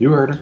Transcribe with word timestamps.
You 0.00 0.12
heard 0.12 0.32
her. 0.36 0.40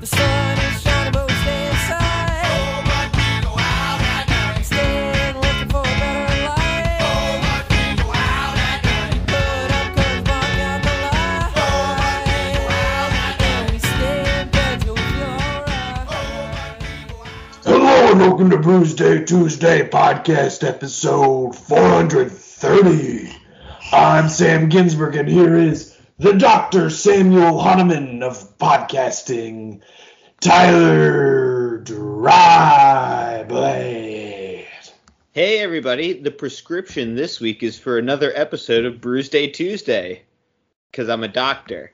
The 0.00 0.06
sun 0.06 0.58
is 0.58 0.82
shining, 0.82 1.12
but 1.12 1.28
we 1.28 1.34
stay 1.34 1.68
inside. 1.68 2.48
Staying 4.64 5.34
looking 5.36 5.68
for 5.68 5.80
a 5.80 5.96
better 6.00 6.34
life. 6.48 7.44
Put 9.26 9.70
up 9.70 9.86
curtains, 9.94 10.24
block 10.24 10.56
out 10.64 10.80
the 10.82 10.94
light. 11.04 11.52
And 13.42 13.70
we 13.70 13.78
stay 13.78 14.40
in 14.40 14.48
bed 14.48 14.80
till 14.80 14.94
we 14.94 15.00
feel 15.00 15.28
alright. 15.28 16.08
Hello 17.64 18.12
and 18.12 18.20
welcome 18.20 18.48
to 18.48 18.56
Bruce 18.56 18.94
Day 18.94 19.24
Tuesday 19.26 19.86
podcast 19.86 20.66
episode 20.66 21.54
430. 21.54 23.31
I'm 23.92 24.30
Sam 24.30 24.70
Ginsberg 24.70 25.16
and 25.16 25.28
here 25.28 25.54
is 25.54 25.94
the 26.18 26.32
Dr. 26.32 26.88
Samuel 26.88 27.60
Hahnemann 27.60 28.22
of 28.22 28.56
podcasting, 28.56 29.82
Tyler 30.40 31.78
Dryblade. 31.84 32.26
Hey 35.32 35.58
everybody, 35.58 36.14
the 36.14 36.30
prescription 36.30 37.14
this 37.14 37.38
week 37.38 37.62
is 37.62 37.78
for 37.78 37.98
another 37.98 38.32
episode 38.34 38.86
of 38.86 39.02
Bruise 39.02 39.28
Day 39.28 39.48
Tuesday. 39.48 40.22
Because 40.90 41.10
I'm 41.10 41.22
a 41.22 41.28
doctor. 41.28 41.92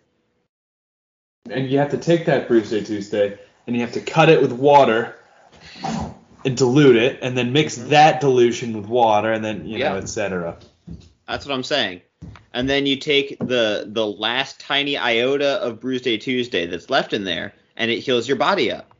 and 1.50 1.68
you 1.68 1.78
have 1.78 1.90
to 1.90 1.98
take 1.98 2.26
that 2.26 2.46
Bruce 2.46 2.70
Day 2.70 2.84
Tuesday 2.84 3.36
and 3.66 3.74
you 3.74 3.82
have 3.82 3.92
to 3.94 4.00
cut 4.00 4.28
it 4.28 4.40
with 4.40 4.52
water 4.52 5.16
and 6.44 6.56
dilute 6.56 6.94
it, 6.94 7.18
and 7.22 7.36
then 7.36 7.52
mix 7.52 7.76
mm-hmm. 7.76 7.88
that 7.88 8.20
dilution 8.20 8.76
with 8.76 8.86
water, 8.86 9.32
and 9.32 9.44
then 9.44 9.66
you 9.66 9.78
know, 9.78 9.94
Yeah. 9.94 10.00
etc. 10.00 10.56
That's 11.28 11.44
what 11.44 11.54
I'm 11.54 11.62
saying. 11.62 12.00
And 12.52 12.68
then 12.68 12.86
you 12.86 12.96
take 12.96 13.38
the 13.38 13.84
the 13.86 14.06
last 14.06 14.58
tiny 14.58 14.96
iota 14.96 15.62
of 15.62 15.78
Bruise 15.78 16.02
Day 16.02 16.16
Tuesday 16.16 16.66
that's 16.66 16.90
left 16.90 17.12
in 17.12 17.24
there, 17.24 17.54
and 17.76 17.90
it 17.90 18.00
heals 18.00 18.26
your 18.26 18.38
body 18.38 18.72
up. 18.72 18.92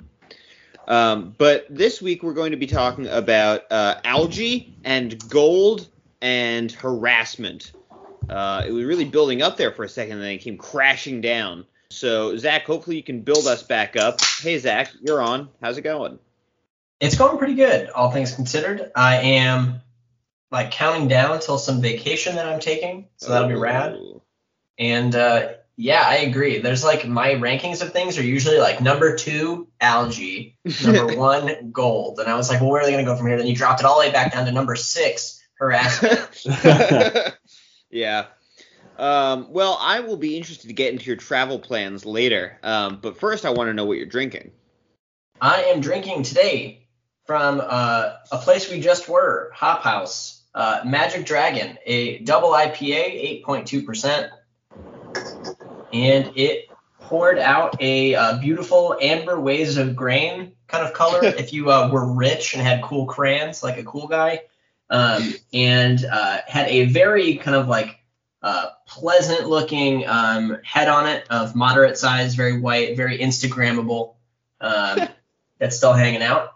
Um, 0.86 1.34
but 1.36 1.66
this 1.68 2.00
week 2.00 2.22
we're 2.22 2.34
going 2.34 2.52
to 2.52 2.56
be 2.56 2.66
talking 2.66 3.06
about 3.08 3.62
uh, 3.70 3.96
algae 4.04 4.74
and 4.84 5.18
gold 5.28 5.88
and 6.22 6.70
harassment. 6.70 7.72
Uh, 8.28 8.62
it 8.66 8.72
was 8.72 8.84
really 8.84 9.04
building 9.04 9.42
up 9.42 9.56
there 9.56 9.72
for 9.72 9.84
a 9.84 9.88
second, 9.88 10.14
and 10.14 10.22
then 10.22 10.32
it 10.32 10.38
came 10.38 10.58
crashing 10.58 11.20
down. 11.20 11.66
So 11.90 12.36
Zach, 12.36 12.64
hopefully 12.64 12.96
you 12.96 13.02
can 13.02 13.22
build 13.22 13.46
us 13.46 13.62
back 13.62 13.96
up. 13.96 14.20
Hey 14.40 14.58
Zach, 14.58 14.92
you're 15.00 15.22
on. 15.22 15.48
How's 15.62 15.78
it 15.78 15.82
going? 15.82 16.18
It's 17.00 17.16
going 17.16 17.38
pretty 17.38 17.54
good, 17.54 17.88
all 17.90 18.10
things 18.10 18.34
considered. 18.34 18.90
I 18.94 19.16
am 19.16 19.80
like 20.50 20.70
counting 20.70 21.08
down 21.08 21.40
till 21.40 21.58
some 21.58 21.80
vacation 21.80 22.36
that 22.36 22.46
I'm 22.46 22.60
taking, 22.60 23.08
so 23.16 23.30
that'll 23.30 23.48
be 23.48 23.54
rad. 23.54 23.98
And 24.78 25.14
uh, 25.14 25.48
yeah, 25.76 26.02
I 26.04 26.16
agree. 26.16 26.58
There's 26.58 26.84
like 26.84 27.06
my 27.06 27.34
rankings 27.34 27.82
of 27.82 27.92
things 27.92 28.18
are 28.18 28.24
usually 28.24 28.58
like 28.58 28.80
number 28.80 29.16
two 29.16 29.68
algae, 29.80 30.58
number 30.84 31.16
one 31.16 31.70
gold, 31.70 32.18
and 32.18 32.28
I 32.28 32.34
was 32.34 32.48
like, 32.48 32.60
well, 32.60 32.70
where 32.70 32.82
are 32.82 32.84
they 32.84 32.92
gonna 32.92 33.04
go 33.04 33.16
from 33.16 33.26
here? 33.26 33.36
Then 33.36 33.46
you 33.46 33.54
dropped 33.54 33.80
it 33.80 33.86
all 33.86 34.00
the 34.00 34.06
way 34.06 34.12
back 34.12 34.32
down 34.32 34.46
to 34.46 34.52
number 34.52 34.76
six 34.76 35.42
harassment. 35.58 36.44
yeah. 37.90 38.26
Um, 38.98 39.52
well, 39.52 39.78
I 39.80 40.00
will 40.00 40.16
be 40.16 40.36
interested 40.36 40.66
to 40.66 40.74
get 40.74 40.92
into 40.92 41.06
your 41.06 41.16
travel 41.16 41.58
plans 41.58 42.04
later. 42.04 42.58
Um, 42.64 42.98
but 43.00 43.16
first, 43.16 43.44
I 43.44 43.50
want 43.50 43.68
to 43.68 43.74
know 43.74 43.84
what 43.84 43.96
you're 43.96 44.06
drinking. 44.06 44.50
I 45.40 45.62
am 45.64 45.80
drinking 45.80 46.24
today 46.24 46.88
from 47.24 47.62
uh, 47.64 48.14
a 48.32 48.38
place 48.38 48.70
we 48.70 48.80
just 48.80 49.08
were, 49.08 49.52
Hop 49.54 49.84
House, 49.84 50.37
uh, 50.58 50.82
Magic 50.84 51.24
Dragon, 51.24 51.78
a 51.86 52.18
double 52.18 52.50
IPA, 52.50 53.44
8.2%. 53.46 54.28
And 55.92 56.32
it 56.36 56.68
poured 56.98 57.38
out 57.38 57.80
a 57.80 58.16
uh, 58.16 58.38
beautiful 58.38 58.96
amber 59.00 59.38
waves 59.38 59.76
of 59.76 59.94
grain 59.94 60.52
kind 60.66 60.84
of 60.84 60.92
color 60.94 61.20
if 61.22 61.52
you 61.52 61.70
uh, 61.70 61.88
were 61.92 62.12
rich 62.12 62.54
and 62.54 62.62
had 62.62 62.82
cool 62.82 63.06
crayons 63.06 63.62
like 63.62 63.78
a 63.78 63.84
cool 63.84 64.08
guy. 64.08 64.42
Um, 64.90 65.34
and 65.54 66.04
uh, 66.04 66.38
had 66.48 66.66
a 66.68 66.86
very 66.86 67.36
kind 67.36 67.56
of 67.56 67.68
like 67.68 68.00
uh, 68.42 68.70
pleasant 68.84 69.48
looking 69.48 70.08
um, 70.08 70.58
head 70.64 70.88
on 70.88 71.06
it 71.06 71.24
of 71.30 71.54
moderate 71.54 71.96
size, 71.96 72.34
very 72.34 72.58
white, 72.58 72.96
very 72.96 73.18
Instagrammable. 73.18 74.14
Um, 74.60 75.08
that's 75.58 75.76
still 75.76 75.92
hanging 75.92 76.22
out. 76.22 76.52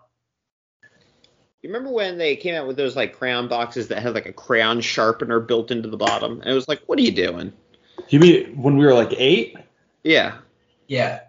You 1.63 1.69
remember 1.69 1.91
when 1.93 2.19
they 2.19 2.35
came 2.35 2.57
out 2.57 2.67
with 2.67 2.77
those 2.77 2.97
like 2.97 3.17
crayon 3.17 3.47
boxes 3.47 3.89
that 3.89 4.03
had 4.03 4.15
like 4.15 4.27
a 4.27 4.33
crayon 4.33 4.81
sharpener 4.81 5.39
built 5.39 5.71
into 5.71 5.89
the 5.89 5.97
bottom? 5.97 6.41
And 6.41 6.51
it 6.51 6.55
was 6.55 6.67
like, 6.67 6.83
what 6.87 6.99
are 6.99 7.03
you 7.03 7.13
doing? 7.13 7.53
You 8.09 8.19
mean 8.19 8.61
when 8.61 8.77
we 8.77 8.85
were 8.85 8.95
like 8.95 9.13
eight? 9.17 9.57
Yeah. 10.03 10.39
Yeah. 10.89 11.21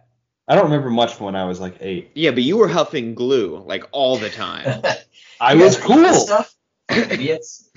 I 0.48 0.56
don't 0.56 0.66
remember 0.66 0.90
much 0.90 1.14
from 1.14 1.28
when 1.28 1.36
I 1.36 1.46
was 1.46 1.60
like 1.60 1.78
eight. 1.82 2.12
Yeah, 2.16 2.32
but 2.32 2.42
you 2.42 2.58
were 2.58 2.68
huffing 2.68 3.14
glue 3.14 3.64
like 3.66 3.86
all 3.92 4.18
the 4.18 4.30
time. 4.30 4.82
I 5.40 5.54
was 5.54 5.78
guys 5.78 5.88
read 5.90 6.00
this 6.00 6.16
cool. 6.16 6.26
Stuff? 6.26 6.56
Idiots. 6.90 7.70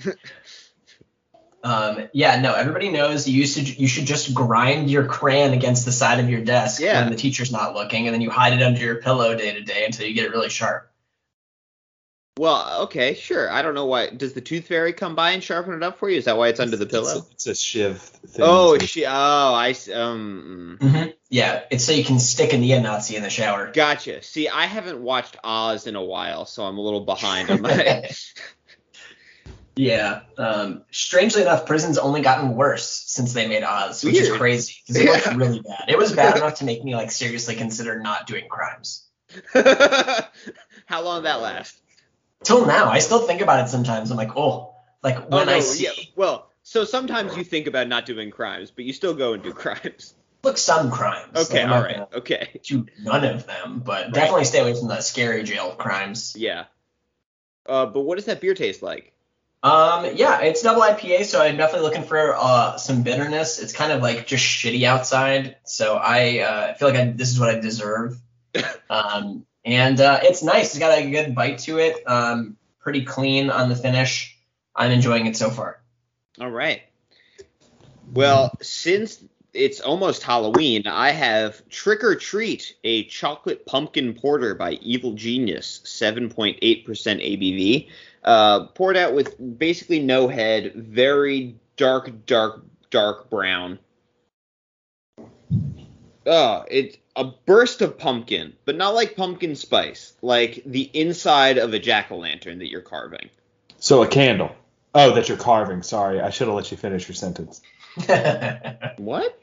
um, 1.63 2.09
yeah, 2.13 2.41
no, 2.41 2.53
everybody 2.55 2.89
knows 2.89 3.27
you 3.27 3.39
used 3.39 3.57
to 3.57 3.63
you 3.63 3.87
should 3.87 4.05
just 4.05 4.33
grind 4.33 4.89
your 4.89 5.05
crayon 5.05 5.53
against 5.53 5.85
the 5.85 5.91
side 5.91 6.19
of 6.19 6.29
your 6.29 6.41
desk 6.43 6.81
Yeah. 6.81 7.01
when 7.01 7.11
the 7.11 7.17
teacher's 7.17 7.51
not 7.51 7.73
looking, 7.75 8.07
and 8.07 8.13
then 8.13 8.21
you 8.21 8.31
hide 8.31 8.53
it 8.53 8.63
under 8.63 8.79
your 8.79 8.95
pillow 8.95 9.35
day 9.37 9.53
to 9.53 9.61
day 9.61 9.85
until 9.85 10.07
you 10.07 10.13
get 10.13 10.25
it 10.25 10.31
really 10.31 10.49
sharp. 10.49 10.91
Well, 12.37 12.83
okay, 12.83 13.13
sure. 13.15 13.49
I 13.51 13.61
don't 13.61 13.73
know 13.73 13.85
why. 13.85 14.09
Does 14.09 14.33
the 14.33 14.41
tooth 14.41 14.67
fairy 14.67 14.93
come 14.93 15.15
by 15.15 15.31
and 15.31 15.43
sharpen 15.43 15.73
it 15.73 15.83
up 15.83 15.97
for 15.97 16.09
you? 16.09 16.17
Is 16.17 16.25
that 16.25 16.37
why 16.37 16.47
it's 16.49 16.59
under 16.59 16.77
the 16.77 16.85
pillow? 16.85 17.17
It's 17.17 17.27
a, 17.27 17.31
it's 17.31 17.47
a 17.47 17.55
shiv 17.55 17.97
thing. 18.01 18.45
Oh, 18.47 18.77
she. 18.79 19.05
Oh, 19.05 19.09
I. 19.53 19.69
s- 19.71 19.89
Um. 19.89 20.77
mm. 20.81 20.87
Mm-hmm. 20.87 21.09
Yeah, 21.29 21.63
it's 21.71 21.83
so 21.83 21.91
you 21.91 22.05
can 22.05 22.19
stick 22.19 22.53
a 22.53 22.57
neo-Nazi 22.57 23.15
in 23.17 23.23
the 23.23 23.29
shower. 23.29 23.71
Gotcha. 23.73 24.21
See, 24.23 24.47
I 24.47 24.65
haven't 24.65 24.99
watched 25.01 25.35
Oz 25.43 25.85
in 25.85 25.95
a 25.97 26.03
while, 26.03 26.45
so 26.45 26.63
I'm 26.63 26.77
a 26.77 26.81
little 26.81 27.01
behind 27.01 27.49
on 27.51 27.61
my. 27.61 28.09
Yeah. 29.75 30.21
Um, 30.39 30.83
strangely 30.89 31.43
enough, 31.43 31.67
prison's 31.67 31.99
only 31.99 32.21
gotten 32.21 32.55
worse 32.55 32.87
since 33.05 33.33
they 33.33 33.47
made 33.47 33.61
Oz, 33.63 34.03
which 34.03 34.15
is 34.15 34.31
crazy 34.31 34.73
because 34.87 35.01
it 35.03 35.07
looked 35.07 35.25
Yeah. 35.27 35.35
really 35.37 35.59
bad. 35.61 35.85
It 35.87 35.97
was 35.99 36.13
bad 36.13 36.35
enough 36.35 36.55
to 36.55 36.65
make 36.65 36.83
me 36.83 36.95
like 36.95 37.11
seriously 37.11 37.55
consider 37.55 37.99
not 37.99 38.25
doing 38.25 38.47
crimes. 38.49 39.05
How 39.53 41.01
long 41.03 41.19
did 41.19 41.25
that 41.25 41.41
last? 41.41 41.79
Till 42.43 42.65
now, 42.65 42.89
I 42.89 42.99
still 42.99 43.19
think 43.27 43.41
about 43.41 43.65
it 43.65 43.69
sometimes. 43.69 44.11
I'm 44.11 44.17
like, 44.17 44.35
oh, 44.37 44.75
like 45.03 45.17
Oh, 45.17 45.37
when 45.37 45.47
no, 45.47 45.53
I 45.53 45.59
see 45.59 45.85
yeah. 45.85 45.91
Well, 46.15 46.49
so 46.63 46.83
sometimes 46.85 47.35
you 47.37 47.43
think 47.43 47.67
about 47.67 47.87
not 47.87 48.05
doing 48.05 48.29
crimes, 48.31 48.71
but 48.71 48.85
you 48.85 48.93
still 48.93 49.13
go 49.13 49.33
and 49.33 49.43
do 49.43 49.53
crimes. 49.53 50.13
look 50.43 50.57
some 50.57 50.91
crimes. 50.91 51.35
Okay, 51.35 51.63
Like, 51.65 51.71
all 51.71 51.81
gonna 51.81 52.07
okay, 52.15 52.59
Do 52.63 52.85
none 53.01 53.23
of 53.25 53.45
them, 53.47 53.81
but 53.85 54.13
definitely 54.13 54.45
stay 54.45 54.59
away 54.59 54.73
from 54.75 54.87
the 54.87 55.01
scary 55.01 55.43
jail 55.43 55.71
crimes. 55.71 56.35
yeah. 56.37 56.65
Uh, 57.65 57.85
but 57.85 58.01
what 58.01 58.15
does 58.15 58.25
that 58.25 58.39
beer 58.39 58.53
taste 58.53 58.81
like? 58.81 59.13
Um, 59.63 60.05
yeah, 60.15 60.39
it's 60.41 60.61
double 60.61 60.81
IPA, 60.81 61.25
so 61.25 61.41
I'm 61.41 61.57
definitely 61.57 61.87
looking 61.87 62.03
for 62.03 62.35
uh 62.37 62.77
some 62.77 63.03
bitterness. 63.03 63.59
It's 63.59 63.73
kind 63.73 63.91
of 63.91 64.01
like 64.01 64.25
just 64.27 64.45
shitty 64.45 64.83
outside, 64.83 65.57
so 65.65 65.95
I 65.97 66.39
uh, 66.39 66.73
feel 66.75 66.89
like 66.89 66.97
I, 66.97 67.05
this 67.11 67.29
is 67.29 67.39
what 67.39 67.49
I 67.53 67.59
deserve. 67.59 68.17
um, 68.89 69.45
and 69.67 69.99
uh, 69.99 70.19
it's 70.23 70.41
nice. 70.41 70.69
It's 70.69 70.79
got 70.79 70.97
a 70.97 71.11
good 71.11 71.35
bite 71.35 71.59
to 71.59 71.77
it. 71.77 72.01
Um, 72.07 72.55
pretty 72.79 73.03
clean 73.03 73.49
on 73.49 73.67
the 73.67 73.75
finish. 73.75 74.37
I'm 74.73 74.91
enjoying 74.91 75.25
it 75.27 75.35
so 75.35 75.49
far. 75.49 75.81
All 76.39 76.49
right. 76.49 76.83
Well, 78.13 78.57
since 78.61 79.21
it's 79.53 79.81
almost 79.81 80.23
Halloween, 80.23 80.87
I 80.87 81.11
have 81.11 81.67
Trick 81.67 82.01
or 82.03 82.15
Treat, 82.15 82.75
a 82.85 83.03
chocolate 83.05 83.65
pumpkin 83.65 84.13
porter 84.13 84.55
by 84.55 84.73
Evil 84.73 85.13
Genius, 85.13 85.81
7.8% 85.83 86.59
ABV, 86.85 87.89
uh, 88.23 88.67
poured 88.67 88.95
out 88.95 89.13
with 89.13 89.35
basically 89.59 89.99
no 89.99 90.29
head, 90.29 90.73
very 90.75 91.55
dark, 91.75 92.25
dark, 92.25 92.63
dark 92.89 93.29
brown. 93.29 93.79
Oh, 96.27 96.65
it's 96.69 96.97
a 97.15 97.23
burst 97.23 97.81
of 97.81 97.97
pumpkin, 97.97 98.53
but 98.65 98.75
not 98.75 98.93
like 98.93 99.15
pumpkin 99.15 99.55
spice, 99.55 100.13
like 100.21 100.61
the 100.65 100.83
inside 100.93 101.57
of 101.57 101.73
a 101.73 101.79
jack 101.79 102.11
o' 102.11 102.17
lantern 102.17 102.59
that 102.59 102.69
you're 102.69 102.81
carving. 102.81 103.29
So 103.79 104.03
a 104.03 104.07
candle. 104.07 104.51
Oh, 104.93 105.13
that 105.15 105.29
you're 105.29 105.37
carving. 105.37 105.83
Sorry, 105.83 106.19
I 106.19 106.29
should 106.29 106.47
have 106.47 106.55
let 106.55 106.71
you 106.71 106.77
finish 106.77 107.07
your 107.07 107.15
sentence. 107.15 107.61
What? 108.97 109.39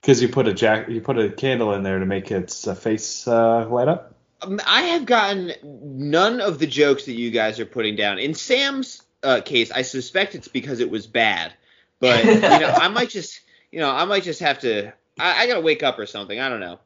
Because 0.00 0.20
you 0.20 0.28
put 0.28 0.46
a 0.46 0.52
jack, 0.52 0.88
you 0.88 1.00
put 1.00 1.18
a 1.18 1.30
candle 1.30 1.72
in 1.72 1.82
there 1.82 1.98
to 1.98 2.04
make 2.04 2.30
its 2.30 2.66
uh, 2.66 2.74
face 2.74 3.26
uh, 3.26 3.66
light 3.68 3.88
up. 3.88 4.14
Um, 4.42 4.60
I 4.66 4.82
have 4.82 5.06
gotten 5.06 5.52
none 5.62 6.42
of 6.42 6.58
the 6.58 6.66
jokes 6.66 7.06
that 7.06 7.14
you 7.14 7.30
guys 7.30 7.58
are 7.58 7.66
putting 7.66 7.96
down. 7.96 8.18
In 8.18 8.34
Sam's 8.34 9.02
uh, 9.22 9.40
case, 9.42 9.70
I 9.70 9.82
suspect 9.82 10.34
it's 10.34 10.48
because 10.48 10.80
it 10.80 10.90
was 10.90 11.06
bad, 11.06 11.54
but 12.00 12.22
you 12.24 12.40
know, 12.40 12.74
I 12.78 12.88
might 12.88 13.08
just, 13.08 13.40
you 13.72 13.80
know, 13.80 13.90
I 13.90 14.04
might 14.04 14.22
just 14.22 14.40
have 14.40 14.58
to. 14.60 14.92
I, 15.18 15.42
I 15.42 15.46
gotta 15.46 15.60
wake 15.60 15.82
up 15.82 15.98
or 15.98 16.06
something. 16.06 16.38
I 16.38 16.48
don't 16.48 16.60
know. 16.60 16.78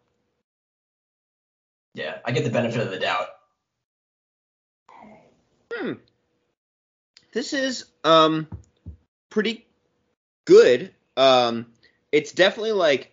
yeah, 1.94 2.18
I 2.24 2.32
get 2.32 2.44
the 2.44 2.50
benefit 2.50 2.80
of 2.80 2.90
the 2.90 2.98
doubt. 2.98 3.28
Hmm. 5.72 5.92
This 7.32 7.52
is 7.52 7.84
um 8.04 8.48
pretty 9.30 9.66
good. 10.44 10.92
Um, 11.16 11.66
it's 12.12 12.32
definitely 12.32 12.72
like 12.72 13.12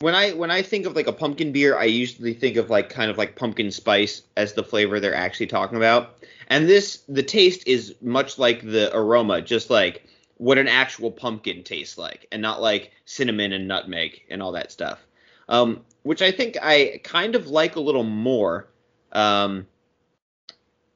when 0.00 0.14
I 0.14 0.32
when 0.32 0.50
I 0.50 0.62
think 0.62 0.86
of 0.86 0.96
like 0.96 1.06
a 1.06 1.12
pumpkin 1.12 1.52
beer, 1.52 1.78
I 1.78 1.84
usually 1.84 2.34
think 2.34 2.56
of 2.56 2.70
like 2.70 2.90
kind 2.90 3.10
of 3.10 3.18
like 3.18 3.36
pumpkin 3.36 3.70
spice 3.70 4.22
as 4.36 4.52
the 4.52 4.64
flavor 4.64 5.00
they're 5.00 5.14
actually 5.14 5.46
talking 5.46 5.76
about. 5.76 6.24
And 6.48 6.68
this 6.68 7.02
the 7.08 7.22
taste 7.22 7.66
is 7.66 7.94
much 8.00 8.38
like 8.38 8.62
the 8.62 8.94
aroma, 8.96 9.42
just 9.42 9.70
like 9.70 10.06
what 10.42 10.58
an 10.58 10.66
actual 10.66 11.08
pumpkin 11.08 11.62
tastes 11.62 11.96
like, 11.96 12.26
and 12.32 12.42
not 12.42 12.60
like 12.60 12.90
cinnamon 13.04 13.52
and 13.52 13.68
nutmeg 13.68 14.22
and 14.28 14.42
all 14.42 14.50
that 14.50 14.72
stuff. 14.72 14.98
Um, 15.48 15.84
which 16.02 16.20
I 16.20 16.32
think 16.32 16.56
I 16.60 17.00
kind 17.04 17.36
of 17.36 17.46
like 17.46 17.76
a 17.76 17.80
little 17.80 18.02
more. 18.02 18.66
Um, 19.12 19.68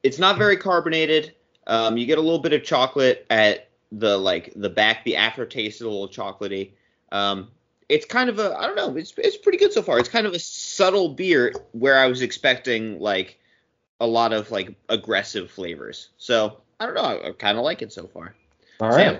it's 0.03 0.19
not 0.19 0.37
very 0.37 0.57
carbonated. 0.57 1.33
Um, 1.65 1.95
you 1.95 2.05
get 2.05 2.17
a 2.17 2.21
little 2.21 2.39
bit 2.39 2.51
of 2.51 2.65
chocolate 2.65 3.25
at 3.29 3.69
the 3.93 4.17
like 4.17 4.51
the 4.57 4.69
back. 4.69 5.05
The 5.05 5.15
aftertaste 5.15 5.77
is 5.77 5.81
a 5.83 5.89
little 5.89 6.09
chocolatey. 6.09 6.71
Um, 7.13 7.47
it's 7.87 8.05
kind 8.05 8.29
of 8.29 8.39
a 8.39 8.53
I 8.59 8.67
don't 8.67 8.75
know. 8.75 8.97
It's 8.97 9.13
it's 9.17 9.37
pretty 9.37 9.59
good 9.59 9.71
so 9.71 9.81
far. 9.81 9.97
It's 9.97 10.09
kind 10.09 10.27
of 10.27 10.33
a 10.33 10.39
subtle 10.39 11.07
beer 11.13 11.53
where 11.71 11.97
I 11.97 12.07
was 12.07 12.21
expecting 12.21 12.99
like 12.99 13.39
a 14.01 14.07
lot 14.07 14.33
of 14.33 14.51
like 14.51 14.75
aggressive 14.89 15.49
flavors. 15.49 16.09
So 16.17 16.57
I 16.81 16.85
don't 16.85 16.95
know. 16.95 17.01
I, 17.01 17.29
I 17.29 17.31
kind 17.31 17.57
of 17.57 17.63
like 17.63 17.81
it 17.81 17.93
so 17.93 18.07
far. 18.07 18.35
All 18.81 18.91
Sam. 18.91 19.19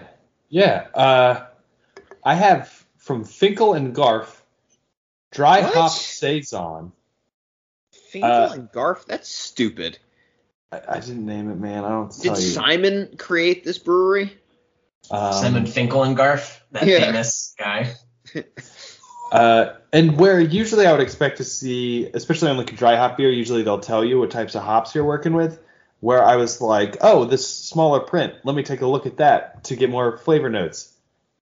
Right. 0.51 0.59
Yeah. 0.59 0.88
Uh, 0.94 1.45
I 2.23 2.35
have 2.35 2.85
from 2.97 3.23
Finkel 3.23 3.73
and 3.73 3.95
Garf 3.95 4.27
dry 5.31 5.61
What? 5.61 5.73
hop 5.73 5.91
saison. 5.91 6.91
Finkel 8.11 8.31
Uh, 8.31 8.53
and 8.53 8.71
Garf. 8.71 9.05
That's 9.05 9.29
stupid. 9.29 9.99
I, 10.71 10.81
I 10.89 10.99
didn't 10.99 11.25
name 11.25 11.49
it, 11.49 11.59
man. 11.59 11.83
I 11.85 11.89
don't 11.89 12.11
Did 12.11 12.23
tell 12.23 12.39
you. 12.41 12.47
Simon 12.49 13.15
create 13.17 13.63
this 13.63 13.77
brewery? 13.77 14.38
Um, 15.09 15.33
Simon 15.33 15.65
Garf, 15.65 16.59
that 16.71 16.85
Yeah. 16.85 16.99
famous 16.99 17.55
guy. 17.57 17.94
Uh, 19.31 19.75
and 19.91 20.17
where 20.17 20.39
usually 20.39 20.85
I 20.85 20.91
would 20.94 21.01
expect 21.01 21.38
to 21.38 21.44
see, 21.44 22.09
especially 22.13 22.49
on 22.49 22.55
like 22.55 22.71
a 22.71 22.75
dry 22.75 22.95
hop 22.95 23.17
beer, 23.17 23.29
usually 23.29 23.61
they'll 23.61 23.79
tell 23.79 24.05
you 24.05 24.19
what 24.19 24.31
types 24.31 24.55
of 24.55 24.63
hops 24.63 24.95
you're 24.95 25.03
working 25.03 25.33
with. 25.33 25.59
Where 25.99 26.23
I 26.23 26.35
was 26.35 26.61
like, 26.61 26.97
oh, 27.01 27.25
this 27.25 27.47
smaller 27.47 27.99
print, 27.99 28.35
let 28.44 28.55
me 28.55 28.61
take 28.63 28.81
a 28.81 28.88
look 28.88 29.05
at 29.07 29.17
that 29.17 29.63
to 29.65 29.75
get 29.75 29.89
more 29.89 30.17
flavor 30.17 30.49
notes. 30.49 30.94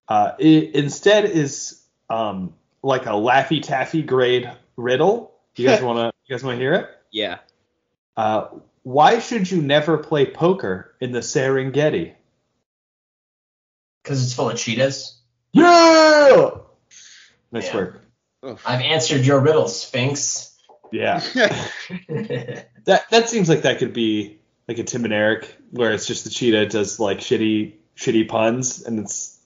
Uh, 0.07 0.31
it 0.39 0.75
instead 0.75 1.25
is 1.25 1.81
um, 2.09 2.53
like 2.81 3.05
a 3.05 3.09
Laffy 3.09 3.61
Taffy 3.61 4.01
grade 4.01 4.49
riddle. 4.77 5.33
You 5.57 5.67
guys 5.67 5.81
wanna, 5.83 6.11
you 6.25 6.35
guys 6.35 6.43
wanna 6.43 6.57
hear 6.57 6.73
it? 6.73 6.89
Yeah. 7.11 7.39
Uh, 8.15 8.47
why 8.83 9.19
should 9.19 9.49
you 9.49 9.61
never 9.61 9.97
play 9.97 10.25
poker 10.25 10.93
in 11.01 11.11
the 11.11 11.19
Serengeti? 11.19 12.13
Because 14.03 14.23
it's 14.23 14.33
full 14.33 14.49
of 14.51 14.57
cheetahs. 14.57 15.17
Yeah. 15.51 16.51
Nice 17.51 17.67
Yeah. 17.67 17.75
work. 17.75 18.01
Oof. 18.45 18.61
I've 18.65 18.81
answered 18.81 19.25
your 19.25 19.39
riddle, 19.39 19.67
Sphinx. 19.67 20.55
Yeah. 20.91 21.21
That 22.85 23.09
that 23.09 23.29
seems 23.29 23.49
like 23.49 23.63
that 23.63 23.79
could 23.79 23.93
be 23.93 24.37
like 24.67 24.79
a 24.79 24.83
Tim 24.83 25.05
and 25.05 25.13
Eric, 25.13 25.55
where 25.71 25.91
it's 25.91 26.07
just 26.07 26.23
the 26.23 26.29
cheetah 26.29 26.67
does 26.67 26.99
like 26.99 27.19
shitty 27.19 27.75
shitty 27.95 28.27
puns, 28.27 28.83
and 28.83 28.99
it's 28.99 29.39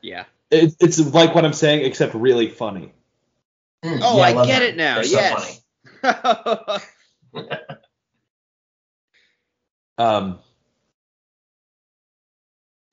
yeah. 0.00 0.24
it, 0.50 0.74
it's 0.80 0.98
like 0.98 1.34
what 1.34 1.44
I'm 1.44 1.52
saying, 1.52 1.84
except 1.84 2.14
really 2.14 2.48
funny. 2.48 2.92
Hmm, 3.84 3.98
Oh, 4.02 4.16
yeah, 4.18 4.22
I 4.22 4.32
love 4.32 4.46
get 4.46 4.60
them. 4.60 4.68
it 4.70 4.76
now. 4.76 4.94
They're 4.96 5.04
yes. 5.06 5.62
funny. 6.02 6.80
Um, 9.98 10.40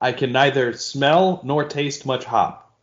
I 0.02 0.12
can 0.12 0.32
neither 0.32 0.74
smell 0.74 1.42
nor 1.44 1.64
taste 1.66 2.06
much 2.06 2.26
hop, 2.26 2.78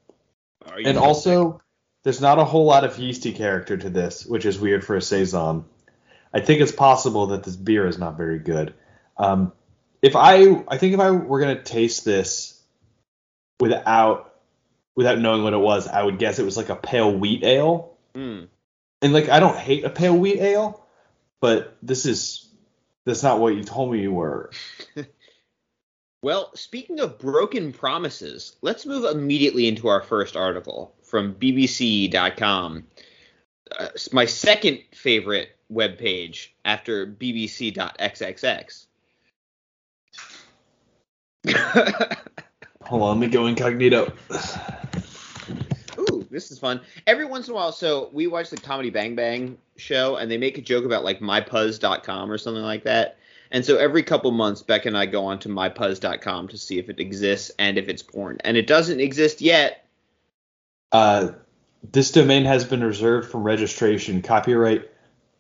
and 0.85 0.99
also 0.99 1.61
there's 2.03 2.21
not 2.21 2.39
a 2.39 2.45
whole 2.45 2.65
lot 2.65 2.85
of 2.85 2.99
yeasty 2.99 3.33
character 3.33 3.77
to 3.77 3.91
this, 3.91 4.27
which 4.27 4.45
is 4.45 4.59
weird 4.59 4.85
for 4.85 4.97
a 4.97 5.03
saison. 5.03 5.67
I 6.37 6.41
think 6.41 6.61
it's 6.61 6.71
possible 6.71 7.29
that 7.29 7.45
this 7.45 7.57
beer 7.57 7.87
is 7.87 7.97
not 7.97 8.19
very 8.19 8.39
good. 8.39 8.75
Um, 9.17 9.53
if 10.03 10.15
I, 10.15 10.63
I 10.69 10.77
think 10.77 10.93
if 10.93 11.01
I 11.01 11.11
were 11.11 11.41
gonna 11.41 11.63
taste 11.63 12.05
this 12.05 12.61
without 13.59 14.35
without 14.95 15.19
knowing 15.19 15.45
what 15.45 15.55
it 15.55 15.59
was, 15.59 15.89
I 15.89 16.03
would 16.03 16.19
guess 16.19 16.39
it 16.39 16.45
was 16.45 16.59
like 16.59 16.69
a 16.69 16.77
pale 16.77 17.11
wheat 17.11 17.43
ale. 17.43 17.97
Hmm. 18.15 18.45
And 19.01 19.15
like 19.15 19.31
I 19.31 19.41
don't 19.41 19.57
hate 19.57 19.85
a 19.85 19.91
pale 19.91 20.15
wheat 20.15 20.39
ale, 20.39 20.85
but 21.41 21.75
this 21.83 22.05
is 22.05 22.47
that's 23.07 23.23
not 23.23 23.41
what 23.41 23.55
you 23.55 23.65
told 23.65 23.91
me 23.91 24.03
you 24.03 24.13
were. 24.13 24.51
Well, 26.23 26.51
speaking 26.57 26.99
of 26.99 27.19
broken 27.19 27.73
promises, 27.73 28.57
let's 28.61 28.85
move 28.85 29.05
immediately 29.05 29.69
into 29.69 29.87
our 29.87 30.03
first 30.03 30.35
article 30.35 30.93
from 31.05 31.35
BBC.com. 31.35 32.85
Uh, 33.79 33.89
my 34.13 34.25
second 34.25 34.81
favorite 34.93 35.56
webpage 35.73 36.49
after 36.65 37.07
BBC.xxx. 37.07 38.87
Hold 42.83 43.03
on, 43.03 43.19
let 43.19 43.19
me 43.19 43.33
go 43.33 43.47
incognito. 43.47 44.13
Ooh, 45.99 46.27
this 46.31 46.51
is 46.51 46.59
fun. 46.59 46.81
Every 47.07 47.25
once 47.25 47.49
in 47.49 47.53
a 47.53 47.57
while, 47.57 47.73
so 47.73 48.11
we 48.13 48.27
watch 48.27 48.51
the 48.51 48.57
Comedy 48.57 48.91
Bang 48.91 49.15
Bang 49.15 49.59
show, 49.77 50.17
and 50.17 50.31
they 50.31 50.39
make 50.39 50.59
a 50.59 50.63
joke 50.63 50.85
about 50.85 51.05
like 51.05 51.21
mypuzz.com 51.21 52.31
or 52.31 52.39
something 52.39 52.63
like 52.63 52.85
that. 52.85 53.19
And 53.51 53.65
so 53.65 53.77
every 53.77 54.03
couple 54.03 54.31
months, 54.33 54.63
Beck 54.63 54.87
and 54.87 54.97
I 54.97 55.07
go 55.07 55.27
on 55.27 55.39
to 55.41 55.49
mypuzz.com 55.49 56.49
to 56.49 56.59
see 56.59 56.79
if 56.79 56.89
it 56.89 57.01
exists 57.01 57.51
and 57.59 57.79
if 57.79 57.89
it's 57.89 58.03
porn. 58.03 58.39
And 58.41 58.57
it 58.57 58.67
doesn't 58.67 59.01
exist 59.01 59.41
yet. 59.41 59.87
Uh, 60.91 61.29
this 61.93 62.11
domain 62.11 62.45
has 62.45 62.65
been 62.65 62.83
reserved 62.83 63.31
from 63.31 63.45
registration. 63.45 64.23
Copyright 64.23 64.91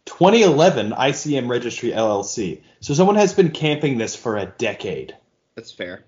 2011 0.07 0.93
ICM 0.93 1.49
Registry 1.49 1.91
LLC. 1.91 2.63
So 2.81 2.95
someone 2.95 3.17
has 3.17 3.35
been 3.35 3.51
camping 3.51 3.99
this 3.99 4.17
for 4.17 4.37
a 4.37 4.47
decade. 4.47 5.17
That's 5.55 5.73
fair. 5.73 6.05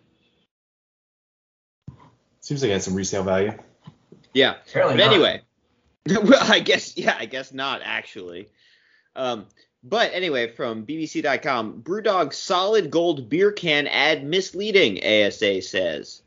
Seems 2.41 2.63
like 2.63 2.71
it 2.71 2.75
has 2.75 2.85
some 2.85 2.95
resale 2.95 3.25
value. 3.25 3.53
Yeah. 4.33 4.55
Apparently 4.69 4.97
But 4.97 5.05
not. 5.05 5.13
anyway, 5.13 5.43
well, 6.29 6.53
I 6.53 6.61
guess 6.61 6.97
yeah, 6.97 7.17
I 7.19 7.27
guess 7.27 7.53
not 7.53 7.81
actually. 7.85 8.49
Um, 9.17 9.47
but 9.83 10.13
anyway, 10.13 10.49
from 10.49 10.87
BBC.com, 10.87 11.83
BrewDog 11.83 12.33
solid 12.33 12.91
gold 12.91 13.29
beer 13.29 13.53
can 13.53 13.87
ad 13.87 14.25
misleading. 14.25 14.99
ASA 15.05 15.63
says 15.63 16.23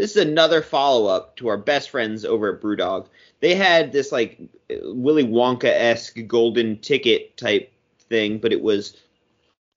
this 0.00 0.16
is 0.16 0.22
another 0.24 0.62
follow 0.62 1.06
up 1.08 1.36
to 1.36 1.48
our 1.48 1.58
best 1.58 1.90
friends 1.90 2.24
over 2.24 2.54
at 2.54 2.62
BrewDog. 2.62 3.06
They 3.40 3.54
had 3.54 3.92
this 3.92 4.10
like 4.10 4.40
Willy 4.82 5.24
Wonka 5.24 5.64
esque 5.64 6.16
golden 6.26 6.78
ticket 6.78 7.36
type 7.36 7.70
thing, 8.08 8.38
but 8.38 8.50
it 8.50 8.62
was 8.62 8.96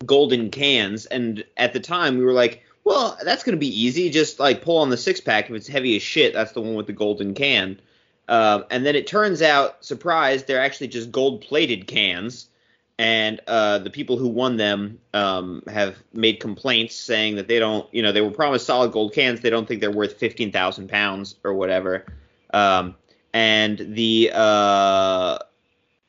golden 0.05 0.49
cans. 0.49 1.05
And 1.07 1.43
at 1.57 1.73
the 1.73 1.81
time, 1.81 2.17
we 2.17 2.23
were 2.23 2.31
like, 2.31 2.63
well, 2.85 3.17
that's 3.25 3.43
going 3.43 3.57
to 3.57 3.59
be 3.59 3.81
easy. 3.83 4.09
Just 4.09 4.39
like 4.39 4.61
pull 4.61 4.77
on 4.77 4.89
the 4.89 4.95
six 4.95 5.19
pack. 5.19 5.49
If 5.49 5.57
it's 5.57 5.67
heavy 5.67 5.97
as 5.97 6.01
shit, 6.01 6.33
that's 6.33 6.53
the 6.53 6.61
one 6.61 6.75
with 6.75 6.87
the 6.87 6.93
golden 6.93 7.33
can. 7.33 7.81
Um, 8.29 8.63
and 8.71 8.85
then 8.85 8.95
it 8.95 9.07
turns 9.07 9.41
out, 9.41 9.83
surprise, 9.83 10.45
they're 10.45 10.61
actually 10.61 10.87
just 10.87 11.11
gold 11.11 11.41
plated 11.41 11.85
cans. 11.85 12.47
And 12.99 13.41
uh, 13.47 13.79
the 13.79 13.89
people 13.89 14.17
who 14.17 14.27
won 14.27 14.57
them 14.57 14.99
um, 15.13 15.63
have 15.67 15.97
made 16.13 16.39
complaints 16.39 16.95
saying 16.95 17.37
that 17.37 17.47
they 17.47 17.57
don't, 17.57 17.91
you 17.93 18.03
know, 18.03 18.11
they 18.11 18.21
were 18.21 18.31
promised 18.31 18.67
solid 18.67 18.91
gold 18.91 19.13
cans. 19.13 19.41
They 19.41 19.49
don't 19.49 19.67
think 19.67 19.81
they're 19.81 19.91
worth 19.91 20.13
15,000 20.17 20.89
pounds 20.89 21.35
or 21.43 21.53
whatever. 21.53 22.05
Um, 22.53 22.95
and 23.33 23.77
the, 23.95 24.31
uh, 24.33 25.39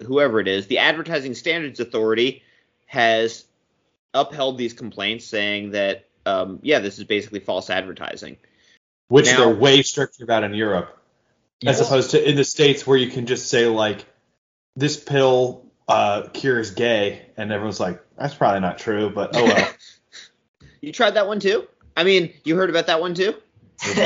whoever 0.07 0.41
it 0.41 0.49
is, 0.49 0.67
the 0.67 0.79
Advertising 0.79 1.35
Standards 1.35 1.81
Authority 1.81 2.43
has 2.87 3.47
upheld 4.13 4.59
these 4.59 4.75
complaints, 4.75 5.25
saying 5.25 5.71
that, 5.71 6.05
um, 6.27 6.59
yeah, 6.63 6.81
this 6.81 6.99
is 6.99 7.05
basically 7.05 7.41
false 7.41 7.71
advertising. 7.71 8.37
Which 9.09 9.27
Now- 9.27 9.39
they're 9.39 9.55
way 9.55 9.83
stricter 9.83 10.23
about 10.23 10.45
in 10.45 10.55
Europe. 10.55 10.99
As 11.67 11.81
opposed 11.81 12.11
to 12.11 12.29
in 12.29 12.37
the 12.37 12.45
States 12.45 12.87
where 12.87 12.99
you 12.99 13.09
can 13.09 13.25
just 13.25 13.49
say 13.49 13.67
like 13.67 14.05
this 14.77 14.99
pill 14.99 15.64
uh, 15.89 16.23
cures 16.33 16.71
gay 16.73 17.27
and 17.37 17.53
everyone's 17.53 17.81
like, 17.81 18.03
that's 18.17 18.35
probably 18.35 18.61
not 18.61 18.79
true, 18.79 19.11
but 19.11 19.31
oh 19.35 19.45
well. 19.45 19.71
You 20.81 20.93
tried 20.93 21.13
that 21.13 21.27
one 21.27 21.41
too? 21.41 21.67
I 21.97 22.05
mean, 22.05 22.35
you 22.45 22.57
heard 22.57 22.69
about 22.69 22.89
that 22.89 23.01
one 23.01 23.15
too? 23.15 23.35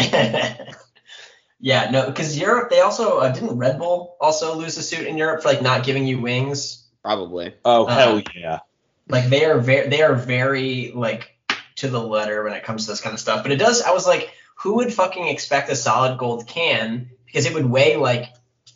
yeah, 1.59 1.91
no, 1.91 2.07
because 2.07 2.39
Europe, 2.39 2.71
they 2.71 2.81
also 2.81 3.19
uh, 3.19 3.33
didn't 3.33 3.59
Red 3.59 3.81
Bull 3.81 4.17
also 4.21 4.55
lose 4.55 4.77
a 4.77 4.83
suit 4.83 5.05
in 5.05 5.19
Europe 5.19 5.43
for 5.43 5.49
like 5.49 5.61
not 5.61 5.83
giving 5.83 6.07
you 6.07 6.21
wings. 6.21 6.87
Probably. 7.03 7.53
oh 7.65 7.87
Uh, 7.87 7.97
hell 7.97 8.23
yeah. 8.33 8.61
Like 9.09 9.29
they 9.29 9.45
are 9.45 9.59
very, 9.59 9.89
they 9.89 10.03
are 10.03 10.15
very 10.15 10.93
like 10.95 11.37
to 11.77 11.89
the 11.89 12.01
letter 12.01 12.45
when 12.45 12.53
it 12.53 12.63
comes 12.63 12.85
to 12.85 12.93
this 12.93 13.01
kind 13.01 13.15
of 13.15 13.19
stuff. 13.19 13.43
But 13.43 13.51
it 13.51 13.57
does. 13.57 13.83
I 13.83 13.91
was 13.91 14.07
like, 14.07 14.33
who 14.55 14.77
would 14.77 14.93
fucking 14.93 15.27
expect 15.27 15.71
a 15.71 15.77
solid 15.77 16.17
gold 16.17 16.47
can 16.47 17.11
because 17.27 17.47
it 17.47 17.55
would 17.55 17.67
weigh 17.67 17.97
like 17.97 18.27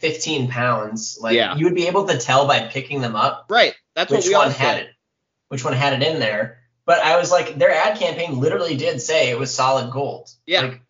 15 0.03 0.49
pounds. 0.49 1.17
Like 1.21 1.37
Yeah. 1.37 1.57
you 1.57 1.65
would 1.65 1.75
be 1.75 1.87
able 1.87 2.07
to 2.09 2.19
tell 2.19 2.47
by 2.47 2.61
picking 2.67 3.01
them 3.01 3.17
up 3.17 3.47
Right. 3.49 3.75
That's 3.95 4.11
which 4.11 4.25
what 4.25 4.29
we 4.29 4.35
one 4.35 4.51
had 4.51 4.57
said. 4.77 4.79
it, 4.85 4.91
which 5.49 5.65
one 5.65 5.73
had 5.75 5.95
it 6.03 6.07
in 6.07 6.19
there. 6.21 6.59
But 6.85 6.99
I 6.99 7.17
was 7.17 7.31
like, 7.31 7.57
their 7.59 7.71
ad 7.71 7.99
campaign 7.99 8.41
literally 8.41 8.77
did 8.77 9.01
say 9.01 9.31
it 9.31 9.39
was 9.39 9.55
solid 9.55 9.93
gold. 9.93 10.29
Yeah. 10.47 10.63
Like, 10.63 10.81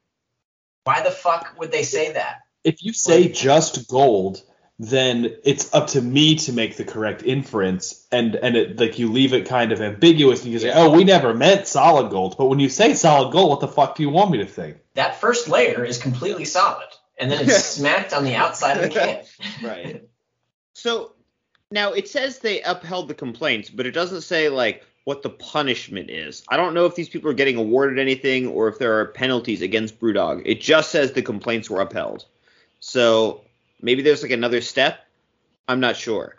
Why 0.84 1.02
the 1.02 1.10
fuck 1.10 1.54
would 1.58 1.70
they 1.70 1.82
say 1.82 2.12
that? 2.14 2.38
If 2.64 2.82
you 2.82 2.92
say 2.92 3.28
just 3.28 3.86
gold, 3.88 4.42
then 4.78 5.36
it's 5.44 5.72
up 5.74 5.88
to 5.88 6.00
me 6.00 6.36
to 6.36 6.52
make 6.52 6.76
the 6.76 6.84
correct 6.84 7.22
inference, 7.22 8.06
and 8.10 8.34
and 8.34 8.56
it 8.56 8.80
like 8.80 8.98
you 8.98 9.12
leave 9.12 9.32
it 9.34 9.46
kind 9.46 9.70
of 9.72 9.80
ambiguous, 9.80 10.42
and 10.42 10.52
you 10.52 10.58
say, 10.58 10.68
Yeah. 10.68 10.78
oh, 10.78 10.90
we 10.90 11.04
never 11.04 11.34
meant 11.34 11.66
solid 11.68 12.10
gold. 12.10 12.36
But 12.38 12.46
when 12.46 12.58
you 12.58 12.68
say 12.68 12.94
solid 12.94 13.32
gold, 13.32 13.50
what 13.50 13.60
the 13.60 13.68
fuck 13.68 13.94
do 13.96 14.02
you 14.02 14.10
want 14.10 14.30
me 14.30 14.38
to 14.38 14.46
think? 14.46 14.78
That 14.94 15.20
first 15.20 15.46
layer 15.48 15.84
is 15.84 15.98
completely 15.98 16.46
solid, 16.46 16.88
and 17.18 17.30
then 17.30 17.44
it's 17.44 17.64
smacked 17.76 18.12
on 18.12 18.24
the 18.24 18.34
outside 18.34 18.78
of 18.78 18.82
the 18.82 18.88
can. 18.88 19.24
Right. 19.62 20.08
So 20.74 21.12
now 21.70 21.92
it 21.92 22.08
says 22.08 22.38
they 22.38 22.62
upheld 22.62 23.08
the 23.08 23.14
complaints, 23.14 23.70
but 23.70 23.86
it 23.86 23.92
doesn't 23.92 24.22
say 24.22 24.48
like 24.48 24.84
what 25.04 25.22
the 25.22 25.30
punishment 25.30 26.10
is. 26.10 26.44
I 26.48 26.56
don't 26.56 26.74
know 26.74 26.86
if 26.86 26.94
these 26.94 27.08
people 27.08 27.30
are 27.30 27.34
getting 27.34 27.56
awarded 27.56 27.98
anything 27.98 28.46
or 28.46 28.68
if 28.68 28.78
there 28.78 29.00
are 29.00 29.06
penalties 29.06 29.62
against 29.62 30.00
Brewdog. 30.00 30.42
It 30.44 30.60
just 30.60 30.90
says 30.90 31.12
the 31.12 31.22
complaints 31.22 31.68
were 31.68 31.80
upheld. 31.80 32.24
So 32.80 33.42
maybe 33.80 34.02
there's 34.02 34.22
like 34.22 34.32
another 34.32 34.60
step. 34.60 35.04
I'm 35.68 35.80
not 35.80 35.96
sure. 35.96 36.36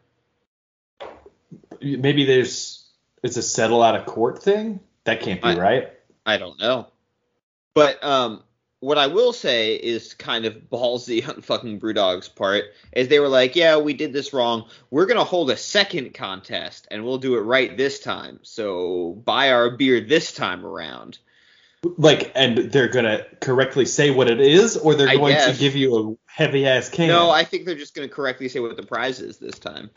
Maybe 1.81 2.25
there's 2.25 2.87
it's 3.23 3.37
a 3.37 3.41
settle 3.41 3.81
out 3.81 3.95
of 3.95 4.05
court 4.05 4.43
thing. 4.43 4.79
That 5.05 5.21
can't 5.21 5.41
be 5.41 5.49
I- 5.49 5.57
right. 5.57 5.89
I 6.25 6.37
don't 6.37 6.59
know. 6.59 6.87
But 7.73 8.03
um, 8.03 8.43
what 8.83 8.97
I 8.97 9.07
will 9.07 9.31
say 9.31 9.75
is 9.75 10.13
kind 10.13 10.43
of 10.43 10.69
ballsy 10.69 11.25
on 11.27 11.41
fucking 11.41 11.79
Brewdog's 11.79 12.27
part 12.27 12.65
is 12.91 13.07
they 13.07 13.19
were 13.19 13.29
like, 13.29 13.55
yeah, 13.55 13.77
we 13.77 13.93
did 13.93 14.11
this 14.11 14.33
wrong. 14.33 14.65
We're 14.91 15.05
gonna 15.05 15.23
hold 15.23 15.49
a 15.51 15.57
second 15.57 16.13
contest 16.13 16.89
and 16.91 17.05
we'll 17.05 17.17
do 17.17 17.35
it 17.35 17.41
right 17.41 17.77
this 17.77 18.01
time. 18.01 18.39
So 18.41 19.13
buy 19.23 19.53
our 19.53 19.69
beer 19.69 20.01
this 20.01 20.33
time 20.33 20.65
around. 20.65 21.17
Like, 21.97 22.33
and 22.35 22.57
they're 22.57 22.89
gonna 22.89 23.25
correctly 23.39 23.85
say 23.85 24.11
what 24.11 24.29
it 24.29 24.41
is, 24.41 24.75
or 24.75 24.95
they're 24.95 25.07
I 25.07 25.15
going 25.15 25.37
to 25.37 25.57
give 25.57 25.77
you 25.77 25.97
a 25.97 26.29
heavy 26.29 26.67
ass 26.67 26.89
can. 26.89 27.07
No, 27.07 27.29
I 27.29 27.45
think 27.45 27.65
they're 27.65 27.75
just 27.75 27.95
gonna 27.95 28.09
correctly 28.09 28.49
say 28.49 28.59
what 28.59 28.75
the 28.75 28.83
prize 28.83 29.21
is 29.21 29.37
this 29.37 29.59
time. 29.59 29.91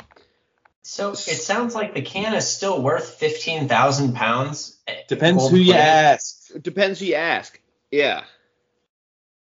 So 0.82 1.10
it 1.10 1.16
sounds 1.16 1.74
like 1.74 1.94
the 1.94 2.02
can 2.02 2.34
is 2.34 2.48
still 2.48 2.80
worth 2.80 3.14
fifteen 3.14 3.66
thousand 3.66 4.14
pounds. 4.14 4.78
Depends 5.08 5.50
who 5.50 5.56
you 5.56 5.74
ask. 5.74 6.52
Depends 6.62 7.00
who 7.00 7.06
you 7.06 7.16
ask. 7.16 7.60
Yeah. 7.90 8.22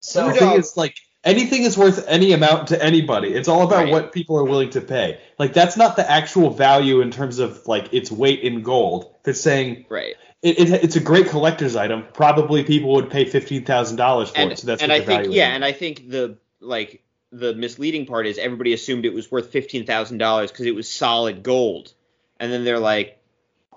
So 0.01 0.27
the 0.27 0.33
thing 0.33 0.51
is, 0.53 0.77
like, 0.77 0.95
anything 1.23 1.63
is 1.63 1.77
worth 1.77 2.05
any 2.07 2.31
amount 2.31 2.69
to 2.69 2.83
anybody. 2.83 3.29
It's 3.29 3.47
all 3.47 3.63
about 3.63 3.83
Right. 3.83 3.91
what 3.91 4.11
people 4.11 4.37
are 4.37 4.43
willing 4.45 4.69
to 4.71 4.81
pay. 4.81 5.19
Like, 5.37 5.53
that's 5.53 5.77
not 5.77 5.95
the 5.95 6.09
actual 6.09 6.49
value 6.49 7.01
in 7.01 7.11
terms 7.11 7.39
of 7.39 7.67
like 7.67 7.93
its 7.93 8.11
weight 8.11 8.41
in 8.41 8.61
gold. 8.63 9.13
They're 9.23 9.33
saying 9.33 9.85
Right. 9.89 10.15
it, 10.41 10.59
it, 10.59 10.83
it's 10.83 10.95
a 10.95 11.01
great 11.01 11.27
collector's 11.27 11.75
item. 11.75 12.05
Probably 12.13 12.63
people 12.63 12.93
would 12.93 13.09
pay 13.09 13.25
fifteen 13.25 13.65
thousand 13.65 13.97
dollars 13.97 14.29
for 14.29 14.37
And, 14.37 14.51
it. 14.53 14.59
So 14.59 14.67
that's 14.67 14.81
and 14.81 14.91
what 14.91 15.01
I 15.01 15.05
think 15.05 15.33
yeah, 15.33 15.53
and 15.53 15.65
I 15.65 15.73
think 15.73 16.09
the 16.09 16.37
like 16.61 17.03
the 17.31 17.53
misleading 17.53 18.05
part 18.05 18.25
is 18.25 18.37
everybody 18.37 18.73
assumed 18.73 19.05
it 19.05 19.13
was 19.13 19.29
worth 19.29 19.51
fifteen 19.51 19.85
thousand 19.85 20.17
dollars 20.17 20.51
because 20.51 20.65
it 20.65 20.75
was 20.75 20.89
solid 20.89 21.43
gold, 21.43 21.93
and 22.39 22.51
then 22.51 22.63
they're 22.63 22.79
like, 22.79 23.19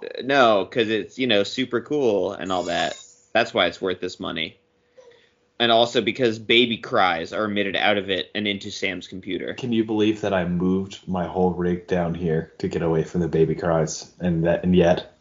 "Uh, 0.03 0.23
no, 0.23 0.65
because 0.65 0.89
it's 0.89 1.19
you 1.19 1.27
know 1.27 1.43
super 1.43 1.81
cool 1.81 2.33
and 2.33 2.53
all 2.53 2.65
that. 2.65 2.95
That's 3.35 3.53
why 3.53 3.67
it's 3.67 3.81
worth 3.81 4.01
this 4.01 4.21
money. 4.21 4.57
And 5.63 5.71
also 5.71 6.01
because 6.01 6.41
baby 6.41 6.77
cries 6.77 7.33
are 7.33 7.45
emitted 7.45 7.77
out 7.77 7.97
of 7.97 8.11
it 8.11 8.33
and 8.35 8.49
into 8.49 8.69
Sam's 8.73 9.07
computer. 9.07 9.55
Can 9.55 9.71
you 9.71 9.85
believe 9.85 10.21
that 10.23 10.35
I 10.35 10.45
moved 10.45 11.07
my 11.07 11.25
whole 11.25 11.53
rig 11.53 11.87
down 11.87 12.17
here 12.17 12.53
to 12.59 12.67
get 12.67 12.83
away 12.83 13.05
from 13.05 13.21
the 13.21 13.29
baby 13.29 13.55
cries, 13.55 14.13
and 14.19 14.43
that 14.43 14.65
and 14.65 14.75
yet 14.75 15.17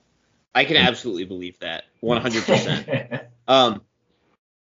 I 0.56 0.66
can 0.66 0.78
absolutely 0.78 1.26
believe 1.26 1.60
that, 1.60 1.84
one 2.00 2.20
hundred 2.20 2.44
percent. 2.46 3.22
Um, 3.48 3.82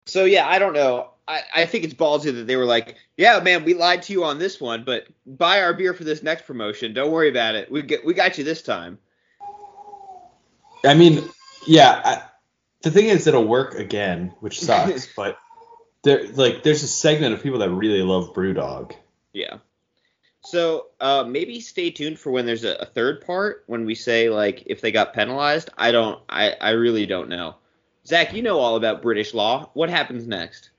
so 0.07 0.25
yeah, 0.25 0.49
I 0.49 0.59
don't 0.59 0.73
know. 0.73 1.11
I, 1.29 1.43
I 1.55 1.67
think 1.67 1.85
it's 1.85 1.95
ballsy 1.95 2.35
that 2.35 2.49
they 2.49 2.57
were 2.57 2.65
like, 2.65 2.97
yeah, 3.17 3.39
man, 3.39 3.65
we 3.65 3.75
lied 3.75 4.03
to 4.05 4.13
you 4.13 4.25
on 4.25 4.41
this 4.41 4.61
one, 4.61 4.83
but 4.83 5.07
buy 5.27 5.61
our 5.61 5.75
beer 5.75 5.95
for 5.95 6.03
this 6.03 6.25
next 6.25 6.45
promotion. 6.45 6.93
Don't 6.93 7.13
worry 7.13 7.29
about 7.29 7.55
it. 7.55 7.71
We 7.71 7.83
get 7.83 8.05
we 8.05 8.15
got 8.15 8.37
you 8.37 8.43
this 8.43 8.63
time. 8.63 8.99
I 10.85 10.95
mean, 10.95 11.23
yeah. 11.69 12.03
I, 12.05 12.23
the 12.83 12.91
thing 12.91 13.07
is, 13.07 13.29
it'll 13.29 13.47
work 13.47 13.75
again, 13.75 14.35
which 14.41 14.59
sucks. 14.65 15.09
but 15.15 15.39
there, 16.05 16.27
like, 16.29 16.63
there's 16.63 16.83
a 16.83 16.89
segment 16.89 17.35
of 17.35 17.43
people 17.43 17.59
that 17.61 17.71
really 17.71 18.03
love 18.03 18.35
BrewDog. 18.35 18.95
Yeah. 19.33 19.59
So 20.45 20.87
uh, 21.01 21.25
maybe 21.29 21.61
stay 21.61 21.91
tuned 21.91 22.19
for 22.19 22.31
when 22.31 22.47
there's 22.47 22.65
a, 22.65 22.75
a 22.77 22.87
third 22.87 23.25
part 23.27 23.65
when 23.67 23.85
we 23.85 23.95
say 23.95 24.31
like 24.31 24.63
if 24.67 24.81
they 24.81 24.93
got 24.93 25.13
penalized. 25.13 25.69
I 25.77 25.91
don't. 25.93 26.21
I 26.29 26.53
I 26.61 26.71
really 26.71 27.07
don't 27.07 27.29
know. 27.29 27.57
Zach, 28.07 28.33
you 28.33 28.41
know 28.43 28.59
all 28.59 28.77
about 28.77 29.03
British 29.03 29.35
law. 29.35 29.69
What 29.75 29.91
happens 29.91 30.27
next? 30.27 30.71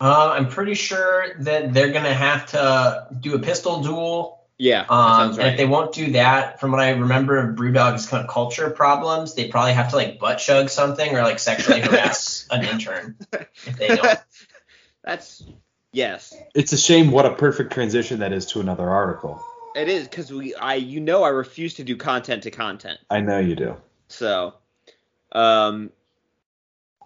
Uh, 0.00 0.32
I'm 0.34 0.48
pretty 0.48 0.74
sure 0.74 1.34
that 1.40 1.72
they're 1.72 1.92
gonna 1.92 2.12
have 2.12 2.46
to 2.50 3.06
do 3.18 3.34
a 3.34 3.38
pistol 3.38 3.82
duel. 3.82 4.42
Yeah, 4.58 4.82
that 4.82 4.90
Um, 4.90 5.16
sounds 5.20 5.38
and 5.38 5.48
if 5.48 5.56
they 5.56 5.66
won't 5.66 5.92
do 5.94 6.12
that, 6.12 6.60
from 6.60 6.72
what 6.72 6.80
I 6.80 6.90
remember 6.90 7.36
of 7.38 7.56
Brewdog's 7.56 8.06
kind 8.06 8.24
of 8.24 8.30
culture 8.30 8.70
problems, 8.70 9.34
they 9.34 9.48
probably 9.48 9.72
have 9.74 9.90
to 9.90 9.96
like 9.96 10.18
butt 10.18 10.38
chug 10.38 10.68
something 10.68 11.14
or 11.14 11.22
like 11.22 11.38
sexually 11.38 11.80
harass 11.82 12.46
an 12.50 12.64
intern 12.64 13.16
if 13.32 13.76
they 13.78 13.88
don't. 13.88 14.18
That's 15.06 15.44
yes. 15.92 16.34
It's 16.54 16.72
a 16.72 16.76
shame 16.76 17.10
what 17.10 17.24
a 17.24 17.34
perfect 17.34 17.72
transition 17.72 18.18
that 18.18 18.32
is 18.32 18.44
to 18.46 18.60
another 18.60 18.90
article. 18.90 19.42
It 19.74 19.88
is 19.88 20.08
because 20.08 20.32
we. 20.32 20.54
I 20.54 20.74
you 20.74 21.00
know 21.00 21.22
I 21.22 21.28
refuse 21.28 21.74
to 21.74 21.84
do 21.84 21.96
content 21.96 22.42
to 22.42 22.50
content. 22.50 22.98
I 23.08 23.20
know 23.20 23.38
you 23.38 23.54
do. 23.54 23.76
So, 24.08 24.54
um, 25.32 25.90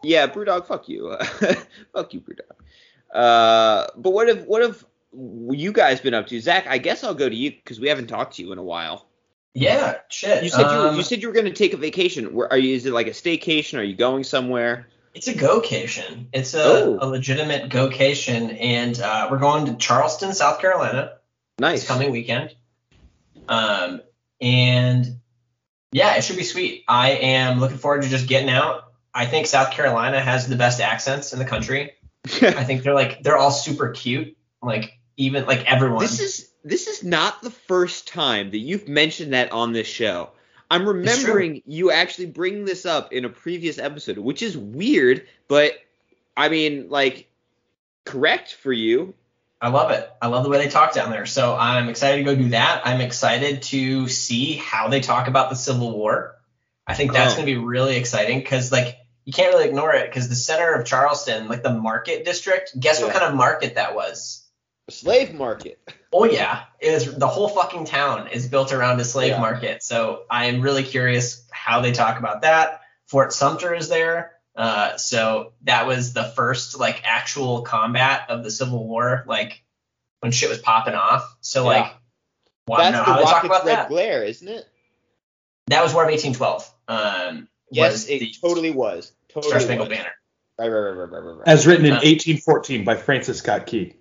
yeah, 0.02 0.26
Brewdog, 0.26 0.66
fuck 0.66 0.88
you, 0.88 1.16
fuck 1.92 2.14
you, 2.14 2.21
Brewdog. 2.21 3.14
Uh, 3.14 3.88
but 3.97 4.11
what 4.11 4.28
have 4.28 4.45
what 4.47 4.62
have 4.62 4.85
you 5.21 5.73
guys 5.73 6.00
been 6.00 6.14
up 6.14 6.28
to, 6.28 6.40
Zach? 6.40 6.66
I 6.66 6.78
guess 6.78 7.04
I'll 7.04 7.14
go 7.14 7.28
to 7.28 7.35
you 7.35 7.50
because 7.50 7.80
we 7.80 7.88
haven't 7.88 8.07
talked 8.07 8.37
to 8.37 8.42
you 8.42 8.52
in 8.52 8.59
a 8.59 8.62
while. 8.62 9.07
Yeah, 9.52 9.99
shit. 10.09 10.45
You 10.45 10.49
said 10.49 10.71
you, 10.71 10.78
were, 10.78 10.88
Um, 10.88 10.97
you 10.97 11.02
said 11.02 11.23
you 11.23 11.28
were 11.28 11.35
going 11.35 11.47
to 11.47 11.52
take 11.52 11.75
a 11.75 11.76
vacation. 11.76 12.33
Where 12.33 12.50
are 12.52 12.59
you? 12.59 12.75
Is 12.76 12.87
it 12.87 12.92
like 12.92 13.09
a 13.09 13.11
staycation? 13.11 13.78
Are 13.78 13.83
you 13.83 13.97
going 13.97 14.23
somewhere? 14.23 14.87
It's 15.14 15.26
a 15.29 15.35
go-cation. 15.35 16.29
It's 16.33 16.55
a, 16.55 16.62
Oh. 16.64 16.99
a 17.00 17.07
legitimate 17.07 17.69
go-cation, 17.69 18.50
and 18.52 18.99
uh, 19.00 19.29
we're 19.31 19.38
going 19.38 19.67
to 19.67 19.75
Charleston, 19.76 20.33
South 20.35 20.61
Carolina. 20.61 21.14
Nice. 21.59 21.81
this 21.81 21.88
coming 21.88 22.11
weekend. 22.11 22.55
Um, 23.49 24.00
and 24.40 25.21
yeah, 25.93 26.17
it 26.17 26.25
should 26.25 26.37
be 26.37 26.45
sweet. 26.45 26.85
I 26.88 27.11
am 27.11 27.61
looking 27.61 27.76
forward 27.76 28.02
to 28.02 28.09
just 28.09 28.26
getting 28.29 28.49
out. 28.49 28.85
I 29.12 29.26
think 29.26 29.47
South 29.47 29.73
Carolina 29.73 30.21
has 30.21 30.47
the 30.47 30.57
best 30.57 30.81
accents 30.81 31.33
in 31.33 31.38
the 31.38 31.45
country. 31.45 31.93
I 32.43 32.64
think 32.64 32.83
they're 32.83 32.95
like 32.95 33.23
they're 33.23 33.37
all 33.37 33.50
super 33.50 33.90
cute. 33.90 34.37
Like 34.62 34.99
even 35.17 35.47
like 35.47 35.71
everyone. 35.71 36.00
this 36.00 36.21
is 36.21 36.50
this 36.64 36.87
is 36.87 37.02
not 37.02 37.43
the 37.43 37.50
first 37.50 38.07
time 38.09 38.50
that 38.52 38.59
you've 38.59 38.88
mentioned 38.88 39.33
that 39.33 39.52
on 39.52 39.73
this 39.73 39.87
show. 39.87 40.31
I'm 40.71 40.87
remembering 40.89 41.62
you 41.67 41.91
actually 41.91 42.27
bring 42.27 42.65
this 42.65 42.87
up 42.87 43.12
in 43.12 43.25
a 43.25 43.29
previous 43.29 43.79
episode, 43.79 44.19
which 44.19 44.43
is 44.43 44.57
weird, 44.57 45.27
but 45.49 45.75
I 46.37 46.49
mean, 46.49 46.89
like, 46.89 47.29
correct 48.05 48.55
for 48.55 48.73
you. 48.73 49.15
I 49.61 49.69
love 49.69 49.91
it. 49.91 50.11
I 50.23 50.29
love 50.29 50.45
the 50.45 50.49
way 50.49 50.59
they 50.59 50.71
talk 50.71 50.95
down 50.95 51.11
there. 51.11 51.27
So 51.27 51.55
I'm 51.55 51.89
excited 51.89 52.19
to 52.19 52.23
go 52.25 52.35
do 52.35 52.49
that. 52.50 52.83
I'm 52.85 53.00
excited 53.00 53.62
to 53.62 54.09
see 54.09 54.55
how 54.55 54.89
they 54.89 55.00
talk 55.00 55.29
about 55.29 55.50
the 55.50 55.57
Civil 55.57 55.91
War. 55.97 56.37
I 56.87 56.95
think 56.95 57.12
that's 57.12 57.35
Oh. 57.35 57.37
going 57.37 57.47
to 57.47 57.53
be 57.53 57.59
really 57.59 57.97
exciting 57.97 58.39
because 58.39 58.73
like 58.73 58.97
you 59.25 59.33
can't 59.33 59.53
really 59.53 59.69
ignore 59.69 59.93
it 59.95 60.09
because 60.09 60.29
the 60.29 60.35
center 60.35 60.73
of 60.73 60.87
Charleston, 60.87 61.47
like 61.49 61.62
the 61.62 61.75
market 61.75 62.25
district, 62.25 62.79
guess 62.79 63.03
what 63.03 63.12
kind 63.12 63.25
of 63.25 63.35
market 63.35 63.75
that 63.75 63.95
was? 63.95 64.39
Slave 64.90 65.32
market. 65.35 65.80
Oh 66.12 66.25
yeah, 66.25 66.64
it 66.80 66.88
is 66.92 67.14
the 67.14 67.28
whole 67.28 67.49
fucking 67.49 67.85
town 67.85 68.26
is 68.26 68.49
built 68.49 68.73
around 68.73 68.99
a 68.99 69.04
slave 69.04 69.28
Yeah. 69.30 69.40
market. 69.40 69.80
So 69.85 70.25
I 70.28 70.47
am 70.47 70.61
really 70.61 70.82
curious 70.82 71.47
how 71.52 71.82
they 71.82 71.92
talk 71.92 72.18
about 72.18 72.42
that. 72.42 72.80
Fort 73.06 73.32
Sumter 73.32 73.73
is 73.73 73.88
there. 73.88 74.32
Uh, 74.56 74.97
so 74.97 75.52
that 75.62 75.87
was 75.87 76.12
the 76.12 76.25
first 76.25 76.80
like 76.80 77.02
actual 77.04 77.62
combat 77.62 78.23
of 78.28 78.42
the 78.42 78.50
Civil 78.50 78.88
War, 78.88 79.23
like 79.28 79.62
when 80.18 80.32
shit 80.32 80.49
was 80.49 80.59
popping 80.59 80.94
off. 80.94 81.32
So 81.42 81.62
Yeah. 81.62 81.66
like, 81.68 81.92
want 82.66 82.82
to 82.82 82.90
That's 82.90 82.92
know 82.92 82.99
the 82.99 83.04
how 83.04 83.16
they 83.18 83.23
talk 83.23 83.32
Rocket's 83.44 83.47
about 83.47 83.64
Red 83.66 83.76
that? 83.76 83.88
Glare, 83.88 84.25
isn't 84.25 84.49
it? 84.49 84.64
That 85.68 85.85
was 85.85 85.94
War 85.94 86.02
of 86.02 86.11
1812. 86.11 86.75
Um, 86.88 87.49
Yes, 87.70 88.09
it 88.09 88.37
totally 88.42 88.73
was. 88.73 89.12
Totally 89.28 89.50
Star 89.50 89.59
was. 89.59 89.64
Spangled 89.64 89.90
Banner. 89.90 90.11
Right, 90.59 90.66
right, 90.68 90.80
right, 90.80 90.90
right, 90.90 91.11
right, 91.12 91.23
right, 91.23 91.37
right. 91.37 91.47
As 91.49 91.68
written 91.68 91.87
in 91.87 91.92
Uh, 91.92 92.02
1814 92.02 92.82
by 92.85 92.97
Francis 92.97 93.38
Scott 93.38 93.66
Key. 93.66 93.94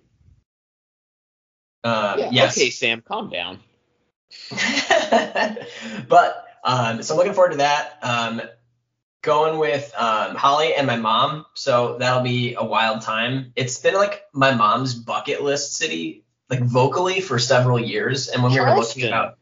Um, 1.84 2.18
Yeah, 2.18 2.28
yes. 2.30 2.56
Okay, 2.56 2.70
Sam, 2.70 3.02
calm 3.02 3.30
down. 3.30 3.58
but 6.08 6.46
um, 6.62 7.02
so 7.02 7.14
I'm 7.14 7.18
looking 7.18 7.34
forward 7.34 7.52
to 7.52 7.58
that. 7.58 7.98
Um, 8.02 8.42
going 9.22 9.58
with 9.58 9.92
um, 9.96 10.34
Holly 10.36 10.74
and 10.74 10.86
my 10.86 10.96
mom, 10.96 11.46
so 11.54 11.98
that'll 11.98 12.22
be 12.22 12.54
a 12.54 12.64
wild 12.64 13.02
time. 13.02 13.52
It's 13.56 13.78
been 13.78 13.94
like 13.94 14.22
my 14.32 14.54
mom's 14.54 14.94
bucket 14.94 15.42
list 15.42 15.74
city, 15.74 16.24
like 16.48 16.60
vocally 16.60 17.20
for 17.20 17.38
several 17.38 17.78
years. 17.78 18.28
And 18.28 18.42
when 18.42 18.52
we 18.52 18.60
were 18.60 18.66
looking 18.66 19.02
Charleston. 19.02 19.08
about, 19.08 19.36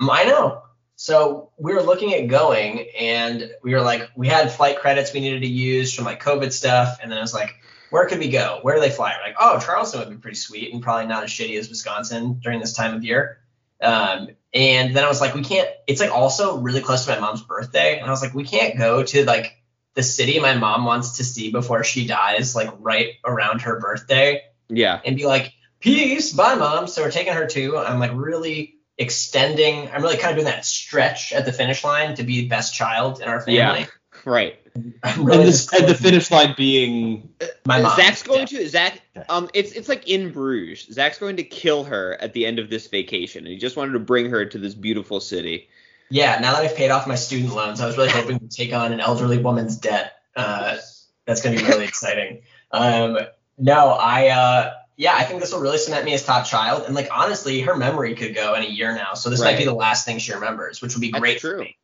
Mm, 0.00 0.08
I 0.12 0.24
know. 0.24 0.62
So 0.96 1.50
we 1.58 1.74
were 1.74 1.82
looking 1.82 2.14
at 2.14 2.26
going, 2.28 2.86
and 2.98 3.50
we 3.62 3.74
were 3.74 3.82
like, 3.82 4.10
we 4.16 4.28
had 4.28 4.50
flight 4.50 4.78
credits 4.78 5.12
we 5.12 5.20
needed 5.20 5.40
to 5.40 5.48
use 5.48 5.92
from 5.92 6.04
like 6.04 6.22
COVID 6.22 6.52
stuff, 6.52 6.98
and 7.02 7.10
then 7.10 7.18
I 7.18 7.20
was 7.20 7.34
like, 7.34 7.54
where 7.90 8.06
could 8.06 8.18
we 8.18 8.28
go? 8.28 8.58
Where 8.62 8.74
do 8.74 8.80
they 8.80 8.90
fly? 8.90 9.14
We're 9.18 9.26
like, 9.28 9.36
oh, 9.40 9.60
Charleston 9.60 10.00
would 10.00 10.10
be 10.10 10.16
pretty 10.16 10.36
sweet 10.36 10.72
and 10.72 10.82
probably 10.82 11.06
not 11.06 11.24
as 11.24 11.30
shitty 11.30 11.58
as 11.58 11.68
Wisconsin 11.68 12.40
during 12.42 12.60
this 12.60 12.72
time 12.72 12.94
of 12.94 13.04
year. 13.04 13.38
Um, 13.80 14.28
and 14.54 14.96
then 14.96 15.04
I 15.04 15.08
was 15.08 15.20
like, 15.20 15.34
we 15.34 15.42
can't. 15.42 15.68
It's 15.86 16.00
like 16.00 16.10
also 16.10 16.58
really 16.58 16.80
close 16.80 17.04
to 17.04 17.12
my 17.12 17.20
mom's 17.20 17.42
birthday, 17.42 17.98
and 17.98 18.06
I 18.06 18.10
was 18.10 18.22
like, 18.22 18.32
we 18.34 18.44
can't 18.44 18.78
go 18.78 19.02
to 19.02 19.24
like 19.24 19.52
the 19.94 20.02
city 20.02 20.38
my 20.40 20.54
mom 20.54 20.84
wants 20.84 21.18
to 21.18 21.24
see 21.24 21.50
before 21.50 21.84
she 21.84 22.06
dies, 22.06 22.54
like 22.56 22.70
right 22.80 23.14
around 23.24 23.62
her 23.62 23.78
birthday, 23.78 24.42
Yeah. 24.68 25.00
and 25.04 25.16
be 25.16 25.26
like, 25.26 25.52
peace, 25.80 26.32
bye, 26.32 26.54
mom. 26.54 26.86
So 26.86 27.02
we're 27.02 27.10
taking 27.10 27.34
her 27.34 27.46
too. 27.46 27.76
I'm 27.78 27.98
like 27.98 28.12
really 28.14 28.76
extending. 28.98 29.88
I'm 29.90 30.02
really 30.02 30.16
kind 30.16 30.30
of 30.32 30.36
doing 30.36 30.46
that 30.52 30.64
stretch 30.64 31.32
at 31.32 31.44
the 31.44 31.52
finish 31.52 31.84
line 31.84 32.14
to 32.16 32.22
be 32.22 32.42
the 32.42 32.48
best 32.48 32.74
child 32.74 33.20
in 33.20 33.28
our 33.28 33.40
family. 33.40 33.80
Yeah. 33.80 33.86
Right. 34.24 34.58
I'm 35.02 35.24
really 35.24 35.38
and, 35.38 35.48
this, 35.48 35.72
and 35.72 35.88
the 35.88 35.94
finish 35.94 36.30
line 36.30 36.54
being 36.56 37.28
my 37.64 37.80
mom. 37.80 37.96
Zach's 37.96 38.22
going 38.22 38.40
Yeah. 38.50 38.58
to 38.58 38.68
Zach. 38.68 39.00
Okay. 39.16 39.26
Um, 39.28 39.48
it's 39.54 39.72
it's 39.72 39.88
like 39.88 40.08
in 40.08 40.32
Bruges. 40.32 40.86
Zach's 40.92 41.18
going 41.18 41.36
to 41.36 41.44
kill 41.44 41.84
her 41.84 42.16
at 42.20 42.32
the 42.32 42.46
end 42.46 42.58
of 42.58 42.70
this 42.70 42.86
vacation, 42.88 43.44
and 43.44 43.52
he 43.52 43.58
just 43.58 43.76
wanted 43.76 43.92
to 43.92 44.00
bring 44.00 44.30
her 44.30 44.44
to 44.44 44.58
this 44.58 44.74
beautiful 44.74 45.20
city. 45.20 45.68
Yeah, 46.08 46.38
now 46.40 46.52
that 46.52 46.64
I've 46.64 46.76
paid 46.76 46.90
off 46.90 47.06
my 47.06 47.16
student 47.16 47.54
loans, 47.54 47.80
I 47.80 47.86
was 47.86 47.96
really 47.96 48.10
hoping 48.10 48.38
to 48.38 48.48
take 48.48 48.72
on 48.72 48.92
an 48.92 49.00
elderly 49.00 49.38
woman's 49.38 49.76
debt. 49.78 50.12
Uh, 50.36 50.76
that's 51.24 51.42
going 51.42 51.56
to 51.56 51.64
be 51.64 51.68
really 51.68 51.84
exciting. 51.88 52.42
Um, 52.70 53.18
no, 53.58 53.88
I, 53.90 54.28
uh, 54.28 54.74
yeah, 54.96 55.14
I 55.16 55.24
think 55.24 55.40
this 55.40 55.52
will 55.52 55.60
really 55.60 55.78
cement 55.78 56.04
me 56.04 56.14
as 56.14 56.24
top 56.24 56.46
child. 56.46 56.84
And 56.86 56.94
like, 56.94 57.08
honestly, 57.12 57.60
her 57.62 57.74
memory 57.76 58.14
could 58.14 58.34
go 58.34 58.54
in 58.54 58.62
a 58.62 58.66
year 58.66 58.94
now. 58.94 59.14
So 59.14 59.30
this 59.30 59.40
might 59.40 59.58
be 59.58 59.64
the 59.64 59.74
last 59.74 60.04
thing 60.04 60.18
she 60.18 60.32
remembers, 60.32 60.80
which 60.80 60.94
would 60.94 61.00
be 61.00 61.10
great. 61.10 61.34
That's 61.34 61.42
great 61.42 61.50
true. 61.50 61.58
for 61.58 61.64
me. 61.64 61.76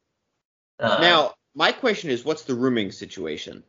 Uh, 0.78 0.98
now, 1.00 1.34
my 1.54 1.72
question 1.72 2.10
is, 2.10 2.24
what's 2.24 2.42
the 2.44 2.54
rooming 2.54 2.92
situation? 2.92 3.62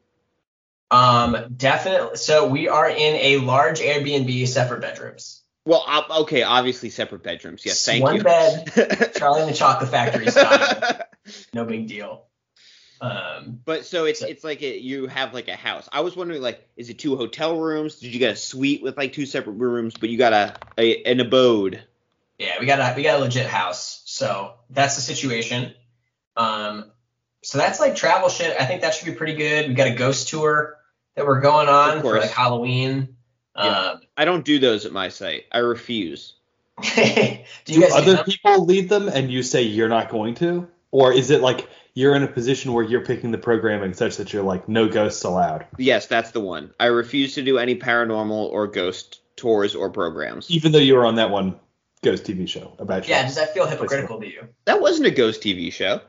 um, 0.92 1.36
definitely. 1.58 2.18
So 2.18 2.48
we 2.48 2.68
are 2.68 2.88
in 2.88 3.16
a 3.16 3.38
large 3.38 3.80
Airbnb, 3.80 4.48
separate 4.48 4.82
bedrooms. 4.82 5.42
Well, 5.66 5.84
ob- 5.88 6.12
okay, 6.24 6.44
obviously 6.44 6.90
separate 6.92 7.24
bedrooms. 7.24 7.66
Yes, 7.66 7.84
thank 7.86 8.04
One 8.04 8.16
you. 8.18 8.24
One 8.24 8.26
bed, 8.26 9.14
Charlie 9.16 9.42
and 9.42 9.50
the 9.50 9.56
Chocolate 9.56 9.90
Factory 9.90 10.30
style. 10.30 11.00
No 11.54 11.66
big 11.66 11.88
deal. 11.88 12.26
Um, 13.02 13.60
But 13.66 13.86
so 13.86 14.06
it's 14.06 14.20
So- 14.20 14.28
it's 14.28 14.44
like 14.44 14.62
a, 14.62 14.78
you 14.78 15.08
have 15.08 15.34
like 15.34 15.48
a 15.48 15.56
house. 15.56 15.90
I 15.92 16.02
was 16.02 16.16
wondering 16.16 16.42
like, 16.42 16.68
is 16.78 16.90
it 16.90 17.00
two 17.00 17.16
hotel 17.16 17.58
rooms? 17.60 17.96
Did 18.00 18.14
you 18.14 18.20
get 18.20 18.34
a 18.34 18.36
suite 18.36 18.84
with 18.84 18.96
like 18.98 19.14
two 19.14 19.26
separate 19.26 19.54
rooms, 19.54 19.94
but 20.00 20.10
you 20.10 20.18
got 20.18 20.34
a, 20.34 20.56
a 20.78 21.04
an 21.04 21.20
abode? 21.20 21.82
Yeah, 22.38 22.60
we 22.60 22.66
got 22.66 22.80
a 22.80 22.94
we 22.96 23.04
got 23.04 23.20
a 23.20 23.24
legit 23.24 23.48
house. 23.48 24.02
So 24.06 24.54
that's 24.70 24.96
the 24.96 25.02
situation. 25.02 25.74
Um, 26.38 26.92
so 27.44 27.58
that's 27.58 27.80
like 27.80 27.96
travel 27.96 28.30
shit. 28.30 28.56
I 28.60 28.66
think 28.66 28.82
that 28.82 28.94
should 28.94 29.06
be 29.06 29.14
pretty 29.14 29.36
good. 29.36 29.68
We 29.68 29.76
got 29.76 29.88
a 29.88 29.96
ghost 29.96 30.30
tour 30.30 30.78
that 31.16 31.26
we're 31.26 31.42
going 31.42 31.68
on 31.68 32.02
for 32.02 32.18
like 32.18 32.32
Halloween. 32.32 33.16
Um, 33.56 34.02
I 34.18 34.26
don't 34.26 34.44
do 34.44 34.60
those 34.60 34.86
at 34.86 34.92
my 34.92 35.10
site. 35.10 35.44
I 35.52 35.60
refuse. 35.60 36.34
do 36.82 37.02
you 37.02 37.46
do 37.66 37.82
guys 37.82 37.92
other 37.94 38.24
people 38.24 38.66
lead 38.66 38.90
them 38.90 39.08
and 39.08 39.32
you 39.32 39.44
say 39.44 39.62
you're 39.62 39.90
not 39.90 40.10
going 40.10 40.36
to? 40.36 40.68
Or 40.92 41.14
is 41.14 41.30
it 41.30 41.42
like 41.42 41.68
you're 41.94 42.16
in 42.16 42.24
a 42.24 42.28
position 42.28 42.74
where 42.74 42.84
you're 42.84 43.06
picking 43.06 43.32
the 43.32 43.38
programming 43.38 43.94
such 43.94 44.18
that 44.18 44.34
you're 44.34 44.44
like 44.44 44.68
no 44.68 44.88
ghosts 44.88 45.24
allowed? 45.24 45.68
Yes, 45.78 46.08
that's 46.08 46.32
the 46.32 46.40
one. 46.40 46.74
I 46.80 46.88
refuse 46.88 47.36
to 47.36 47.44
do 47.44 47.58
any 47.58 47.76
paranormal 47.76 48.52
or 48.52 48.68
ghost 48.68 49.22
tours 49.36 49.76
or 49.76 49.90
programs. 49.90 50.50
Even 50.50 50.72
though 50.72 50.80
you 50.80 50.96
were 50.96 51.06
on 51.06 51.16
that 51.16 51.30
one 51.30 51.60
ghost 52.02 52.24
TV 52.24 52.48
show 52.48 52.74
about 52.80 53.08
Yeah, 53.08 53.24
does 53.24 53.36
that 53.36 53.54
feel 53.54 53.68
hypocritical 53.68 54.20
to 54.20 54.28
you? 54.28 54.48
That 54.66 54.82
wasn't 54.82 55.08
a 55.08 55.12
ghost 55.12 55.42
TV 55.42 55.72
show. 55.72 56.02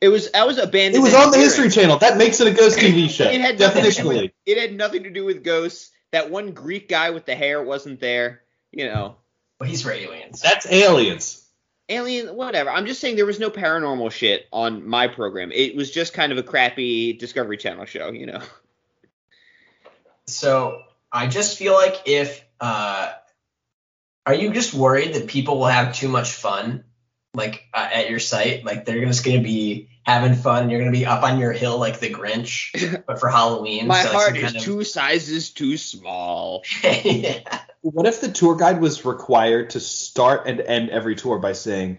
It 0.00 0.08
was 0.08 0.30
that 0.30 0.46
was 0.46 0.58
abandoned. 0.58 0.96
It 0.96 1.04
was 1.04 1.14
on 1.14 1.30
the 1.32 1.38
History 1.38 1.70
Channel. 1.70 1.98
That 1.98 2.16
makes 2.16 2.40
it 2.40 2.46
a 2.46 2.52
ghost 2.52 2.78
TV 2.78 3.10
show. 3.10 3.24
It 3.24 3.40
had 3.40 3.58
nothing 3.58 3.82
to 3.84 3.90
do 3.90 4.06
with- 4.08 4.16
Definitionally. 4.16 4.32
It 4.46 4.58
had 4.58 4.74
nothing 4.74 5.02
to 5.04 5.10
do 5.10 5.24
with 5.24 5.42
ghosts. 5.42 5.90
That 6.12 6.30
one 6.30 6.52
Greek 6.52 6.88
guy 6.88 7.10
with 7.10 7.26
the 7.26 7.34
hair 7.34 7.62
wasn't 7.62 8.00
there. 8.00 8.42
You 8.70 8.86
know, 8.86 9.16
Well, 9.60 9.68
he's 9.68 9.82
for 9.82 9.90
aliens. 9.90 10.40
That's 10.40 10.66
aliens. 10.70 11.44
alien, 11.88 12.34
whatever. 12.36 12.70
I'm 12.70 12.86
just 12.86 13.00
saying 13.00 13.16
there 13.16 13.26
was 13.26 13.40
no 13.40 13.50
paranormal 13.50 14.12
shit 14.12 14.46
on 14.52 14.86
my 14.86 15.08
program. 15.08 15.50
It 15.52 15.74
was 15.74 15.90
just 15.90 16.12
kind 16.14 16.30
of 16.32 16.38
a 16.38 16.42
crappy 16.42 17.14
Discovery 17.14 17.56
Channel 17.56 17.84
show. 17.86 18.10
You 18.12 18.26
know. 18.26 18.42
So 20.26 20.82
I 21.10 21.26
just 21.26 21.58
feel 21.58 21.72
like 21.72 22.02
if 22.06 22.44
uh, 22.60 23.12
are 24.26 24.34
you 24.34 24.52
just 24.52 24.74
worried 24.74 25.14
that 25.14 25.26
people 25.26 25.58
will 25.58 25.66
have 25.66 25.94
too 25.94 26.08
much 26.08 26.30
fun, 26.32 26.84
like 27.38 27.64
uh, 27.72 27.88
at 27.92 28.10
your 28.10 28.18
site? 28.18 28.64
Like 28.64 28.84
they're 28.84 29.04
just 29.06 29.24
gonna 29.24 29.40
be 29.40 29.88
having 30.02 30.34
fun. 30.34 30.68
You're 30.68 30.80
gonna 30.80 30.92
be 30.92 31.06
up 31.06 31.22
on 31.22 31.38
your 31.38 31.52
hill 31.52 31.78
like 31.78 32.00
the 32.00 32.10
Grinch, 32.10 33.02
but 33.06 33.18
for 33.18 33.28
Halloween. 33.28 33.86
My 33.86 34.02
so, 34.02 34.12
heart 34.12 34.26
some 34.26 34.36
is 34.36 34.42
kind 34.42 34.56
of- 34.56 34.62
two 34.62 34.84
sizes 34.84 35.50
too 35.50 35.78
small. 35.78 36.64
yeah. 36.82 37.62
What 37.80 38.06
if 38.06 38.20
the 38.20 38.28
tour 38.30 38.56
guide 38.56 38.80
was 38.80 39.04
required 39.04 39.70
to 39.70 39.80
start 39.80 40.46
and 40.46 40.60
end 40.60 40.90
every 40.90 41.14
tour 41.14 41.38
by 41.38 41.52
saying, 41.52 41.98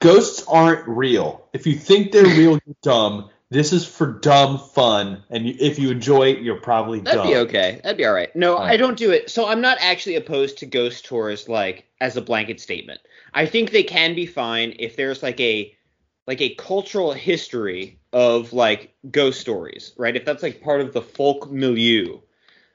"Ghosts 0.00 0.44
aren't 0.48 0.88
real. 0.88 1.46
If 1.52 1.66
you 1.66 1.76
think 1.76 2.10
they're 2.10 2.24
real, 2.24 2.58
you're 2.66 2.76
dumb. 2.82 3.30
This 3.50 3.72
is 3.72 3.86
for 3.86 4.06
dumb 4.06 4.58
fun, 4.58 5.22
and 5.30 5.46
if 5.46 5.78
you 5.78 5.90
enjoy 5.90 6.30
it, 6.32 6.40
you're 6.40 6.60
probably 6.60 7.00
That'd 7.00 7.18
dumb." 7.18 7.28
be 7.28 7.36
okay. 7.36 7.80
That'd 7.82 7.98
be 7.98 8.04
all 8.06 8.14
right. 8.14 8.34
No, 8.34 8.54
Alright. 8.54 8.72
I 8.72 8.76
don't 8.76 8.96
do 8.96 9.10
it. 9.10 9.30
So 9.30 9.46
I'm 9.46 9.60
not 9.60 9.78
actually 9.80 10.16
opposed 10.16 10.58
to 10.58 10.66
ghost 10.66 11.04
tours 11.04 11.48
like 11.48 11.86
as 12.00 12.16
a 12.16 12.22
blanket 12.22 12.60
statement. 12.60 13.00
I 13.34 13.46
think 13.46 13.70
they 13.70 13.82
can 13.82 14.14
be 14.14 14.26
fine 14.26 14.74
if 14.78 14.96
there's 14.96 15.22
like 15.22 15.38
a 15.40 15.74
like 16.26 16.40
a 16.40 16.54
cultural 16.54 17.12
history 17.12 17.98
of 18.12 18.52
like 18.52 18.94
ghost 19.10 19.40
stories, 19.40 19.92
right? 19.96 20.16
If 20.16 20.24
that's 20.24 20.42
like 20.42 20.62
part 20.62 20.80
of 20.80 20.92
the 20.92 21.02
folk 21.02 21.50
milieu. 21.50 22.20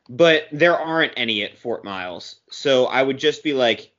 But 0.08 0.48
there 0.52 0.78
aren't 0.78 1.14
any 1.18 1.44
at 1.44 1.58
Fort 1.58 1.84
Miles. 1.84 2.38
So 2.50 2.86
I 2.86 3.02
would 3.04 3.18
just 3.18 3.44
be 3.44 3.54
like 3.54 3.92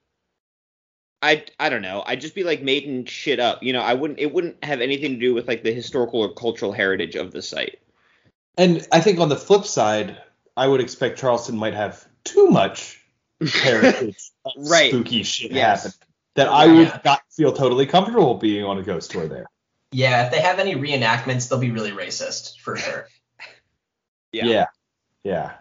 I 1.23 1.45
I 1.59 1.69
don't 1.69 1.83
know. 1.83 2.03
I'd 2.07 2.21
just 2.21 2.35
be 2.35 2.45
like 2.45 2.63
making 2.63 3.05
shit 3.05 3.41
up. 3.41 3.63
You 3.63 3.73
know, 3.73 3.81
I 3.83 3.95
wouldn't 3.95 4.19
it 4.19 4.33
wouldn't 4.33 4.63
have 4.65 4.81
anything 4.81 5.13
to 5.15 5.21
do 5.21 5.35
with 5.35 5.47
like 5.49 5.63
the 5.63 5.73
historical 5.73 6.21
or 6.21 6.33
cultural 6.33 6.73
heritage 6.73 7.15
of 7.15 7.33
the 7.33 7.43
site. 7.43 7.79
And 8.57 8.87
I 8.93 9.01
think 9.01 9.19
on 9.21 9.29
the 9.29 9.37
flip 9.37 9.65
side, 9.65 10.17
I 10.57 10.67
would 10.67 10.81
expect 10.81 11.19
Charleston 11.19 11.57
might 11.57 11.75
have 11.75 12.07
too 12.25 12.47
much 12.49 13.01
heritage 13.53 14.19
Right. 14.57 14.91
spooky 14.91 15.23
shit 15.23 15.53
Yes. 15.53 15.85
happen 15.85 15.99
that 16.35 16.49
I 16.49 16.67
would 16.67 16.87
Yeah. 16.89 17.01
not 17.05 17.23
feel 17.31 17.53
totally 17.53 17.87
comfortable 17.87 18.35
being 18.35 18.65
on 18.65 18.79
a 18.79 18.83
ghost 18.83 19.11
tour 19.11 19.27
there. 19.29 19.47
yeah, 19.93 20.25
if 20.27 20.31
they 20.33 20.41
have 20.41 20.59
any 20.59 20.75
reenactments, 20.75 21.49
they'll 21.49 21.59
be 21.59 21.71
really 21.71 21.91
racist 21.93 22.59
for 22.61 22.77
sure. 22.77 23.09
Yeah. 24.33 24.45
Yeah. 24.47 24.67
Yeah. 25.25 25.53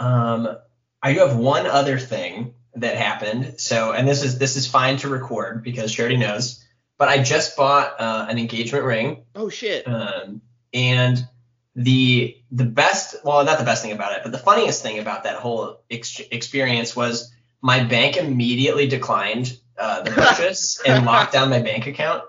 Um, 0.00 0.56
I 1.02 1.12
do 1.12 1.20
have 1.20 1.36
one 1.36 1.66
other 1.66 1.98
thing 1.98 2.54
that 2.76 2.96
happened. 2.96 3.54
So, 3.58 3.92
and 3.92 4.06
this 4.06 4.22
is 4.22 4.38
this 4.38 4.56
is 4.56 4.66
fine 4.66 4.96
to 4.98 5.08
record 5.08 5.62
because 5.62 5.98
already 5.98 6.16
knows. 6.16 6.64
But 6.96 7.08
I 7.08 7.22
just 7.22 7.56
bought 7.56 8.00
uh, 8.00 8.26
an 8.28 8.38
engagement 8.38 8.84
ring, 8.84 9.24
Oh 9.34 9.48
shit. 9.48 9.86
um, 9.88 10.40
and 10.72 11.26
the 11.74 12.36
the 12.52 12.64
best, 12.64 13.16
well, 13.24 13.44
not 13.44 13.58
the 13.58 13.64
best 13.64 13.82
thing 13.82 13.92
about 13.92 14.12
it, 14.12 14.20
but 14.22 14.30
the 14.32 14.38
funniest 14.38 14.82
thing 14.82 14.98
about 15.00 15.24
that 15.24 15.36
whole 15.36 15.80
ex- 15.90 16.20
experience 16.30 16.94
was 16.94 17.32
my 17.60 17.82
bank 17.82 18.16
immediately 18.16 18.86
declined 18.86 19.58
uh, 19.76 20.02
the 20.02 20.12
purchase 20.12 20.80
and 20.86 21.04
locked 21.04 21.32
down 21.32 21.50
my 21.50 21.60
bank 21.60 21.86
account. 21.88 22.22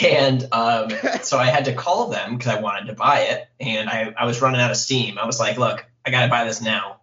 And 0.00 0.46
um, 0.52 0.90
so 1.22 1.38
I 1.38 1.46
had 1.46 1.64
to 1.64 1.72
call 1.74 2.08
them 2.10 2.36
because 2.36 2.54
I 2.54 2.60
wanted 2.60 2.86
to 2.86 2.92
buy 2.92 3.20
it, 3.20 3.48
and 3.58 3.88
I, 3.88 4.14
I 4.16 4.26
was 4.26 4.40
running 4.40 4.60
out 4.60 4.70
of 4.70 4.76
steam. 4.76 5.18
I 5.18 5.26
was 5.26 5.40
like, 5.40 5.58
"Look, 5.58 5.84
I 6.06 6.10
got 6.10 6.22
to 6.22 6.28
buy 6.28 6.44
this 6.44 6.62
now, 6.62 7.00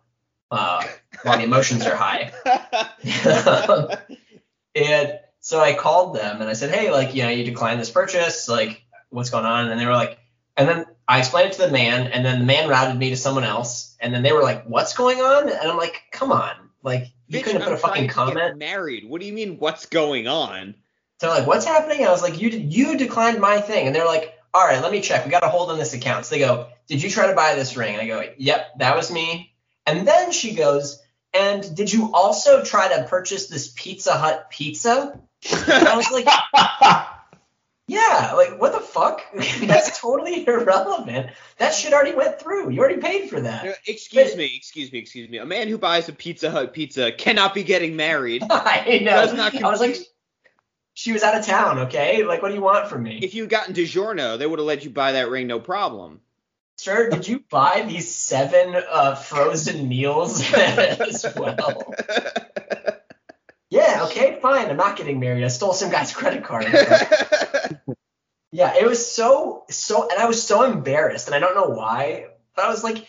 uh, 0.51 0.85
the 1.33 1.43
emotions 1.43 1.85
are 1.85 1.95
high." 1.95 2.31
and 4.75 5.19
so 5.39 5.59
I 5.59 5.73
called 5.73 6.15
them 6.15 6.41
and 6.41 6.49
I 6.49 6.53
said, 6.53 6.73
"Hey, 6.73 6.91
like, 6.91 7.15
you 7.15 7.23
know, 7.23 7.29
you 7.29 7.43
declined 7.43 7.79
this 7.79 7.91
purchase. 7.91 8.49
Like, 8.49 8.83
what's 9.09 9.29
going 9.29 9.45
on?" 9.45 9.69
And 9.69 9.79
they 9.79 9.85
were 9.85 9.93
like, 9.93 10.19
and 10.57 10.67
then 10.67 10.85
I 11.07 11.19
explained 11.19 11.51
it 11.51 11.53
to 11.53 11.63
the 11.63 11.71
man, 11.71 12.07
and 12.07 12.25
then 12.25 12.39
the 12.39 12.45
man 12.45 12.69
routed 12.69 12.97
me 12.97 13.09
to 13.09 13.17
someone 13.17 13.43
else, 13.43 13.95
and 13.99 14.13
then 14.13 14.23
they 14.23 14.31
were 14.31 14.41
like, 14.41 14.65
"What's 14.65 14.93
going 14.93 15.19
on?" 15.19 15.49
And 15.49 15.69
I'm 15.69 15.77
like, 15.77 16.03
"Come 16.11 16.31
on, 16.31 16.53
like, 16.81 17.07
you 17.27 17.39
Bitch, 17.39 17.43
couldn't 17.43 17.61
put 17.61 17.69
I'm 17.69 17.75
a 17.75 17.77
fucking 17.77 18.07
comment." 18.07 18.57
Married. 18.57 19.07
What 19.07 19.21
do 19.21 19.27
you 19.27 19.33
mean? 19.33 19.57
What's 19.57 19.85
going 19.85 20.27
on? 20.27 20.75
So 21.19 21.27
they're 21.27 21.39
like, 21.39 21.47
"What's 21.47 21.65
happening?" 21.65 22.05
I 22.05 22.11
was 22.11 22.21
like, 22.21 22.39
"You 22.39 22.49
you 22.49 22.97
declined 22.97 23.39
my 23.39 23.59
thing," 23.59 23.87
and 23.87 23.95
they're 23.95 24.05
like, 24.05 24.33
"All 24.53 24.65
right, 24.65 24.81
let 24.81 24.91
me 24.91 25.01
check. 25.01 25.25
We 25.25 25.31
got 25.31 25.43
a 25.43 25.49
hold 25.49 25.69
on 25.69 25.77
this 25.77 25.93
account." 25.93 26.25
So 26.25 26.35
they 26.35 26.39
go, 26.39 26.67
"Did 26.87 27.03
you 27.03 27.09
try 27.09 27.27
to 27.27 27.35
buy 27.35 27.55
this 27.55 27.75
ring?" 27.75 27.93
And 27.93 28.01
I 28.01 28.07
go, 28.07 28.23
"Yep, 28.37 28.79
that 28.79 28.95
was 28.95 29.11
me." 29.11 29.53
And 29.85 30.07
then 30.07 30.31
she 30.31 30.55
goes, 30.55 30.99
"And 31.35 31.75
did 31.75 31.91
you 31.91 32.11
also 32.13 32.63
try 32.63 32.87
to 32.95 33.03
purchase 33.03 33.47
this 33.47 33.73
Pizza 33.75 34.13
Hut 34.13 34.49
pizza?" 34.49 35.19
And 35.51 35.87
I 35.87 35.95
was 35.95 36.09
like, 36.11 36.25
"Yeah, 37.87 38.33
like 38.35 38.59
what 38.59 38.71
the 38.71 38.79
fuck? 38.79 39.21
That's 39.61 39.99
totally 39.99 40.47
irrelevant. 40.47 41.31
That 41.57 41.73
shit 41.73 41.93
already 41.93 42.15
went 42.15 42.39
through. 42.39 42.71
You 42.71 42.79
already 42.79 43.01
paid 43.01 43.29
for 43.29 43.41
that." 43.41 43.77
Excuse 43.85 44.35
me, 44.35 44.53
excuse 44.55 44.91
me, 44.91 44.99
excuse 44.99 45.29
me. 45.29 45.37
A 45.39 45.45
man 45.45 45.67
who 45.67 45.77
buys 45.77 46.07
a 46.09 46.13
Pizza 46.13 46.49
Hut 46.49 46.73
pizza 46.73 47.11
cannot 47.11 47.53
be 47.53 47.63
getting 47.63 47.95
married. 47.95 48.43
I 48.49 49.01
know. 49.03 49.11
Does 49.11 49.33
not 49.33 49.55
I 49.61 49.69
was 49.69 49.81
like, 49.81 49.97
she 50.93 51.11
was 51.11 51.23
out 51.23 51.37
of 51.37 51.45
town. 51.45 51.79
Okay, 51.79 52.23
like 52.23 52.41
what 52.41 52.49
do 52.49 52.55
you 52.55 52.61
want 52.61 52.87
from 52.87 53.03
me? 53.03 53.19
If 53.21 53.35
you 53.35 53.43
had 53.43 53.49
gotten 53.49 53.75
DiGiorno, 53.75 54.39
they 54.39 54.47
would 54.47 54.59
have 54.59 54.65
let 54.65 54.83
you 54.83 54.89
buy 54.89 55.11
that 55.11 55.29
ring 55.29 55.47
no 55.47 55.59
problem. 55.59 56.21
Sir, 56.77 57.09
did 57.09 57.27
you 57.27 57.43
buy 57.49 57.85
these 57.87 58.13
seven 58.13 58.75
uh, 58.75 59.15
frozen 59.15 59.87
meals 59.87 60.41
as 60.53 61.25
well? 61.35 61.93
Yeah, 63.71 64.05
okay, 64.05 64.39
fine. 64.41 64.69
I'm 64.69 64.77
not 64.77 64.95
getting 64.95 65.19
married. 65.19 65.43
I 65.43 65.47
stole 65.47 65.73
some 65.73 65.91
guy's 65.91 66.13
credit 66.13 66.45
card. 66.45 66.65
yeah, 68.51 68.75
it 68.79 68.85
was 68.85 69.11
so 69.11 69.65
so, 69.69 70.07
and 70.07 70.17
I 70.17 70.27
was 70.27 70.41
so 70.41 70.63
embarrassed, 70.63 71.27
and 71.27 71.35
I 71.35 71.39
don't 71.39 71.55
know 71.55 71.75
why, 71.75 72.27
but 72.55 72.63
I 72.63 72.69
was 72.69 72.85
like, 72.85 73.05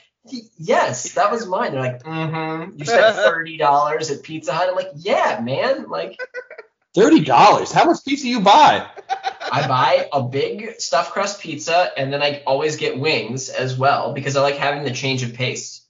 yes, 0.59 1.13
that 1.13 1.31
was 1.31 1.47
mine. 1.47 1.73
They're 1.73 1.81
like, 1.81 2.03
mm-hmm. 2.03 2.79
You 2.79 2.85
spent 2.85 3.17
thirty 3.17 3.59
dollars 3.59 4.11
at 4.11 4.25
Pizza 4.25 4.53
Hut. 4.53 4.69
I'm 4.69 4.75
like, 4.75 4.91
yeah, 4.97 5.41
man. 5.41 5.89
Like, 5.89 6.19
Thirty 6.97 7.21
dollars. 7.21 7.71
How 7.71 7.85
much 7.85 8.05
pizza 8.05 8.27
you 8.27 8.41
buy? 8.41 8.89
I 9.53 9.69
buy 9.69 10.09
a 10.13 10.23
big 10.23 10.81
stuffed 10.81 11.13
crust 11.13 11.41
pizza, 11.41 11.91
and 11.97 12.13
then 12.13 12.23
I 12.23 12.43
always 12.47 12.77
get 12.77 12.99
wings 12.99 13.49
as 13.49 13.77
well 13.77 14.13
because 14.13 14.37
I 14.37 14.43
like 14.43 14.57
having 14.57 14.85
the 14.85 14.91
change 14.91 15.23
of 15.23 15.35
pace. 15.35 15.87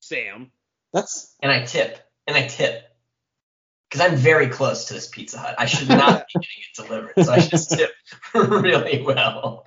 Sam. 0.00 0.50
That's 0.92 1.34
And 1.40 1.52
I 1.52 1.64
tip, 1.64 1.98
and 2.26 2.36
I 2.36 2.46
tip. 2.46 2.84
Because 3.88 4.08
I'm 4.08 4.16
very 4.16 4.48
close 4.48 4.86
to 4.86 4.94
this 4.94 5.08
Pizza 5.08 5.38
Hut. 5.38 5.56
I 5.58 5.66
should 5.66 5.88
not 5.88 6.26
be 6.28 6.40
getting 6.40 6.48
it 6.58 6.86
delivered, 6.86 7.24
so 7.24 7.32
I 7.32 7.40
should 7.40 7.68
tip 7.78 7.90
really 8.34 9.02
well. 9.02 9.66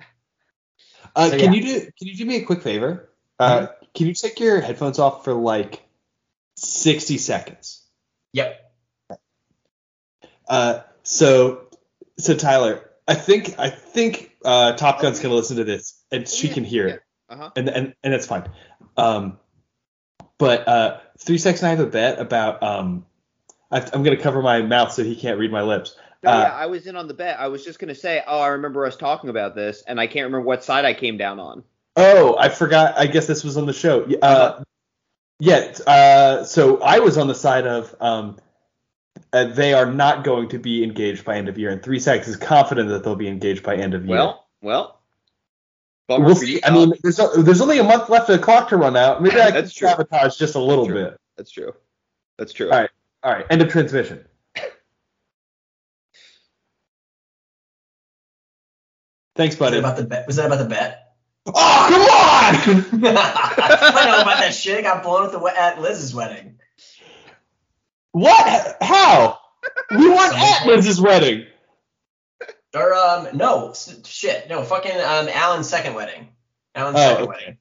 Uh, 1.14 1.30
So, 1.30 1.38
can 1.38 1.52
yeah. 1.52 1.60
you 1.60 1.62
do 1.62 1.80
can 1.80 2.08
you 2.08 2.16
do 2.16 2.24
me 2.24 2.36
a 2.36 2.44
quick 2.44 2.62
favor? 2.62 3.10
Uh, 3.38 3.66
Can 3.94 4.06
you 4.06 4.14
take 4.14 4.40
your 4.40 4.60
headphones 4.60 4.98
off 4.98 5.24
for 5.24 5.34
like 5.34 5.82
sixty 6.56 7.18
seconds? 7.18 7.82
Yep. 8.32 8.72
Uh, 10.48 10.80
so 11.02 11.63
so 12.18 12.34
Tyler, 12.34 12.90
I 13.08 13.14
think 13.14 13.58
I 13.58 13.70
think 13.70 14.36
uh, 14.44 14.72
Top 14.74 15.00
Gun's 15.00 15.20
gonna 15.20 15.34
listen 15.34 15.56
to 15.58 15.64
this 15.64 16.02
and 16.10 16.28
she 16.28 16.48
can 16.48 16.64
hear 16.64 16.86
it, 16.88 17.02
Uh-huh. 17.28 17.50
and 17.56 17.68
and 17.68 17.94
and 18.02 18.12
that's 18.12 18.26
fine. 18.26 18.48
Um, 18.96 19.38
but 20.38 20.66
uh, 20.68 21.00
three 21.18 21.38
seconds. 21.38 21.62
I 21.62 21.70
have 21.70 21.80
a 21.80 21.86
bet 21.86 22.18
about 22.18 22.62
um, 22.62 23.06
I, 23.70 23.80
I'm 23.92 24.02
gonna 24.02 24.16
cover 24.16 24.42
my 24.42 24.62
mouth 24.62 24.92
so 24.92 25.02
he 25.04 25.16
can't 25.16 25.38
read 25.38 25.52
my 25.52 25.62
lips. 25.62 25.96
No, 26.22 26.30
Uh, 26.30 26.38
yeah, 26.40 26.54
I 26.54 26.66
was 26.66 26.86
in 26.86 26.96
on 26.96 27.06
the 27.08 27.14
bet. 27.14 27.38
I 27.38 27.48
was 27.48 27.64
just 27.64 27.78
gonna 27.78 27.94
say, 27.94 28.22
oh, 28.26 28.40
I 28.40 28.48
remember 28.48 28.86
us 28.86 28.96
talking 28.96 29.30
about 29.30 29.54
this, 29.54 29.82
and 29.86 30.00
I 30.00 30.06
can't 30.06 30.24
remember 30.24 30.40
what 30.46 30.64
side 30.64 30.84
I 30.84 30.94
came 30.94 31.16
down 31.18 31.38
on. 31.38 31.62
Oh, 31.96 32.36
I 32.38 32.48
forgot. 32.48 32.94
I 32.98 33.06
guess 33.06 33.26
this 33.26 33.44
was 33.44 33.56
on 33.56 33.66
the 33.66 33.72
show. 33.72 34.02
Uh, 34.04 34.26
Uh-huh. 34.26 34.64
Yeah. 35.40 35.72
Uh, 35.86 36.44
so 36.44 36.80
I 36.80 37.00
was 37.00 37.18
on 37.18 37.26
the 37.28 37.34
side 37.34 37.66
of 37.66 37.94
um, 38.00 38.36
uh, 39.32 39.44
they 39.44 39.72
are 39.74 39.86
not 39.86 40.24
going 40.24 40.48
to 40.50 40.58
be 40.58 40.82
engaged 40.84 41.24
by 41.24 41.36
end 41.36 41.48
of 41.48 41.58
year, 41.58 41.70
and 41.70 41.82
three 41.82 41.98
seconds 42.00 42.28
is 42.28 42.36
confident 42.36 42.88
that 42.88 43.04
they'll 43.04 43.16
be 43.16 43.28
engaged 43.28 43.62
by 43.62 43.76
end 43.76 43.94
of 43.94 44.04
year. 44.06 44.16
Well, 44.16 44.46
well. 44.62 45.00
Bummer 46.06 46.26
we'll 46.26 46.34
for 46.34 46.44
you, 46.44 46.56
see. 46.58 46.64
I 46.64 46.70
mean, 46.70 46.92
there's 47.02 47.16
there's 47.16 47.60
only 47.62 47.78
a 47.78 47.84
month 47.84 48.10
left 48.10 48.28
of 48.28 48.38
the 48.38 48.44
clock 48.44 48.68
to 48.68 48.76
run 48.76 48.96
out. 48.96 49.22
Maybe 49.22 49.40
I 49.40 49.50
can 49.50 49.62
true. 49.62 49.88
sabotage 49.88 50.36
just 50.36 50.54
a 50.54 50.60
little 50.60 50.86
True. 50.86 50.94
bit. 51.04 51.18
that's 51.36 51.50
true. 51.50 51.72
That's 52.36 52.52
true. 52.52 52.70
All 52.70 52.78
right. 52.80 52.90
All 53.22 53.32
right. 53.32 53.46
End 53.48 53.62
of 53.62 53.70
transmission. 53.70 54.24
Thanks, 59.36 59.54
Was 59.54 59.70
buddy. 59.70 59.76
that 59.80 59.86
about 59.86 59.96
the 59.96 60.04
bet? 60.04 60.26
Was 60.26 60.36
that 60.36 60.46
about 60.46 60.58
the 60.58 60.66
bet? 60.66 61.00
oh, 61.46 61.52
come 61.88 62.00
on! 62.02 63.04
I 63.06 64.04
know 64.06 64.22
about 64.22 64.38
that 64.40 64.54
shit. 64.54 64.78
I 64.78 64.82
got 64.82 65.02
blown 65.02 65.24
at 65.26 65.32
the 65.32 65.40
at 65.58 65.80
Liz's 65.80 66.14
wedding. 66.14 66.58
What? 68.14 68.76
How? 68.80 69.38
We 69.90 70.08
weren't 70.08 70.34
at 70.38 70.66
Liz's 70.66 71.00
wedding. 71.00 71.46
Or 72.74 72.94
um, 72.94 73.28
no, 73.34 73.70
s- 73.70 74.00
shit, 74.06 74.48
no, 74.48 74.62
fucking 74.62 74.92
um, 74.96 75.28
Alan's 75.28 75.68
second 75.68 75.94
wedding. 75.94 76.28
Alan's 76.74 76.96
Oh, 76.98 77.00
second 77.00 77.22
okay. 77.24 77.28
wedding. 77.28 77.58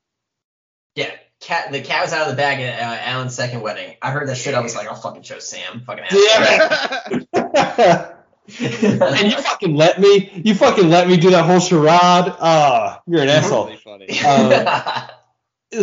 Yeah, 0.96 1.12
cat. 1.42 1.72
The 1.72 1.82
cat 1.82 2.04
was 2.04 2.14
out 2.14 2.24
of 2.24 2.30
the 2.30 2.36
bag 2.36 2.60
at 2.62 2.80
uh, 2.80 3.02
Alan's 3.12 3.36
second 3.36 3.62
wedding. 3.62 3.96
I 4.02 4.12
heard 4.12 4.28
that 4.30 4.38
shit. 4.38 4.54
I 4.56 4.62
was 4.62 4.76
like, 4.76 4.88
I'll 4.88 4.96
fucking 4.96 5.24
show 5.24 5.40
Sam. 5.40 5.82
Fucking 5.86 6.06
Damn 6.10 6.44
ass. 7.34 8.14
and 8.60 9.32
you 9.32 9.38
fucking 9.42 9.76
let 9.76 10.00
me, 10.00 10.32
you 10.44 10.54
fucking 10.56 10.90
let 10.90 11.08
me 11.08 11.18
do 11.18 11.30
that 11.32 11.46
whole 11.46 11.60
charade. 11.60 11.90
Ah, 12.40 13.02
you're 13.08 13.22
an 13.22 13.30
asshole. 13.30 13.66
Really 13.68 13.78
funny. 13.78 14.08
Uh, 14.26 15.08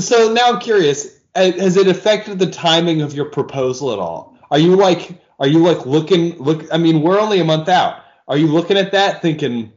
So 0.01 0.33
now 0.33 0.53
I'm 0.53 0.61
curious, 0.61 1.19
uh, 1.35 1.51
has 1.53 1.77
it 1.77 1.89
affected 1.89 2.39
the 2.39 2.49
timing 2.51 3.03
of 3.03 3.13
your 3.13 3.25
proposal 3.25 3.93
at 3.93 3.99
all? 3.99 4.37
Are 4.51 4.59
you 4.59 4.77
like, 4.77 5.21
are 5.39 5.47
you 5.47 5.61
like 5.61 5.87
looking, 5.87 6.39
look? 6.39 6.73
I 6.73 6.79
mean, 6.79 7.03
we're 7.03 7.21
only 7.21 7.41
a 7.41 7.45
month 7.45 7.69
out. 7.69 8.03
Are 8.29 8.37
you 8.37 8.47
looking 8.47 8.77
at 8.77 8.93
that 8.93 9.23
thinking, 9.23 9.73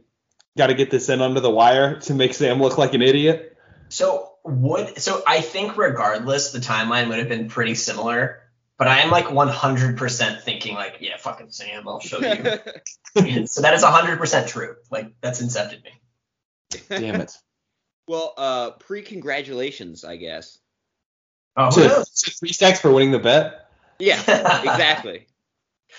got 0.56 0.68
to 0.68 0.74
get 0.74 0.90
this 0.90 1.08
in 1.08 1.20
under 1.20 1.40
the 1.40 1.50
wire 1.50 2.00
to 2.00 2.14
make 2.14 2.34
Sam 2.34 2.60
look 2.60 2.78
like 2.78 2.94
an 2.94 3.02
idiot? 3.02 3.54
so 3.88 4.32
would 4.44 4.98
so 4.98 5.22
I 5.26 5.40
think 5.40 5.76
regardless, 5.76 6.52
the 6.52 6.58
timeline 6.58 7.08
would 7.08 7.18
have 7.18 7.28
been 7.28 7.48
pretty 7.48 7.74
similar. 7.74 8.40
But 8.76 8.88
I 8.88 9.00
am 9.00 9.10
like 9.10 9.26
100% 9.26 10.40
thinking 10.40 10.74
like, 10.74 10.96
yeah, 10.98 11.16
fucking 11.16 11.50
Sam, 11.50 11.86
I'll 11.86 12.00
show 12.00 12.18
you. 12.18 13.46
so 13.46 13.62
that 13.62 13.72
is 13.72 13.84
100% 13.84 14.48
true. 14.48 14.74
Like 14.90 15.12
that's 15.20 15.40
incepted 15.40 15.84
me. 15.84 15.90
Damn 16.88 17.20
it. 17.20 17.32
well, 18.08 18.34
uh, 18.36 18.70
pre-congratulations, 18.72 20.04
I 20.04 20.16
guess. 20.16 20.58
Oh, 21.56 21.66
who 21.66 21.82
to, 21.82 21.88
knows? 21.88 22.10
to 22.10 22.32
three 22.32 22.52
stacks 22.52 22.80
for 22.80 22.90
winning 22.90 23.12
the 23.12 23.20
bet. 23.20 23.63
Yeah, 23.98 24.18
exactly. 24.60 25.26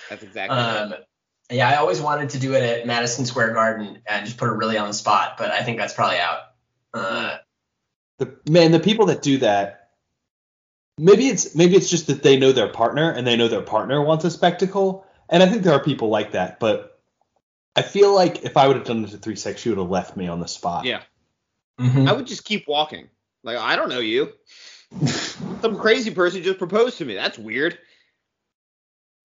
That's 0.10 0.24
exactly. 0.24 0.58
Um, 0.58 0.94
it. 0.94 1.08
yeah, 1.52 1.70
I 1.70 1.76
always 1.78 2.02
wanted 2.02 2.32
to 2.32 2.40
do 2.40 2.54
it 2.54 2.64
at 2.64 2.88
Madison 2.88 3.26
Square 3.26 3.54
Garden 3.54 4.00
and 4.08 4.26
just 4.26 4.38
put 4.38 4.50
it 4.50 4.54
really 4.54 4.78
on 4.78 4.88
the 4.88 4.94
spot, 4.94 5.36
but 5.38 5.52
I 5.52 5.64
think 5.64 5.78
that's 5.78 5.94
probably 5.94 6.18
out. 6.18 6.40
Uh, 6.94 7.38
The 8.20 8.38
man, 8.50 8.72
the 8.72 8.80
people 8.80 9.08
that 9.08 9.22
do 9.22 9.38
that, 9.40 9.90
maybe 10.98 11.28
it's 11.28 11.56
maybe 11.56 11.76
it's 11.76 11.90
just 11.90 12.08
that 12.08 12.24
they 12.24 12.38
know 12.38 12.52
their 12.52 12.70
partner 12.70 13.12
and 13.12 13.26
they 13.26 13.36
know 13.36 13.48
their 13.48 13.62
partner 13.62 14.02
wants 14.02 14.26
a 14.26 14.32
spectacle, 14.32 15.06
and 15.30 15.42
I 15.44 15.48
think 15.48 15.64
there 15.64 15.74
are 15.74 15.84
people 15.84 16.10
like 16.10 16.32
that. 16.32 16.60
But 16.60 17.00
I 17.76 17.82
feel 17.82 18.14
like 18.14 18.44
if 18.44 18.56
I 18.58 18.68
would 18.68 18.78
have 18.78 18.86
done 18.86 19.04
it 19.04 19.12
to 19.12 19.18
three 19.18 19.36
six, 19.36 19.62
she 19.62 19.70
would 19.70 19.78
have 19.78 19.90
left 19.90 20.16
me 20.16 20.28
on 20.28 20.40
the 20.40 20.48
spot. 20.48 20.86
Yeah, 20.86 21.02
mhm. 21.80 22.08
I 22.08 22.14
would 22.14 22.28
just 22.28 22.46
keep 22.46 22.68
walking. 22.68 23.10
Like 23.44 23.58
I 23.58 23.76
don't 23.76 23.90
know 23.90 24.00
you. 24.00 24.32
Some 25.66 25.80
crazy 25.80 26.12
person 26.12 26.44
just 26.44 26.60
proposed 26.60 27.00
to 27.00 27.06
me. 27.06 27.16
That's 27.16 27.40
weird. 27.40 27.80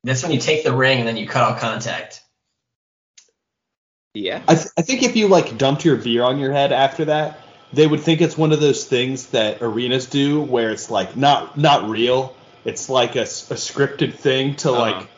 That's 0.05 0.23
when 0.23 0.33
you 0.33 0.41
take 0.41 0.65
the 0.65 0.75
ring 0.75 1.01
and 1.01 1.07
then 1.07 1.19
you 1.19 1.29
cut 1.29 1.43
all 1.43 1.55
contact. 1.59 2.23
Yeah. 4.15 4.41
I, 4.49 4.55
th- 4.55 4.69
I 4.79 4.81
think 4.81 5.03
if 5.03 5.17
you 5.17 5.29
like 5.29 5.59
dumped 5.59 5.85
your 5.85 5.97
beer 5.97 6.23
on 6.23 6.39
your 6.39 6.51
head 6.51 6.73
after 6.73 7.05
that, 7.05 7.41
they 7.75 7.87
would 7.87 8.01
think 8.01 8.23
it's 8.23 8.39
one 8.39 8.53
of 8.53 8.61
those 8.61 8.87
things 8.87 9.27
that 9.27 9.59
arenas 9.61 10.07
do 10.07 10.41
where 10.41 10.71
it's 10.71 10.91
like 10.91 11.15
not 11.15 11.59
not 11.59 11.91
real. 11.91 12.35
It's 12.65 12.89
like 12.89 13.17
a 13.17 13.25
scripted 13.25 14.15
thing 14.15 14.57
to 14.57 14.71
Uh-huh. 14.71 14.81
like. 14.81 15.11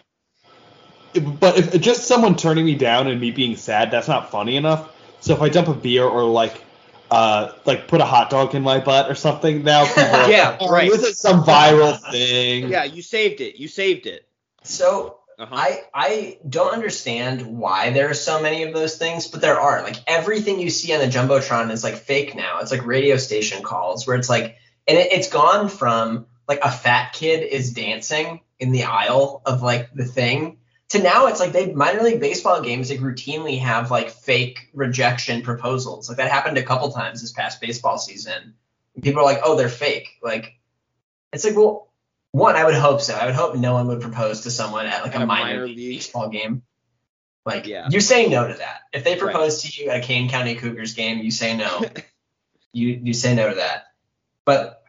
But 1.39 1.57
if 1.57 1.81
just 1.81 2.09
someone 2.09 2.35
turning 2.35 2.65
me 2.65 2.75
down 2.75 3.07
and 3.07 3.21
me 3.21 3.31
being 3.31 3.55
sad, 3.55 3.93
that's 3.93 4.09
not 4.09 4.33
funny 4.33 4.57
enough. 4.57 4.91
So 5.21 5.35
if 5.35 5.41
I 5.41 5.51
dump 5.51 5.69
a 5.69 5.75
beer 5.75 6.05
or 6.05 6.25
like. 6.25 6.65
Uh, 7.13 7.53
like 7.67 7.89
put 7.89 8.01
a 8.01 8.07
hot 8.07 8.31
dog 8.31 8.55
in 8.55 8.63
my 8.63 8.81
butt 8.81 9.11
or 9.11 9.15
something. 9.15 9.65
Now 9.65 9.85
Yeah, 9.97 10.51
like, 10.51 10.57
oh, 10.61 10.71
right. 10.71 10.91
This 10.91 11.03
is 11.05 11.19
some 11.19 11.45
viral 11.45 12.01
thing. 12.11 12.71
Yeah, 12.71 12.85
you 12.85 13.03
saved 13.03 13.43
it. 13.43 13.57
You 13.57 13.69
saved 13.69 14.07
it. 14.07 14.27
So 14.63 15.19
Uh-huh. 15.39 15.55
I 15.55 15.83
I 15.93 16.39
don't 16.49 16.73
understand 16.73 17.59
why 17.59 17.91
there 17.91 18.09
are 18.09 18.15
so 18.15 18.41
many 18.41 18.63
of 18.63 18.73
those 18.73 18.97
things, 18.97 19.27
but 19.29 19.41
there 19.41 19.61
are. 19.61 19.83
Like 19.83 19.97
everything 20.07 20.59
you 20.61 20.71
see 20.71 20.95
on 20.95 21.01
the 21.01 21.07
jumbotron 21.07 21.71
is 21.71 21.85
like 21.85 21.97
fake 21.97 22.35
now. 22.35 22.61
It's 22.61 22.71
like 22.71 22.87
radio 22.87 23.17
station 23.19 23.63
calls 23.63 24.07
where 24.07 24.17
it's 24.17 24.31
like, 24.31 24.57
and 24.89 24.97
it, 24.97 25.13
it's 25.13 25.29
gone 25.29 25.69
from 25.69 26.27
like 26.49 26.61
a 26.63 26.71
fat 26.71 27.13
kid 27.13 27.43
is 27.43 27.73
dancing 27.75 28.41
in 28.59 28.73
the 28.73 28.85
aisle 28.85 29.43
of 29.45 29.63
like 29.63 29.93
the 29.93 30.05
thing 30.05 30.59
to 30.93 31.03
now 31.03 31.27
it's 31.27 31.41
like 31.41 31.53
they 31.53 31.73
minor 31.73 32.03
league 32.03 32.21
baseball 32.21 32.61
games 32.63 32.91
like 32.91 33.01
routinely 33.01 33.59
have 33.61 33.91
like 33.91 34.11
fake 34.11 34.69
rejection 34.75 35.43
proposals. 35.43 36.09
Like 36.09 36.19
that 36.19 36.31
happened 36.31 36.59
a 36.59 36.63
couple 36.63 36.91
times 36.93 37.21
this 37.21 37.33
past 37.33 37.61
baseball 37.61 37.99
season. 37.99 38.55
People 39.03 39.21
are 39.21 39.25
like, 39.25 39.41
oh, 39.45 39.57
they're 39.57 39.69
fake. 39.71 40.19
Like 40.23 40.59
it's 41.33 41.45
like, 41.45 41.57
well, 41.57 41.89
one, 42.33 42.57
I 42.57 42.65
would 42.65 42.75
hope 42.75 43.01
so. 43.01 43.15
I 43.15 43.25
would 43.27 43.35
hope 43.35 43.57
no 43.57 43.73
one 43.75 43.87
would 43.89 44.01
propose 44.03 44.43
to 44.43 44.51
someone 44.51 44.87
at 44.87 45.03
like 45.03 45.15
At 45.15 45.21
a, 45.21 45.25
a 45.25 45.27
minor, 45.27 45.45
minor 45.45 45.67
league 45.67 45.77
league. 45.79 45.97
baseball 45.99 46.29
game. 46.29 46.63
Like 47.47 47.67
Yeah. 47.67 47.89
you 47.91 48.01
say 48.01 48.29
no 48.29 48.47
to 48.49 48.55
that. 48.55 48.81
If 48.93 49.03
they 49.05 49.13
Right. 49.13 49.21
propose 49.21 49.63
to 49.63 49.83
you 49.83 49.89
at 49.91 49.99
a 49.99 50.01
Kane 50.07 50.29
County 50.29 50.55
Cougars 50.57 50.95
game, 50.95 51.19
you 51.21 51.31
say 51.31 51.57
no. 51.57 51.83
you 52.75 53.01
you 53.03 53.15
say 53.15 53.35
no 53.35 53.49
to 53.49 53.55
that. 53.57 53.85
But 54.45 54.85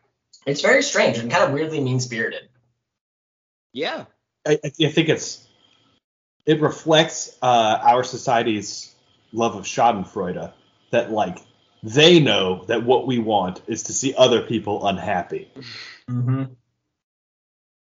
it's 0.46 0.62
very 0.62 0.84
strange 0.84 1.18
and 1.18 1.32
kind 1.32 1.46
of 1.46 1.52
weirdly 1.54 1.80
mean 1.80 2.02
spirited. 2.02 2.50
Yeah. 3.72 4.06
I, 4.46 4.60
I 4.64 4.72
I 4.82 4.88
think 4.90 5.08
it's 5.10 5.43
it 6.46 6.60
reflects 6.62 7.38
uh, 7.42 7.80
our 7.82 8.04
society's 8.04 8.94
love 9.32 9.56
of 9.56 9.64
Schadenfreude 9.66 10.52
that 10.92 11.12
like 11.12 11.38
they 11.82 12.20
know 12.20 12.64
that 12.66 12.84
what 12.84 13.08
we 13.08 13.20
want 13.20 13.62
is 13.68 13.84
to 13.84 13.94
see 13.94 14.14
other 14.16 14.42
people 14.42 14.88
unhappy. 14.88 15.52
Mm-hmm. 16.10 16.44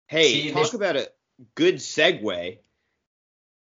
Hey, 0.07 0.33
See, 0.33 0.47
talk 0.51 0.55
there's- 0.55 0.73
about 0.73 0.95
a 0.95 1.09
good 1.55 1.75
segue. 1.75 2.57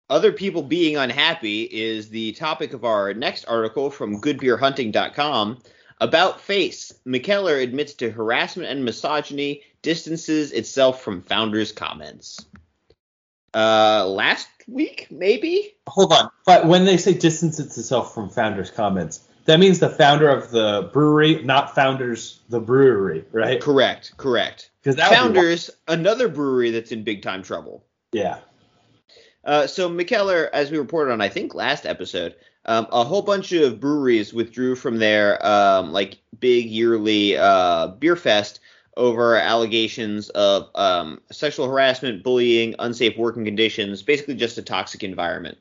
Other 0.10 0.34
people 0.34 0.62
being 0.64 0.98
unhappy 0.98 1.62
is 1.64 2.10
the 2.10 2.34
topic 2.34 2.74
of 2.74 2.84
our 2.84 3.14
next 3.14 3.46
article 3.46 3.90
from 3.90 4.20
goodbeerhunting.com. 4.20 5.60
About 6.02 6.42
Face, 6.42 6.92
Mikkeller 7.08 7.62
admits 7.64 7.94
to 7.94 8.10
harassment 8.12 8.68
and 8.70 8.84
misogyny, 8.84 9.62
distances 9.82 10.52
itself 10.52 11.02
from 11.02 11.22
founders' 11.22 11.72
comments. 11.72 12.46
Uh, 13.54 14.06
last 14.08 14.48
week, 14.68 15.08
maybe? 15.12 15.74
Hold 15.88 16.14
on. 16.14 16.30
But 16.46 16.66
when 16.66 16.86
they 16.86 16.98
say 16.98 17.14
distances 17.14 17.78
itself 17.78 18.14
from 18.14 18.30
founders' 18.30 18.72
comments, 18.72 19.28
that 19.46 19.60
means 19.60 19.80
the 19.80 19.90
founder 19.90 20.30
of 20.30 20.52
the 20.52 20.90
brewery, 20.94 21.44
not 21.44 21.76
founders 21.76 22.40
the 22.50 22.60
brewery, 22.60 23.26
right? 23.32 23.60
Correct, 23.60 24.16
correct. 24.18 24.70
Because 24.82 24.96
would 24.98 25.10
be 25.10 25.16
Founders, 25.16 25.70
another 25.88 26.28
brewery 26.28 26.72
that's 26.72 26.92
in 26.92 27.04
big 27.04 27.22
time 27.22 27.44
trouble. 27.44 27.84
Yeah. 28.12 28.40
Uh, 29.44 29.68
so 29.68 29.90
Mikkeller, 29.90 30.50
as 30.52 30.72
we 30.72 30.78
reported 30.78 31.12
on, 31.12 31.22
I 31.22 31.30
think 31.30 31.56
last 31.56 31.86
episode, 31.86 32.36
um, 32.66 32.88
a 32.92 33.04
whole 33.04 33.24
bunch 33.24 33.52
of 33.54 33.80
breweries 33.80 34.34
withdrew 34.34 34.76
from 34.76 34.98
their 34.98 35.44
um, 35.46 35.92
like 35.92 36.20
big 36.40 36.68
yearly 36.68 37.38
uh, 37.38 37.88
beer 37.88 38.16
fest 38.16 38.60
over 38.98 39.36
allegations 39.36 40.30
of 40.30 40.70
um, 40.76 41.22
sexual 41.32 41.68
harassment, 41.68 42.24
bullying, 42.24 42.76
unsafe 42.80 43.18
working 43.18 43.46
conditions, 43.46 44.02
basically 44.02 44.36
just 44.36 44.58
a 44.58 44.62
toxic 44.62 45.04
environment. 45.04 45.58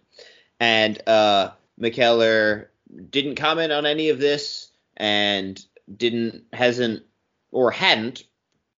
And 0.59 1.01
uh, 1.09 1.53
Mikkeller 1.81 2.67
didn't 3.11 3.37
comment 3.37 3.73
on 3.73 3.87
any 3.87 4.09
of 4.09 4.19
this 4.19 4.71
and 4.97 5.65
didn't 5.95 6.45
hasn't 6.53 7.05
or 7.51 7.71
hadn't 7.71 8.25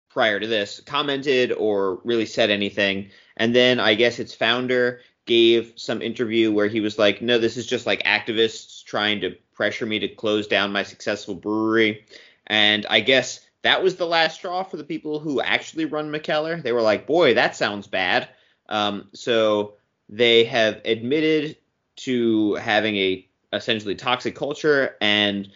prior 0.09 0.38
to 0.38 0.47
this 0.47 0.81
commented 0.81 1.53
or 1.53 2.01
really 2.05 2.27
said 2.27 2.51
anything. 2.51 3.11
And 3.37 3.55
then 3.57 3.81
I 3.81 3.95
guess 3.95 4.19
its 4.19 4.35
founder 4.35 5.01
gave 5.25 5.73
some 5.77 6.03
interview 6.03 6.53
where 6.53 6.69
he 6.69 6.81
was 6.81 6.99
like, 6.99 7.23
no, 7.23 7.38
this 7.38 7.57
is 7.57 7.67
just 7.67 7.87
like 7.87 8.03
activists 8.03 8.85
trying 8.85 9.21
to 9.23 9.37
pressure 9.55 9.87
me 9.87 9.99
to 10.01 10.09
close 10.09 10.47
down 10.47 10.73
my 10.73 10.83
successful 10.83 11.35
brewery. 11.35 12.05
And 12.47 12.85
I 12.91 13.01
guess 13.01 13.41
that 13.62 13.83
was 13.83 13.96
the 13.96 14.07
last 14.07 14.37
straw 14.37 14.62
for 14.62 14.77
the 14.77 14.85
people 14.85 15.20
who 15.20 15.40
actually 15.40 15.85
run 15.85 16.11
Mikkeller. 16.11 16.62
They 16.62 16.72
were 16.72 16.83
like, 16.83 17.07
boy, 17.07 17.35
that 17.35 17.57
sounds 17.57 17.87
bad. 17.87 18.29
Um, 18.68 19.09
so 19.12 19.75
they 20.09 20.44
have 20.44 20.81
admitted 20.85 21.57
to 21.96 22.55
having 22.55 22.96
a 22.96 23.29
essentially 23.53 23.94
toxic 23.94 24.35
culture 24.35 24.96
and 25.01 25.48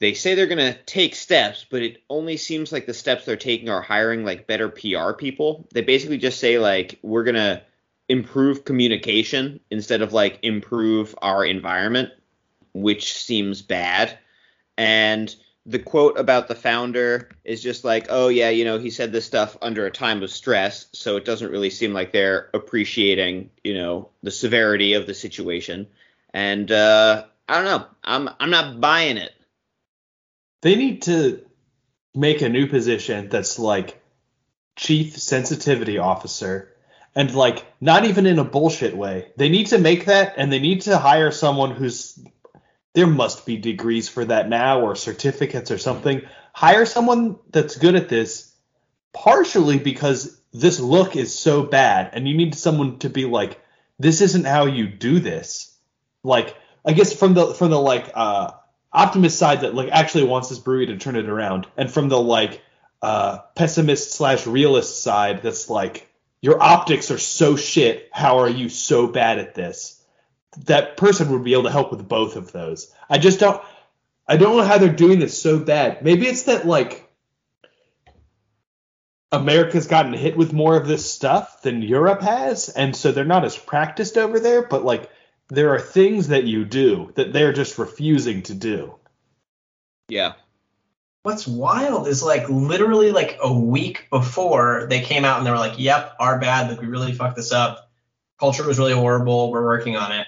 they 0.00 0.14
say 0.14 0.34
they're 0.34 0.46
going 0.46 0.72
to 0.72 0.82
take 0.84 1.14
steps, 1.14 1.66
but 1.68 1.82
it 1.82 2.02
only 2.08 2.38
seems 2.38 2.72
like 2.72 2.86
the 2.86 2.94
steps 2.94 3.26
they're 3.26 3.36
taking 3.36 3.68
are 3.68 3.82
hiring 3.82 4.24
like 4.24 4.46
better 4.46 4.70
PR 4.70 5.12
people. 5.12 5.68
They 5.72 5.82
basically 5.82 6.16
just 6.16 6.40
say 6.40 6.58
like 6.58 6.98
we're 7.02 7.24
going 7.24 7.34
to 7.34 7.62
improve 8.08 8.64
communication 8.64 9.60
instead 9.70 10.00
of 10.00 10.14
like 10.14 10.38
improve 10.42 11.14
our 11.20 11.44
environment, 11.44 12.10
which 12.72 13.14
seems 13.14 13.60
bad. 13.60 14.18
And 14.78 15.34
the 15.66 15.78
quote 15.78 16.18
about 16.18 16.48
the 16.48 16.54
founder 16.54 17.30
is 17.44 17.62
just 17.62 17.84
like, 17.84 18.06
oh 18.08 18.28
yeah, 18.28 18.50
you 18.50 18.64
know, 18.64 18.78
he 18.78 18.90
said 18.90 19.12
this 19.12 19.26
stuff 19.26 19.56
under 19.60 19.86
a 19.86 19.90
time 19.90 20.22
of 20.22 20.30
stress, 20.30 20.86
so 20.92 21.16
it 21.16 21.24
doesn't 21.24 21.50
really 21.50 21.70
seem 21.70 21.92
like 21.92 22.12
they're 22.12 22.50
appreciating, 22.54 23.50
you 23.62 23.74
know, 23.74 24.08
the 24.22 24.30
severity 24.30 24.94
of 24.94 25.06
the 25.06 25.14
situation. 25.14 25.86
And 26.32 26.70
uh 26.70 27.24
I 27.48 27.56
don't 27.56 27.64
know. 27.64 27.86
I'm 28.04 28.30
I'm 28.38 28.50
not 28.50 28.80
buying 28.80 29.16
it. 29.16 29.32
They 30.62 30.76
need 30.76 31.02
to 31.02 31.44
make 32.14 32.42
a 32.42 32.48
new 32.48 32.66
position 32.66 33.28
that's 33.28 33.58
like 33.58 34.00
chief 34.76 35.16
sensitivity 35.18 35.98
officer 35.98 36.74
and 37.14 37.34
like 37.34 37.66
not 37.80 38.04
even 38.04 38.26
in 38.26 38.38
a 38.38 38.44
bullshit 38.44 38.96
way. 38.96 39.32
They 39.36 39.48
need 39.48 39.66
to 39.68 39.78
make 39.78 40.06
that 40.06 40.34
and 40.36 40.52
they 40.52 40.58
need 40.58 40.82
to 40.82 40.96
hire 40.96 41.30
someone 41.30 41.72
who's 41.72 42.18
there 42.94 43.06
must 43.06 43.46
be 43.46 43.56
degrees 43.56 44.08
for 44.08 44.24
that 44.24 44.48
now 44.48 44.80
or 44.80 44.96
certificates 44.96 45.70
or 45.70 45.78
something. 45.78 46.22
Hire 46.52 46.86
someone 46.86 47.38
that's 47.50 47.76
good 47.76 47.94
at 47.94 48.08
this 48.08 48.52
partially 49.12 49.78
because 49.78 50.40
this 50.52 50.80
look 50.80 51.16
is 51.16 51.36
so 51.36 51.62
bad 51.62 52.10
and 52.12 52.28
you 52.28 52.36
need 52.36 52.54
someone 52.54 52.98
to 52.98 53.08
be 53.08 53.24
like 53.24 53.60
this 53.98 54.20
isn't 54.20 54.46
how 54.46 54.66
you 54.66 54.88
do 54.88 55.20
this. 55.20 55.76
Like 56.24 56.56
I 56.84 56.92
guess 56.92 57.12
from 57.12 57.34
the 57.34 57.54
from 57.54 57.70
the 57.70 57.80
like 57.80 58.10
uh 58.14 58.52
optimist 58.92 59.38
side 59.38 59.60
that 59.60 59.74
like 59.74 59.90
actually 59.90 60.24
wants 60.24 60.48
this 60.48 60.58
brewery 60.58 60.86
to 60.86 60.96
turn 60.96 61.16
it 61.16 61.28
around 61.28 61.66
and 61.76 61.90
from 61.90 62.08
the 62.08 62.18
like 62.20 62.60
uh 63.02 63.38
pessimist 63.54 64.12
slash 64.12 64.46
realist 64.46 65.02
side 65.02 65.42
that's 65.42 65.70
like 65.70 66.08
your 66.42 66.60
optics 66.60 67.10
are 67.10 67.18
so 67.18 67.54
shit 67.54 68.08
how 68.12 68.38
are 68.38 68.48
you 68.48 68.68
so 68.68 69.06
bad 69.06 69.38
at 69.38 69.54
this 69.54 69.99
that 70.66 70.96
person 70.96 71.30
would 71.30 71.44
be 71.44 71.52
able 71.52 71.64
to 71.64 71.70
help 71.70 71.90
with 71.90 72.08
both 72.08 72.36
of 72.36 72.52
those 72.52 72.92
i 73.08 73.18
just 73.18 73.40
don't 73.40 73.62
i 74.26 74.36
don't 74.36 74.56
know 74.56 74.64
how 74.64 74.78
they're 74.78 74.88
doing 74.88 75.18
this 75.18 75.40
so 75.40 75.58
bad 75.58 76.02
maybe 76.02 76.26
it's 76.26 76.44
that 76.44 76.66
like 76.66 77.08
america's 79.32 79.86
gotten 79.86 80.12
hit 80.12 80.36
with 80.36 80.52
more 80.52 80.76
of 80.76 80.88
this 80.88 81.08
stuff 81.10 81.62
than 81.62 81.82
europe 81.82 82.20
has 82.20 82.68
and 82.68 82.96
so 82.96 83.12
they're 83.12 83.24
not 83.24 83.44
as 83.44 83.56
practiced 83.56 84.18
over 84.18 84.40
there 84.40 84.62
but 84.62 84.84
like 84.84 85.08
there 85.48 85.74
are 85.74 85.80
things 85.80 86.28
that 86.28 86.44
you 86.44 86.64
do 86.64 87.12
that 87.14 87.32
they're 87.32 87.52
just 87.52 87.78
refusing 87.78 88.42
to 88.42 88.54
do 88.54 88.94
Yeah. 90.08 90.32
What's 91.22 91.46
wild 91.46 92.08
is 92.08 92.22
like 92.22 92.48
literally 92.48 93.12
like 93.12 93.38
a 93.42 93.52
week 93.52 94.08
before 94.10 94.86
they 94.88 95.02
came 95.02 95.24
out 95.24 95.38
and 95.38 95.46
they 95.46 95.50
were 95.50 95.58
like, 95.58 95.78
"Yep, 95.78 96.16
our 96.18 96.38
bad. 96.38 96.70
Like 96.70 96.80
we 96.80 96.86
really 96.88 97.12
fucked 97.12 97.36
this 97.36 97.52
up. 97.52 97.90
Culture 98.38 98.66
was 98.66 98.78
really 98.78 98.94
horrible. 98.94 99.50
We're 99.52 99.64
working 99.64 99.96
on 99.96 100.12
it." 100.12 100.26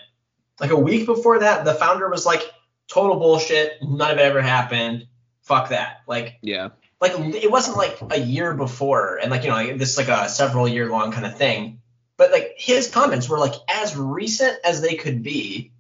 Like 0.61 0.71
a 0.71 0.77
week 0.77 1.07
before 1.07 1.41
that, 1.41 1.65
the 1.65 1.75
founder 1.75 2.09
was 2.09 2.25
like, 2.27 2.43
"Total 2.89 3.17
bullshit. 3.19 3.83
None 3.83 4.11
of 4.11 4.19
it 4.19 4.23
ever 4.23 4.41
happened. 4.43 5.07
Fuck 5.43 5.71
that." 5.71 6.03
Like 6.07 6.39
Yeah. 6.43 6.69
like 7.01 7.13
it 7.17 7.51
wasn't 7.51 7.77
like 7.77 7.99
a 8.11 8.19
year 8.21 8.55
before 8.55 9.17
and 9.21 9.31
like 9.31 9.43
you 9.43 9.49
know 9.51 9.57
like, 9.57 9.79
this 9.79 9.91
is 9.93 9.97
like 9.99 10.09
a 10.09 10.29
several 10.29 10.69
year 10.69 10.89
long 10.89 11.11
kind 11.11 11.27
of 11.27 11.37
thing 11.37 11.81
but 12.17 12.31
like 12.31 12.55
his 12.57 12.89
comments 12.89 13.29
were 13.29 13.39
like 13.41 13.55
as 13.69 13.97
recent 13.97 14.57
as 14.65 14.81
they 14.81 14.95
could 14.95 15.23
be 15.25 15.73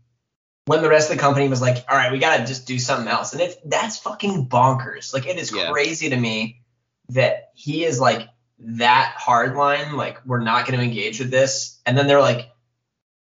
when 0.66 0.82
the 0.82 0.88
rest 0.88 1.10
of 1.10 1.16
the 1.16 1.20
company 1.20 1.48
was 1.48 1.60
like 1.60 1.84
all 1.88 1.96
right 1.96 2.10
we 2.10 2.18
gotta 2.18 2.44
just 2.44 2.66
do 2.66 2.76
something 2.78 3.06
else 3.06 3.32
and 3.32 3.40
it's 3.40 3.54
that's 3.66 3.98
fucking 3.98 4.48
bonkers 4.48 5.14
like 5.14 5.26
it 5.28 5.38
is 5.38 5.52
Yeah. 5.54 5.70
crazy 5.70 6.10
to 6.10 6.16
me 6.16 6.60
that 7.10 7.50
he 7.54 7.84
is 7.84 8.00
like 8.00 8.28
that 8.58 9.14
hard 9.16 9.54
line 9.54 9.96
like 9.96 10.24
we're 10.26 10.40
not 10.40 10.66
going 10.66 10.78
to 10.78 10.84
engage 10.84 11.18
with 11.20 11.30
this 11.30 11.80
and 11.86 11.96
then 11.96 12.06
they're 12.08 12.20
like 12.20 12.48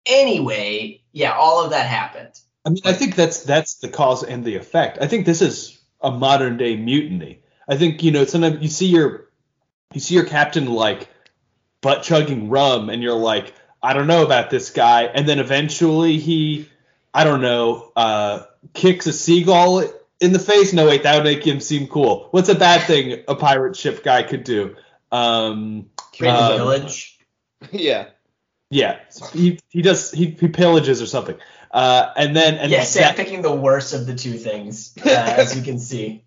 anyway 0.05 1.01
yeah 1.11 1.31
all 1.33 1.63
of 1.63 1.71
that 1.71 1.85
happened 1.87 2.39
I 2.65 2.69
mean, 2.69 2.81
I 2.83 2.93
think 2.93 3.15
that's 3.15 3.43
that's 3.43 3.75
the 3.75 3.89
cause 3.89 4.23
and 4.23 4.43
the 4.43 4.55
effect. 4.55 4.97
I 4.99 5.05
think 5.05 5.27
this 5.27 5.43
is 5.43 5.79
a 6.01 6.09
modern 6.09 6.57
day 6.57 6.75
mutiny. 6.75 7.43
I 7.67 7.77
think 7.77 8.01
you 8.01 8.11
know 8.11 8.25
sometimes 8.25 8.61
you 8.63 8.69
see 8.69 8.87
your 8.87 9.29
you 9.93 9.99
see 9.99 10.15
your 10.15 10.25
captain 10.25 10.65
like 10.65 11.07
butt 11.81 12.01
chugging 12.01 12.49
rum, 12.49 12.89
and 12.89 13.03
you're 13.03 13.13
like, 13.13 13.53
I 13.83 13.93
don't 13.93 14.07
know 14.07 14.25
about 14.25 14.49
this 14.49 14.71
guy, 14.71 15.03
and 15.03 15.29
then 15.29 15.37
eventually 15.37 16.17
he, 16.17 16.67
I 17.13 17.23
don't 17.23 17.41
know, 17.41 17.91
uh, 17.95 18.43
kicks 18.73 19.05
a 19.05 19.13
seagull 19.13 19.83
in 20.19 20.33
the 20.33 20.39
face. 20.39 20.73
No, 20.73 20.87
wait, 20.87 21.03
that 21.03 21.15
would 21.15 21.23
make 21.23 21.45
him 21.45 21.59
seem 21.59 21.85
cool. 21.85 22.29
What's 22.31 22.49
a 22.49 22.55
bad 22.55 22.87
thing 22.87 23.23
a 23.27 23.35
pirate 23.35 23.75
ship 23.75 24.03
guy 24.03 24.23
could 24.23 24.43
do? 24.43 24.75
Um, 25.11 25.91
create 26.17 26.31
a 26.31 26.35
Um, 26.35 26.57
village 26.57 27.19
Yeah. 27.71 28.07
Yeah, 28.75 28.99
he 29.33 29.59
he 29.69 29.81
does 29.81 30.11
he, 30.11 30.25
he 30.25 30.47
pillages 30.47 31.01
or 31.01 31.05
something. 31.05 31.37
Uh, 31.71 32.13
and 32.15 32.35
then 32.35 32.55
and 32.55 32.71
yes 32.71 32.93
that- 32.93 33.09
i'm 33.11 33.15
picking 33.15 33.41
the 33.41 33.53
worst 33.53 33.93
of 33.93 34.05
the 34.05 34.15
two 34.15 34.37
things 34.37 34.93
uh, 35.05 35.09
as 35.37 35.55
you 35.57 35.61
can 35.61 35.77
see 35.79 36.23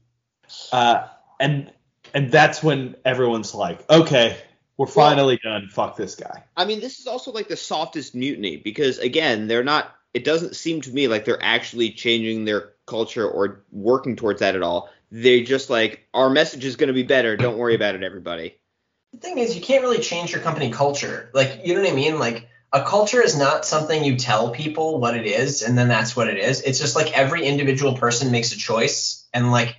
Uh, 0.72 1.06
and 1.40 1.70
and 2.14 2.30
that's 2.32 2.62
when 2.62 2.96
everyone's 3.04 3.54
like, 3.54 3.88
okay, 3.90 4.36
we're 4.76 4.86
finally 4.86 5.38
done. 5.42 5.68
Fuck 5.68 5.96
this 5.96 6.14
guy. 6.16 6.44
I 6.56 6.64
mean, 6.64 6.80
this 6.80 7.00
is 7.00 7.06
also 7.06 7.32
like 7.32 7.48
the 7.48 7.56
softest 7.56 8.14
mutiny 8.14 8.56
because 8.56 8.98
again, 8.98 9.46
they're 9.48 9.64
not. 9.64 9.94
It 10.14 10.24
doesn't 10.24 10.56
seem 10.56 10.80
to 10.82 10.90
me 10.90 11.06
like 11.06 11.24
they're 11.26 11.42
actually 11.42 11.90
changing 11.92 12.44
their 12.46 12.72
culture 12.86 13.28
or 13.28 13.64
working 13.70 14.16
towards 14.16 14.40
that 14.40 14.56
at 14.56 14.62
all. 14.62 14.88
They 15.10 15.42
just 15.42 15.68
like 15.70 16.06
our 16.14 16.30
message 16.30 16.64
is 16.64 16.76
going 16.76 16.88
to 16.88 16.94
be 16.94 17.02
better. 17.04 17.36
Don't 17.36 17.58
worry 17.58 17.74
about 17.74 17.94
it, 17.94 18.02
everybody. 18.02 18.56
The 19.12 19.18
thing 19.18 19.38
is 19.38 19.54
you 19.54 19.62
can't 19.62 19.82
really 19.82 20.00
change 20.00 20.32
your 20.32 20.40
company 20.40 20.70
culture. 20.70 21.30
Like 21.32 21.60
you 21.64 21.74
know 21.74 21.82
what 21.82 21.90
i 21.90 21.94
mean? 21.94 22.18
Like 22.18 22.48
a 22.72 22.84
culture 22.84 23.22
is 23.22 23.36
not 23.38 23.64
something 23.64 24.04
you 24.04 24.16
tell 24.16 24.50
people 24.50 25.00
what 25.00 25.16
it 25.16 25.26
is 25.26 25.62
and 25.62 25.76
then 25.76 25.88
that's 25.88 26.14
what 26.14 26.28
it 26.28 26.38
is. 26.38 26.60
It's 26.62 26.78
just 26.78 26.96
like 26.96 27.16
every 27.16 27.44
individual 27.44 27.94
person 27.94 28.30
makes 28.30 28.52
a 28.52 28.56
choice 28.56 29.26
and 29.32 29.50
like 29.50 29.76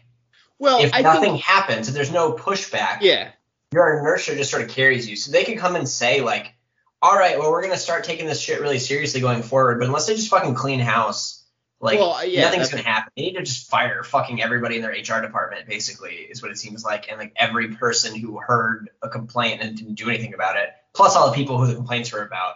Well, 0.58 0.84
if 0.84 0.94
I 0.94 1.02
nothing 1.02 1.34
think, 1.34 1.44
happens 1.44 1.88
if 1.88 1.94
there's 1.94 2.12
no 2.12 2.34
pushback 2.34 3.00
yeah, 3.02 3.32
your 3.72 4.00
inertia 4.00 4.36
just 4.36 4.52
sort 4.52 4.64
of 4.64 4.70
carries 4.70 5.08
you. 5.08 5.16
So 5.16 5.32
they 5.32 5.44
could 5.44 5.60
come 5.60 5.76
and 5.76 5.88
say 5.88 6.22
like 6.22 6.54
all 7.02 7.18
right 7.18 7.40
well 7.40 7.52
we're 7.52 7.62
going 7.62 7.74
to 7.74 7.80
start 7.80 8.04
taking 8.04 8.26
this 8.26 8.42
shit 8.42 8.60
really 8.60 8.80
seriously 8.80 9.22
going 9.22 9.42
forward 9.42 9.80
but 9.80 9.88
unless 9.88 10.08
they 10.08 10.16
just 10.16 10.30
fucking 10.30 10.56
clean 10.56 10.80
house 10.80 11.39
like 11.80 12.00
Well, 12.00 12.14
uh, 12.14 12.22
yeah, 12.24 12.44
nothing's 12.44 12.70
going 12.70 12.84
to 12.84 12.90
happen 12.90 13.12
they 13.16 13.24
need 13.24 13.36
to 13.36 13.44
just 13.44 13.70
fire 13.70 14.04
fucking 14.04 14.42
everybody 14.42 14.76
in 14.76 14.82
their 14.82 14.92
hr 14.92 15.22
department 15.22 15.68
basically 15.68 16.16
is 16.16 16.42
what 16.42 16.52
it 16.52 16.58
seems 16.58 16.84
like 16.84 17.10
and 17.10 17.20
like 17.20 17.34
every 17.36 17.70
person 17.76 18.16
who 18.16 18.40
heard 18.40 18.90
a 19.02 19.10
complaint 19.10 19.62
and 19.62 19.78
didn't 19.78 19.96
do 19.96 20.10
anything 20.10 20.34
about 20.34 20.58
it 20.58 20.70
plus 20.94 21.16
all 21.16 21.30
the 21.30 21.36
people 21.36 21.58
who 21.58 21.68
the 21.68 21.76
complaints 21.76 22.12
were 22.12 22.22
about 22.24 22.56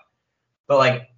but 0.67 0.77
like 0.77 1.09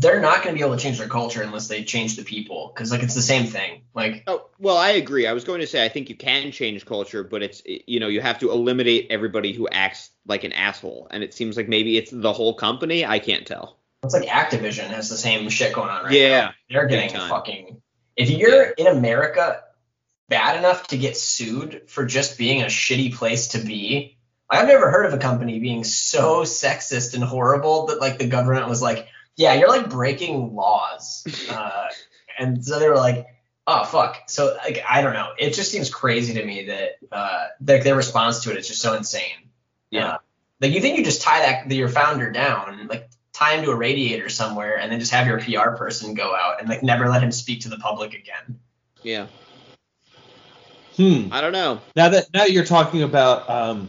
they're 0.00 0.20
not 0.20 0.42
going 0.44 0.54
to 0.54 0.58
be 0.58 0.64
able 0.64 0.76
to 0.76 0.82
change 0.82 0.98
their 0.98 1.08
culture 1.08 1.42
unless 1.42 1.66
they 1.66 1.82
change 1.82 2.16
the 2.16 2.22
people 2.22 2.72
because 2.72 2.90
like 2.92 3.02
it's 3.02 3.14
the 3.14 3.22
same 3.22 3.46
thing. 3.46 3.82
Like 3.94 4.22
Oh, 4.26 4.48
well, 4.58 4.76
I 4.76 4.90
agree. 4.90 5.26
I 5.26 5.32
was 5.32 5.44
going 5.44 5.60
to 5.60 5.66
say 5.66 5.84
I 5.84 5.88
think 5.88 6.08
you 6.08 6.14
can 6.14 6.52
change 6.52 6.86
culture, 6.86 7.24
but 7.24 7.42
it's 7.42 7.62
you 7.64 7.98
know 7.98 8.08
you 8.08 8.20
have 8.20 8.38
to 8.40 8.50
eliminate 8.50 9.08
everybody 9.10 9.52
who 9.52 9.68
acts 9.68 10.10
like 10.26 10.44
an 10.44 10.52
asshole, 10.52 11.08
and 11.10 11.22
it 11.22 11.34
seems 11.34 11.56
like 11.56 11.68
maybe 11.68 11.96
it's 11.96 12.12
the 12.12 12.32
whole 12.32 12.54
company. 12.54 13.04
I 13.04 13.18
can't 13.18 13.46
tell. 13.46 13.77
It's 14.02 14.14
like 14.14 14.28
Activision 14.28 14.88
has 14.88 15.08
the 15.08 15.16
same 15.16 15.48
shit 15.48 15.72
going 15.74 15.90
on 15.90 16.04
right 16.04 16.12
Yeah, 16.12 16.40
now. 16.40 16.50
They're 16.70 16.86
getting 16.86 17.10
fucking. 17.10 17.82
If 18.16 18.30
you're 18.30 18.62
in 18.62 18.86
America 18.86 19.62
bad 20.28 20.56
enough 20.56 20.88
to 20.88 20.98
get 20.98 21.16
sued 21.16 21.82
for 21.88 22.04
just 22.04 22.38
being 22.38 22.62
a 22.62 22.66
shitty 22.66 23.14
place 23.14 23.48
to 23.48 23.58
be, 23.58 24.16
I've 24.50 24.66
never 24.66 24.90
heard 24.90 25.06
of 25.06 25.14
a 25.14 25.18
company 25.18 25.58
being 25.58 25.84
so 25.84 26.42
sexist 26.42 27.14
and 27.14 27.22
horrible 27.22 27.86
that 27.86 28.00
like 28.00 28.18
the 28.18 28.26
government 28.26 28.68
was 28.68 28.80
like, 28.82 29.08
yeah, 29.36 29.54
you're 29.54 29.68
like 29.68 29.90
breaking 29.90 30.54
laws. 30.54 31.26
Uh, 31.50 31.86
and 32.38 32.64
so 32.64 32.78
they 32.78 32.88
were 32.88 32.96
like, 32.96 33.26
oh 33.66 33.84
fuck. 33.84 34.22
So 34.28 34.56
like 34.64 34.82
I 34.88 35.02
don't 35.02 35.12
know. 35.12 35.30
It 35.38 35.54
just 35.54 35.72
seems 35.72 35.90
crazy 35.90 36.34
to 36.34 36.44
me 36.44 36.66
that 36.66 36.90
uh 37.10 37.46
like 37.66 37.82
their 37.82 37.96
response 37.96 38.44
to 38.44 38.50
it 38.52 38.58
is 38.58 38.68
just 38.68 38.80
so 38.80 38.94
insane. 38.94 39.50
Yeah. 39.90 40.08
Uh, 40.08 40.18
like 40.60 40.72
you 40.72 40.80
think 40.80 40.98
you 40.98 41.04
just 41.04 41.22
tie 41.22 41.40
that 41.40 41.70
your 41.70 41.88
founder 41.88 42.30
down, 42.30 42.86
like 42.88 43.10
tie 43.38 43.54
him 43.56 43.64
to 43.64 43.70
a 43.70 43.76
radiator 43.76 44.28
somewhere, 44.28 44.78
and 44.78 44.90
then 44.90 44.98
just 45.00 45.12
have 45.12 45.26
your 45.26 45.38
PR 45.40 45.76
person 45.76 46.14
go 46.14 46.34
out 46.34 46.60
and 46.60 46.68
like 46.68 46.82
never 46.82 47.08
let 47.08 47.22
him 47.22 47.30
speak 47.32 47.60
to 47.60 47.68
the 47.68 47.78
public 47.78 48.14
again. 48.14 48.58
Yeah, 49.02 49.26
Hmm. 50.96 51.28
I 51.32 51.40
don't 51.40 51.52
know. 51.52 51.80
Now 51.94 52.08
that 52.08 52.26
now 52.34 52.44
you're 52.44 52.64
talking 52.64 53.02
about 53.02 53.48
um, 53.48 53.88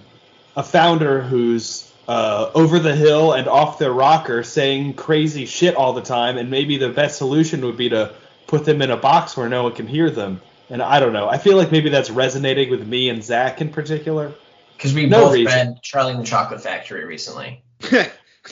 a 0.56 0.62
founder 0.64 1.22
who's 1.22 1.92
uh, 2.08 2.52
over 2.54 2.80
the 2.80 2.96
hill 2.96 3.34
and 3.34 3.48
off 3.48 3.80
their 3.80 3.92
rocker, 3.92 4.44
saying 4.44 4.94
crazy 4.94 5.46
shit 5.46 5.76
all 5.76 5.94
the 5.94 6.02
time, 6.02 6.38
and 6.38 6.52
maybe 6.52 6.78
the 6.78 6.90
best 6.90 7.18
solution 7.18 7.66
would 7.66 7.78
be 7.78 7.90
to 7.90 8.14
put 8.48 8.66
them 8.66 8.82
in 8.82 8.92
a 8.92 8.98
box 8.98 9.36
where 9.36 9.50
no 9.50 9.64
one 9.64 9.74
can 9.74 9.88
hear 9.88 10.10
them. 10.12 10.42
And 10.70 10.84
I 10.84 11.00
don't 11.00 11.14
know. 11.14 11.28
I 11.28 11.40
feel 11.40 11.58
like 11.58 11.72
maybe 11.72 11.90
that's 11.90 12.12
resonating 12.12 12.70
with 12.70 12.88
me 12.88 13.10
and 13.10 13.24
Zach 13.24 13.60
in 13.62 13.70
particular. 13.70 14.32
Because 14.78 14.94
we 14.94 15.08
No 15.08 15.26
both 15.26 15.34
reason. 15.34 15.68
read 15.70 15.82
Charlie 15.82 16.12
and 16.14 16.22
the 16.22 16.26
Chocolate 16.26 16.62
Factory 16.62 17.06
recently. 17.06 17.64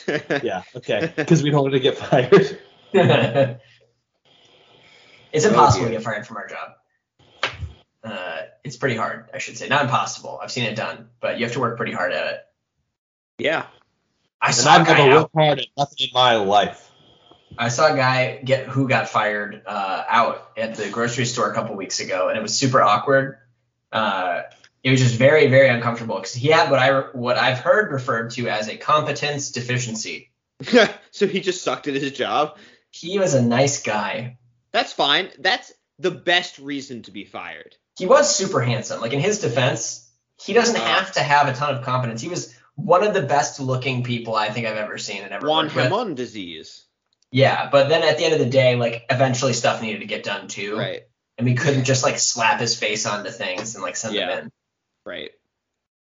Yeah. 0.08 0.64
Okay. 0.76 1.12
Because 1.16 1.44
we 1.44 1.50
don't 1.52 1.62
want 1.64 1.74
to 1.74 1.80
get 1.80 1.98
fired. 1.98 2.60
it's 5.32 5.46
Oh, 5.46 5.50
impossible 5.50 5.86
to 5.86 5.92
get 5.92 6.04
fired 6.04 6.26
from 6.26 6.38
our 6.38 6.48
job. 6.48 6.72
Uh, 8.04 8.38
it's 8.64 8.78
pretty 8.78 8.96
hard, 8.96 9.30
I 9.34 9.40
should 9.40 9.58
say. 9.58 9.68
Not 9.68 9.84
impossible. 9.84 10.40
I've 10.42 10.52
seen 10.52 10.64
it 10.66 10.76
done, 10.76 11.10
but 11.20 11.38
you 11.40 11.46
have 11.46 11.54
to 11.54 11.60
work 11.60 11.78
pretty 11.78 11.92
hard 11.94 12.14
at 12.14 12.28
it. 12.34 12.40
yeah. 13.38 13.66
I 14.40 14.48
And 14.48 14.56
saw 14.56 14.76
a 14.76 14.80
I've 14.80 14.88
never 14.88 15.16
worked 15.22 15.34
hard 15.36 15.60
at 15.60 15.68
nothing 15.76 15.98
in 16.00 16.10
my 16.14 16.36
life. 16.36 16.90
I 17.58 17.70
saw 17.70 17.92
a 17.92 17.96
guy 17.98 18.40
get 18.44 18.68
who 18.68 18.88
got 18.88 19.10
fired 19.10 19.64
uh, 19.66 20.04
out 20.08 20.52
at 20.58 20.76
the 20.76 20.90
grocery 20.90 21.26
store 21.26 21.50
a 21.52 21.56
couple 21.56 21.76
weeks 21.76 22.00
ago, 22.00 22.30
and 22.30 22.38
it 22.38 22.42
was 22.42 22.56
super 22.58 22.82
awkward. 22.82 23.40
Uh, 23.92 24.44
it 24.84 24.92
was 24.92 25.02
just 25.02 25.16
very, 25.16 25.48
very 25.48 25.68
uncomfortable 25.70 26.16
because 26.16 26.34
he 26.34 26.48
had 26.50 26.70
what 26.72 26.80
I 26.80 27.02
what 27.14 27.38
I've 27.38 27.60
heard 27.60 27.92
referred 27.92 28.32
to 28.32 28.48
as 28.50 28.68
a 28.70 28.78
competence 28.78 29.52
deficiency. 29.52 30.32
so 31.12 31.28
he 31.28 31.40
just 31.42 31.64
sucked 31.64 31.88
at 31.88 31.96
his 31.96 32.12
job. 32.12 32.58
He 32.92 33.20
was 33.20 33.34
a 33.34 33.42
nice 33.42 33.82
guy. 33.84 34.38
That's 34.72 34.94
fine. 34.94 35.30
That's 35.40 35.72
the 36.00 36.12
best 36.12 36.60
reason 36.60 37.04
to 37.04 37.12
be 37.12 37.26
fired. 37.26 37.76
He 37.98 38.06
was 38.06 38.34
super 38.36 38.62
handsome. 38.62 39.02
Like 39.02 39.14
in 39.14 39.20
his 39.20 39.40
defense, 39.40 40.10
he 40.42 40.54
doesn't 40.54 40.76
Uh. 40.80 40.84
have 40.86 41.12
to 41.14 41.20
have 41.22 41.48
a 41.48 41.54
ton 41.54 41.76
of 41.76 41.84
competence. 41.84 42.22
He 42.22 42.30
was 42.30 42.54
one 42.76 43.04
of 43.04 43.14
the 43.14 43.24
best 43.24 43.60
looking 43.60 44.04
people 44.04 44.36
I 44.36 44.50
think 44.50 44.68
I've 44.68 44.78
ever 44.78 44.98
seen 45.00 45.24
and 45.24 45.32
ever 45.34 45.48
Juan. 45.48 45.68
Hamon 45.70 46.14
disease. 46.16 46.84
Yeah, 47.32 47.70
but 47.72 47.90
then 47.90 48.04
at 48.04 48.18
the 48.18 48.24
end 48.26 48.34
of 48.34 48.40
the 48.40 48.46
day, 48.50 48.76
like 48.76 49.06
eventually 49.10 49.54
stuff 49.54 49.82
needed 49.82 50.00
to 50.00 50.06
get 50.06 50.24
done 50.24 50.48
too, 50.48 50.78
Right. 50.78 51.02
and 51.38 51.46
we 51.46 51.56
couldn't 51.56 51.84
just 51.86 52.04
like 52.04 52.20
slap 52.20 52.60
his 52.60 52.78
face 52.78 53.06
onto 53.06 53.32
things 53.32 53.74
and 53.76 53.84
like 53.84 53.96
send 53.96 54.14
Yeah. 54.16 54.28
them 54.28 54.44
in. 54.46 54.52
Right. 55.08 55.32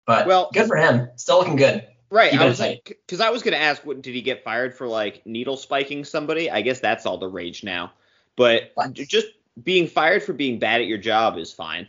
But 0.06 0.26
Well- 0.26 0.50
good 0.52 0.68
for 0.68 0.76
him. 0.76 1.08
Still 1.16 1.38
looking 1.38 1.56
good. 1.56 1.86
Right. 2.10 2.34
I 2.34 2.46
was 2.46 2.60
like, 2.60 2.98
because 3.06 3.20
I 3.20 3.30
was 3.30 3.42
gonna 3.42 3.56
ask, 3.56 3.84
what 3.86 4.02
did 4.02 4.14
he 4.14 4.20
get 4.20 4.44
fired 4.44 4.76
for? 4.76 4.88
Like 4.88 5.24
needle 5.24 5.56
spiking 5.56 6.04
somebody? 6.04 6.50
I 6.50 6.60
guess 6.60 6.80
that's 6.80 7.06
all 7.06 7.18
the 7.18 7.28
rage 7.28 7.62
now. 7.62 7.92
But 8.36 8.72
What? 8.74 8.92
just 8.92 9.28
being 9.62 9.86
fired 9.86 10.22
for 10.22 10.32
being 10.32 10.58
bad 10.58 10.80
at 10.80 10.86
your 10.88 10.98
job 10.98 11.38
is 11.38 11.52
fine. 11.52 11.88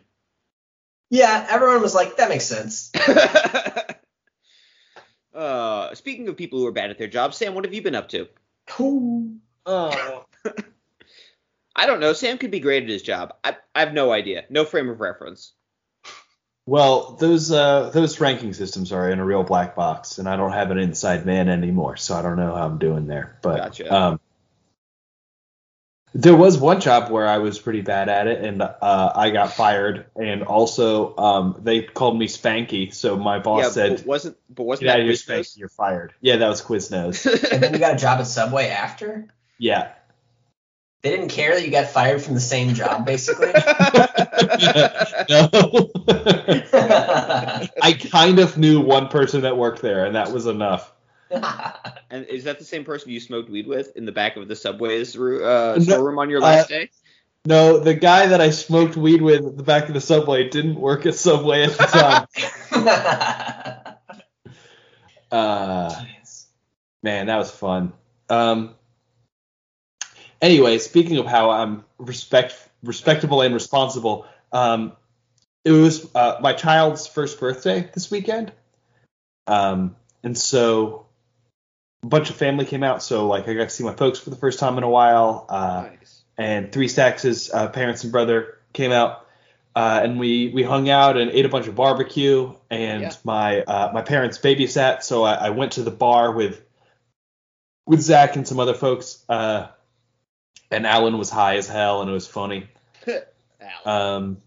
Yeah, 1.09 1.47
everyone 1.49 1.81
was 1.81 1.95
like, 1.95 2.17
that 2.17 2.29
makes 2.29 2.45
sense. 2.45 2.91
uh, 5.33 5.93
speaking 5.95 6.27
of 6.29 6.37
people 6.37 6.59
who 6.59 6.67
are 6.67 6.71
bad 6.71 6.89
at 6.89 6.97
their 6.97 7.07
job, 7.07 7.33
Sam, 7.33 7.55
what 7.55 7.65
have 7.65 7.73
you 7.73 7.81
been 7.81 7.95
up 7.95 8.09
to? 8.09 8.27
Oh. 9.65 10.25
I 11.75 11.85
don't 11.85 11.99
know. 11.99 12.13
Sam 12.13 12.37
could 12.37 12.51
be 12.51 12.59
great 12.59 12.83
at 12.83 12.89
his 12.89 13.01
job. 13.01 13.33
I, 13.43 13.57
I 13.73 13.81
have 13.81 13.93
no 13.93 14.11
idea. 14.11 14.45
No 14.49 14.65
frame 14.65 14.89
of 14.89 14.99
reference. 15.01 15.53
Well, 16.65 17.17
those 17.19 17.51
uh, 17.51 17.89
those 17.89 18.19
ranking 18.19 18.53
systems 18.53 18.91
are 18.91 19.09
in 19.09 19.19
a 19.19 19.25
real 19.25 19.43
black 19.43 19.75
box, 19.75 20.19
and 20.19 20.29
I 20.29 20.35
don't 20.35 20.51
have 20.51 20.69
an 20.71 20.77
inside 20.77 21.25
man 21.25 21.49
anymore, 21.49 21.97
so 21.97 22.15
I 22.15 22.21
don't 22.21 22.37
know 22.37 22.53
how 22.55 22.65
I'm 22.65 22.77
doing 22.77 23.07
there. 23.07 23.39
But 23.41 23.57
Gotcha. 23.57 23.93
um, 23.93 24.19
there 26.13 26.35
was 26.35 26.59
one 26.59 26.79
job 26.81 27.09
where 27.09 27.27
I 27.27 27.39
was 27.39 27.57
pretty 27.57 27.81
bad 27.81 28.09
at 28.09 28.27
it, 28.27 28.43
and 28.43 28.61
uh, 28.61 29.11
I 29.15 29.31
got 29.31 29.53
fired. 29.53 30.05
And 30.15 30.43
also, 30.43 31.15
um, 31.17 31.59
they 31.63 31.81
called 31.81 32.19
me 32.19 32.27
Spanky, 32.27 32.93
so 32.93 33.17
my 33.17 33.39
boss 33.39 33.63
yeah, 33.63 33.69
said, 33.69 33.97
but 33.97 34.05
wasn't 34.05 34.37
but 34.49 34.63
wasn't 34.63 34.85
"Get 34.85 34.89
out 34.89 34.93
that 34.93 34.99
of 34.99 35.05
here, 35.07 35.15
Quiznos? 35.15 35.39
Spanky. 35.39 35.57
You're 35.57 35.69
fired." 35.69 36.13
Yeah, 36.21 36.35
that 36.37 36.47
was 36.47 36.61
Quiznos. 36.61 37.25
and 37.51 37.63
then 37.63 37.73
you 37.73 37.79
got 37.79 37.95
a 37.95 37.97
job 37.97 38.19
at 38.19 38.27
Subway 38.27 38.67
after. 38.67 39.27
yeah. 39.57 39.93
They 41.01 41.09
didn't 41.09 41.29
care 41.29 41.55
that 41.55 41.65
you 41.65 41.71
got 41.71 41.87
fired 41.87 42.21
from 42.21 42.35
the 42.35 42.39
same 42.39 42.75
job, 42.75 43.05
basically. 43.07 43.47
no. 45.29 45.49
I 47.81 47.93
kind 47.93 48.37
of 48.37 48.57
knew 48.57 48.81
one 48.81 49.07
person 49.07 49.41
that 49.41 49.57
worked 49.57 49.81
there, 49.81 50.05
and 50.05 50.15
that 50.15 50.31
was 50.31 50.45
enough. 50.45 50.93
and 51.31 52.25
is 52.27 52.43
that 52.43 52.59
the 52.59 52.65
same 52.65 52.83
person 52.83 53.09
you 53.09 53.19
smoked 53.19 53.49
weed 53.49 53.65
with 53.65 53.95
in 53.95 54.05
the 54.05 54.11
back 54.11 54.37
of 54.37 54.47
the 54.47 54.55
subway's 54.55 55.17
ru- 55.17 55.43
uh, 55.43 55.79
No, 55.87 56.19
on 56.19 56.29
your 56.29 56.39
last 56.41 56.65
uh, 56.65 56.67
day? 56.67 56.89
No, 57.45 57.79
the 57.79 57.95
guy 57.95 58.27
that 58.27 58.39
I 58.39 58.51
smoked 58.51 58.95
weed 58.95 59.23
with 59.23 59.43
at 59.45 59.57
the 59.57 59.63
back 59.63 59.87
of 59.87 59.95
the 59.95 60.01
subway 60.01 60.49
didn't 60.49 60.75
work 60.75 61.07
at 61.07 61.15
Subway 61.15 61.63
at 61.63 61.71
the 61.71 61.85
time. 61.85 62.27
uh, 65.31 66.03
man, 67.01 67.25
that 67.25 67.37
was 67.37 67.49
fun. 67.49 67.93
Um, 68.29 68.75
anyway, 70.41 70.77
speaking 70.79 71.17
of 71.17 71.25
how 71.25 71.51
I'm 71.51 71.85
respect 71.97 72.55
respectable 72.83 73.41
and 73.41 73.53
responsible, 73.53 74.25
um, 74.51 74.93
it 75.63 75.71
was 75.71 76.13
uh, 76.15 76.37
my 76.41 76.53
child's 76.53 77.07
first 77.07 77.39
birthday 77.39 77.89
this 77.93 78.09
weekend, 78.09 78.51
um, 79.47 79.95
and 80.23 80.37
so 80.37 81.05
a 82.03 82.07
bunch 82.07 82.29
of 82.29 82.35
family 82.35 82.65
came 82.65 82.83
out. 82.83 83.03
So 83.03 83.27
like 83.27 83.47
I 83.47 83.53
got 83.53 83.65
to 83.65 83.69
see 83.69 83.83
my 83.83 83.93
folks 83.93 84.19
for 84.19 84.31
the 84.31 84.35
first 84.35 84.59
time 84.59 84.77
in 84.77 84.83
a 84.83 84.89
while. 84.89 85.45
Uh, 85.47 85.87
nice. 85.89 86.21
and 86.37 86.71
Three 86.71 86.87
Stacks' 86.87 87.53
uh, 87.53 87.69
parents 87.69 88.03
and 88.03 88.11
brother 88.11 88.57
came 88.73 88.91
out, 88.91 89.27
uh, 89.75 90.01
and 90.03 90.19
we 90.19 90.49
we 90.49 90.63
hung 90.63 90.89
out 90.89 91.17
and 91.17 91.29
ate 91.31 91.45
a 91.45 91.49
bunch 91.49 91.67
of 91.67 91.75
barbecue. 91.75 92.53
And 92.71 93.03
Yeah. 93.03 93.13
my 93.23 93.61
uh, 93.61 93.91
my 93.93 94.01
parents 94.01 94.39
babysat, 94.39 95.03
so 95.03 95.23
I, 95.23 95.33
I 95.33 95.49
went 95.51 95.73
to 95.73 95.83
the 95.83 95.91
bar 95.91 96.31
with 96.31 96.61
with 97.85 98.01
Zach 98.01 98.35
and 98.35 98.47
some 98.47 98.59
other 98.59 98.73
folks. 98.73 99.23
Uh, 99.29 99.67
and 100.71 100.87
Alan 100.87 101.17
was 101.17 101.29
high 101.29 101.57
as 101.57 101.67
hell, 101.67 102.01
and 102.01 102.09
it 102.09 102.13
was 102.13 102.27
funny. 102.27 102.67
Um, 103.85 104.37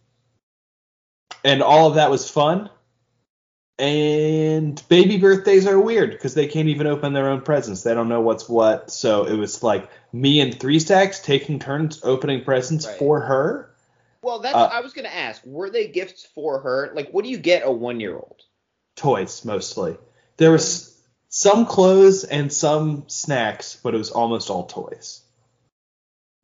and 1.44 1.62
all 1.62 1.88
of 1.88 1.94
that 1.94 2.10
was 2.10 2.28
fun. 2.28 2.68
And 3.78 4.80
baby 4.88 5.18
birthdays 5.18 5.66
are 5.66 5.78
weird 5.80 6.10
because 6.12 6.34
they 6.34 6.46
can't 6.46 6.68
even 6.68 6.86
open 6.86 7.12
their 7.12 7.28
own 7.28 7.40
presents. 7.40 7.82
They 7.82 7.94
don't 7.94 8.08
know 8.08 8.20
what's 8.20 8.48
what. 8.48 8.90
So 8.92 9.24
it 9.26 9.36
was 9.36 9.62
like 9.62 9.88
me 10.12 10.40
and 10.40 10.58
Three 10.58 10.78
Stacks 10.78 11.20
taking 11.20 11.58
turns 11.58 12.00
opening 12.04 12.44
presents 12.44 12.86
Right. 12.86 12.96
for 12.98 13.20
her. 13.20 13.70
well, 14.22 14.38
that's 14.38 14.54
uh, 14.54 14.66
I 14.72 14.80
was 14.80 14.92
gonna 14.92 15.08
ask. 15.08 15.42
Were 15.44 15.70
they 15.70 15.88
gifts 15.88 16.24
for 16.34 16.60
her? 16.60 16.92
Like, 16.94 17.10
what 17.10 17.24
do 17.24 17.30
you 17.30 17.38
get 17.38 17.62
a 17.66 17.70
one-year-old? 17.70 18.42
Toys 18.94 19.44
mostly. 19.44 19.96
There 20.36 20.52
was 20.52 20.96
some 21.28 21.66
clothes 21.66 22.22
and 22.22 22.52
some 22.52 23.04
snacks, 23.08 23.78
but 23.82 23.94
it 23.94 23.98
was 23.98 24.10
almost 24.10 24.48
all 24.50 24.66
toys. 24.66 25.22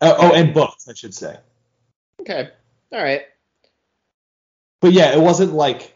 Oh, 0.00 0.16
oh 0.18 0.32
and 0.34 0.54
books, 0.54 0.88
I 0.88 0.94
should 0.94 1.14
say. 1.14 1.36
Okay. 2.20 2.48
All 2.92 3.02
right. 3.02 3.22
But 4.80 4.92
yeah, 4.92 5.12
it 5.12 5.20
wasn't 5.20 5.52
like 5.52 5.94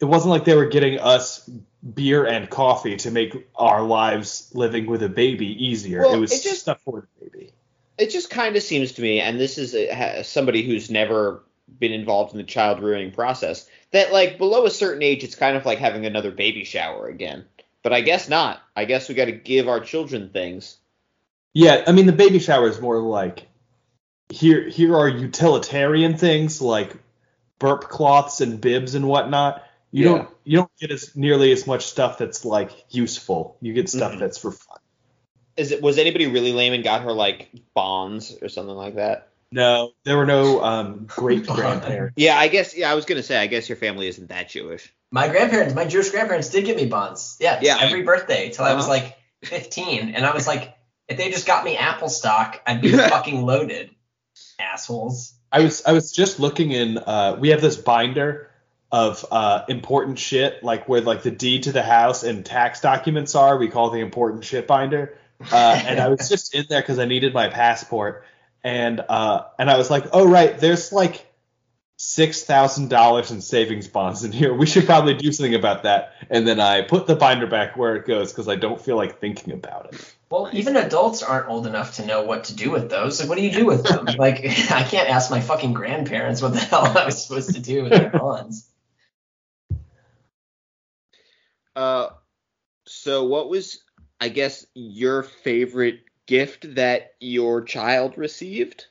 it 0.00 0.04
wasn't 0.04 0.30
like 0.30 0.44
they 0.44 0.54
were 0.54 0.66
getting 0.66 0.98
us 0.98 1.48
beer 1.94 2.26
and 2.26 2.48
coffee 2.48 2.96
to 2.96 3.10
make 3.10 3.48
our 3.56 3.82
lives 3.82 4.50
living 4.54 4.86
with 4.86 5.02
a 5.02 5.08
baby 5.08 5.64
easier. 5.64 6.02
Well, 6.02 6.14
it 6.14 6.18
was 6.18 6.32
it 6.32 6.42
just- 6.42 6.62
stuff 6.62 6.80
for 6.84 7.00
the 7.00 7.24
baby. 7.24 7.52
It 7.98 8.08
just 8.08 8.30
kind 8.30 8.56
of 8.56 8.62
seems 8.62 8.92
to 8.92 9.02
me, 9.02 9.20
and 9.20 9.38
this 9.38 9.58
is 9.58 9.74
a, 9.74 10.22
somebody 10.24 10.62
who's 10.62 10.90
never 10.90 11.42
been 11.78 11.92
involved 11.92 12.32
in 12.32 12.38
the 12.38 12.44
child 12.44 12.80
rearing 12.80 13.12
process, 13.12 13.68
that 13.90 14.10
like 14.10 14.38
below 14.38 14.64
a 14.64 14.70
certain 14.70 15.02
age, 15.02 15.22
it's 15.22 15.34
kind 15.34 15.54
of 15.54 15.66
like 15.66 15.78
having 15.78 16.06
another 16.06 16.30
baby 16.30 16.64
shower 16.64 17.08
again. 17.08 17.44
But 17.82 17.92
I 17.92 18.00
guess 18.00 18.26
not. 18.26 18.62
I 18.74 18.86
guess 18.86 19.08
we 19.08 19.14
got 19.14 19.26
to 19.26 19.32
give 19.32 19.68
our 19.68 19.80
children 19.80 20.30
things. 20.30 20.78
Yeah, 21.54 21.84
I 21.86 21.92
mean 21.92 22.06
the 22.06 22.12
baby 22.12 22.38
shower 22.38 22.68
is 22.68 22.80
more 22.80 22.98
like 23.00 23.46
here 24.28 24.68
here 24.68 24.96
are 24.96 25.08
utilitarian 25.08 26.16
things 26.16 26.60
like 26.62 26.94
burp 27.58 27.82
cloths 27.88 28.40
and 28.40 28.60
bibs 28.60 28.94
and 28.94 29.06
whatnot. 29.08 29.64
You 29.90 30.04
Yeah. 30.04 30.16
don't 30.16 30.28
you 30.44 30.56
don't 30.58 30.70
get 30.80 30.90
as 30.92 31.16
nearly 31.16 31.50
as 31.52 31.66
much 31.66 31.86
stuff 31.86 32.18
that's 32.18 32.44
like 32.44 32.70
useful. 32.90 33.56
You 33.60 33.72
get 33.72 33.88
stuff 33.88 34.12
Mhm. 34.12 34.18
that's 34.20 34.38
for 34.38 34.52
fun. 34.52 34.78
Is 35.56 35.72
it 35.72 35.82
was 35.82 35.98
anybody 35.98 36.26
really 36.28 36.52
lame 36.52 36.72
and 36.72 36.84
got 36.84 37.02
her 37.02 37.12
like 37.12 37.50
bonds 37.74 38.36
or 38.40 38.48
something 38.48 38.76
like 38.76 38.94
that? 38.94 39.28
No, 39.52 39.90
there 40.04 40.16
were 40.16 40.26
no 40.26 40.62
um, 40.62 41.06
great 41.08 41.44
grandparents. 41.46 42.14
Yeah, 42.16 42.38
I 42.38 42.46
guess. 42.46 42.76
Yeah, 42.76 42.90
I 42.90 42.94
was 42.94 43.04
gonna 43.04 43.24
say. 43.24 43.36
I 43.36 43.48
guess 43.48 43.68
your 43.68 43.76
family 43.76 44.06
isn't 44.06 44.28
that 44.28 44.48
Jewish. 44.48 44.94
My 45.10 45.26
grandparents, 45.26 45.74
my 45.74 45.84
Jewish 45.86 46.10
grandparents, 46.10 46.50
did 46.50 46.64
get 46.66 46.76
me 46.76 46.86
bonds. 46.86 47.36
Yeah, 47.40 47.58
Yeah. 47.60 47.78
every 47.80 48.02
birthday 48.04 48.50
till 48.50 48.64
I 48.64 48.74
was 48.74 48.84
Uh-huh. 48.84 48.94
like 48.94 49.16
15, 49.42 50.14
and 50.14 50.24
I 50.24 50.32
was 50.32 50.46
like, 50.46 50.72
if 51.10 51.16
they 51.16 51.30
just 51.30 51.46
got 51.46 51.64
me 51.64 51.76
apple 51.76 52.08
stock, 52.08 52.62
I'd 52.66 52.80
be 52.80 52.92
fucking 52.96 53.42
loaded. 53.42 53.90
Assholes. 54.58 55.34
I 55.52 55.60
was 55.60 55.82
I 55.84 55.92
was 55.92 56.12
just 56.12 56.38
looking 56.38 56.70
in. 56.70 56.98
Uh, 56.98 57.36
we 57.38 57.48
have 57.48 57.60
this 57.60 57.76
binder 57.76 58.50
of 58.92 59.24
uh, 59.30 59.64
important 59.68 60.18
shit, 60.18 60.62
like 60.62 60.88
where 60.88 61.00
like 61.00 61.22
the 61.22 61.30
deed 61.30 61.64
to 61.64 61.72
the 61.72 61.82
house 61.82 62.22
and 62.22 62.46
tax 62.46 62.80
documents 62.80 63.34
are. 63.34 63.58
We 63.58 63.68
call 63.68 63.90
the 63.90 63.98
important 63.98 64.44
shit 64.44 64.66
binder. 64.66 65.18
Uh, 65.50 65.82
and 65.86 65.98
I 65.98 66.08
was 66.08 66.28
just 66.28 66.54
in 66.54 66.66
there 66.68 66.80
because 66.80 66.98
I 66.98 67.06
needed 67.06 67.34
my 67.34 67.48
passport, 67.48 68.24
and 68.62 69.00
uh, 69.08 69.44
and 69.58 69.68
I 69.70 69.76
was 69.78 69.90
like, 69.90 70.04
oh 70.12 70.28
right, 70.28 70.56
there's 70.58 70.92
like 70.92 71.26
six 71.96 72.44
thousand 72.44 72.88
dollars 72.88 73.30
in 73.30 73.40
savings 73.40 73.88
bonds 73.88 74.22
in 74.22 74.32
here. 74.32 74.54
We 74.54 74.66
should 74.66 74.86
probably 74.86 75.14
do 75.14 75.32
something 75.32 75.54
about 75.54 75.82
that. 75.82 76.12
And 76.28 76.46
then 76.46 76.60
I 76.60 76.82
put 76.82 77.06
the 77.06 77.16
binder 77.16 77.46
back 77.46 77.76
where 77.76 77.96
it 77.96 78.06
goes 78.06 78.32
because 78.32 78.48
I 78.48 78.56
don't 78.56 78.80
feel 78.80 78.96
like 78.96 79.18
thinking 79.18 79.52
about 79.52 79.92
it. 79.92 80.14
Well, 80.30 80.48
even 80.52 80.76
adults 80.76 81.24
aren't 81.24 81.48
old 81.48 81.66
enough 81.66 81.96
to 81.96 82.06
know 82.06 82.22
what 82.22 82.44
to 82.44 82.54
do 82.54 82.70
with 82.70 82.88
those. 82.88 83.18
Like, 83.18 83.28
what 83.28 83.36
do 83.36 83.44
you 83.44 83.50
do 83.50 83.66
with 83.66 83.82
them? 83.82 84.06
like, 84.18 84.38
I 84.70 84.84
can't 84.84 85.10
ask 85.10 85.28
my 85.28 85.40
fucking 85.40 85.72
grandparents 85.72 86.40
what 86.40 86.52
the 86.52 86.60
hell 86.60 86.96
I 86.96 87.04
was 87.06 87.24
supposed 87.24 87.54
to 87.54 87.60
do 87.60 87.82
with 87.82 87.92
their 87.92 88.10
bonds. 88.10 88.70
Uh, 91.74 92.10
so 92.86 93.24
what 93.24 93.48
was, 93.48 93.82
I 94.20 94.28
guess, 94.28 94.66
your 94.74 95.24
favorite 95.24 96.00
gift 96.26 96.76
that 96.76 97.14
your 97.18 97.62
child 97.62 98.16
received? 98.16 98.86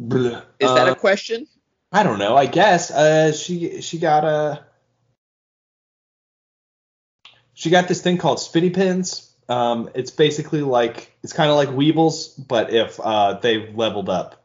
Bleh. 0.00 0.42
Is 0.58 0.72
that 0.74 0.88
Uh, 0.88 0.92
a 0.92 0.96
question? 0.96 1.46
I 1.92 2.02
don't 2.02 2.18
know. 2.18 2.36
I 2.36 2.46
guess 2.46 2.90
uh, 2.90 3.32
she 3.32 3.82
she 3.82 3.98
got 3.98 4.24
a 4.24 4.64
she 7.52 7.70
got 7.70 7.86
this 7.86 8.02
thing 8.02 8.18
called 8.18 8.38
spitty 8.38 8.74
pins. 8.74 9.33
Um, 9.48 9.90
it's 9.94 10.10
basically 10.10 10.62
like 10.62 11.14
it's 11.22 11.32
kind 11.32 11.50
of 11.50 11.56
like 11.56 11.68
Weebles, 11.70 12.34
but 12.48 12.72
if 12.72 12.98
uh, 13.00 13.34
they've 13.34 13.74
leveled 13.76 14.08
up. 14.08 14.42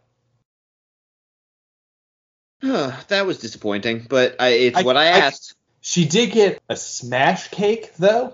that 2.62 3.26
was 3.26 3.40
disappointing, 3.40 4.06
but 4.10 4.36
I, 4.40 4.50
it's 4.50 4.78
I- 4.78 4.82
what 4.84 4.98
I, 4.98 5.06
I- 5.06 5.20
asked. 5.20 5.56
She 5.82 6.06
did 6.06 6.32
get 6.34 6.62
a 6.68 6.76
smash 6.76 7.48
cake 7.48 7.96
though, 7.96 8.34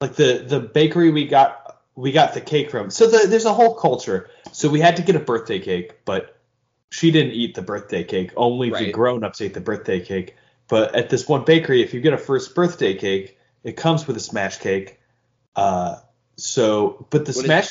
like 0.00 0.14
the 0.14 0.44
the 0.46 0.60
bakery 0.60 1.10
we 1.10 1.26
got 1.26 1.82
we 1.96 2.12
got 2.12 2.34
the 2.34 2.40
cake 2.40 2.70
from. 2.70 2.90
So 2.90 3.08
the, 3.08 3.26
there's 3.26 3.46
a 3.46 3.52
whole 3.52 3.74
culture. 3.74 4.30
So 4.52 4.68
we 4.68 4.78
had 4.80 4.96
to 4.96 5.02
get 5.02 5.16
a 5.16 5.20
birthday 5.20 5.58
cake, 5.58 6.04
but 6.04 6.38
she 6.90 7.10
didn't 7.10 7.32
eat 7.32 7.56
the 7.56 7.62
birthday 7.62 8.04
cake. 8.04 8.30
Only 8.36 8.70
the 8.70 8.92
grown-ups 8.92 9.40
ate 9.40 9.54
the 9.54 9.60
birthday 9.60 9.98
cake. 10.00 10.36
But 10.68 10.94
at 10.94 11.10
this 11.10 11.26
one 11.28 11.44
bakery, 11.44 11.82
if 11.82 11.92
you 11.92 12.00
get 12.00 12.12
a 12.12 12.18
first 12.18 12.54
birthday 12.54 12.94
cake, 12.94 13.38
it 13.64 13.76
comes 13.76 14.06
with 14.06 14.16
a 14.16 14.20
smash 14.20 14.58
cake. 14.58 15.00
Uh, 15.56 15.96
so, 16.36 17.06
but 17.10 17.24
the 17.26 17.32
What 17.32 17.36
is- 17.36 17.44
smash, 17.44 17.68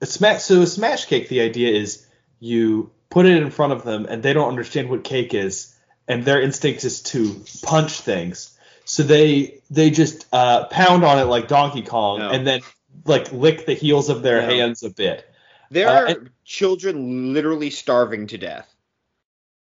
a 0.00 0.06
smash, 0.06 0.42
so 0.42 0.62
a 0.62 0.66
smash 0.66 1.06
cake, 1.06 1.28
the 1.28 1.40
idea 1.40 1.74
is 1.74 2.06
you 2.38 2.90
put 3.10 3.26
it 3.26 3.36
in 3.42 3.50
front 3.50 3.72
of 3.72 3.82
them 3.84 4.06
and 4.08 4.22
they 4.22 4.32
don't 4.32 4.48
understand 4.48 4.90
what 4.90 5.04
cake 5.04 5.34
is, 5.34 5.74
and 6.06 6.24
their 6.24 6.40
instinct 6.40 6.84
is 6.84 7.02
to 7.02 7.42
punch 7.62 8.00
things. 8.00 8.56
So 8.84 9.02
they 9.02 9.60
they 9.70 9.90
just 9.90 10.26
uh, 10.32 10.66
pound 10.66 11.04
on 11.04 11.18
it 11.18 11.24
like 11.24 11.48
Donkey 11.48 11.82
Kong, 11.82 12.20
No. 12.20 12.30
and 12.30 12.46
then 12.46 12.60
like 13.04 13.32
lick 13.32 13.66
the 13.66 13.74
heels 13.74 14.08
of 14.08 14.22
their 14.22 14.42
No. 14.42 14.48
hands 14.48 14.82
a 14.82 14.90
bit. 14.90 15.28
There 15.70 15.88
uh, 15.88 15.92
are 15.94 16.06
and- 16.06 16.30
children 16.44 17.34
literally 17.34 17.70
starving 17.70 18.28
to 18.28 18.38
death. 18.38 18.72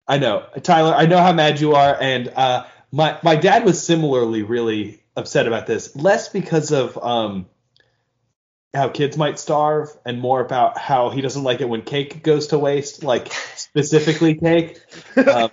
I 0.09 0.19
know, 0.19 0.45
Tyler. 0.63 0.95
I 0.95 1.07
know 1.07 1.19
how 1.19 1.33
mad 1.33 1.61
you 1.61 1.75
are, 1.75 1.97
and 2.01 2.27
uh, 2.29 2.65
my 2.91 3.19
my 3.23 3.37
dad 3.37 3.65
was 3.65 3.81
similarly 3.81 4.43
really 4.43 5.02
upset 5.17 5.47
about 5.47 5.67
this. 5.67 5.95
Less 5.97 6.29
because 6.29 6.73
of 6.73 6.99
um, 7.03 7.47
how 8.75 8.89
kids 8.89 9.17
might 9.17 9.39
starve, 9.39 9.91
and 10.05 10.21
more 10.21 10.41
about 10.41 10.79
how 10.79 11.11
he 11.11 11.21
doesn't 11.21 11.43
like 11.43 11.61
it 11.61 11.69
when 11.69 11.83
cake 11.83 12.23
goes 12.23 12.49
to 12.49 12.59
waste, 12.59 13.03
like 13.03 13.33
specifically 13.57 14.35
cake. 14.43 14.81
Um, 15.17 15.51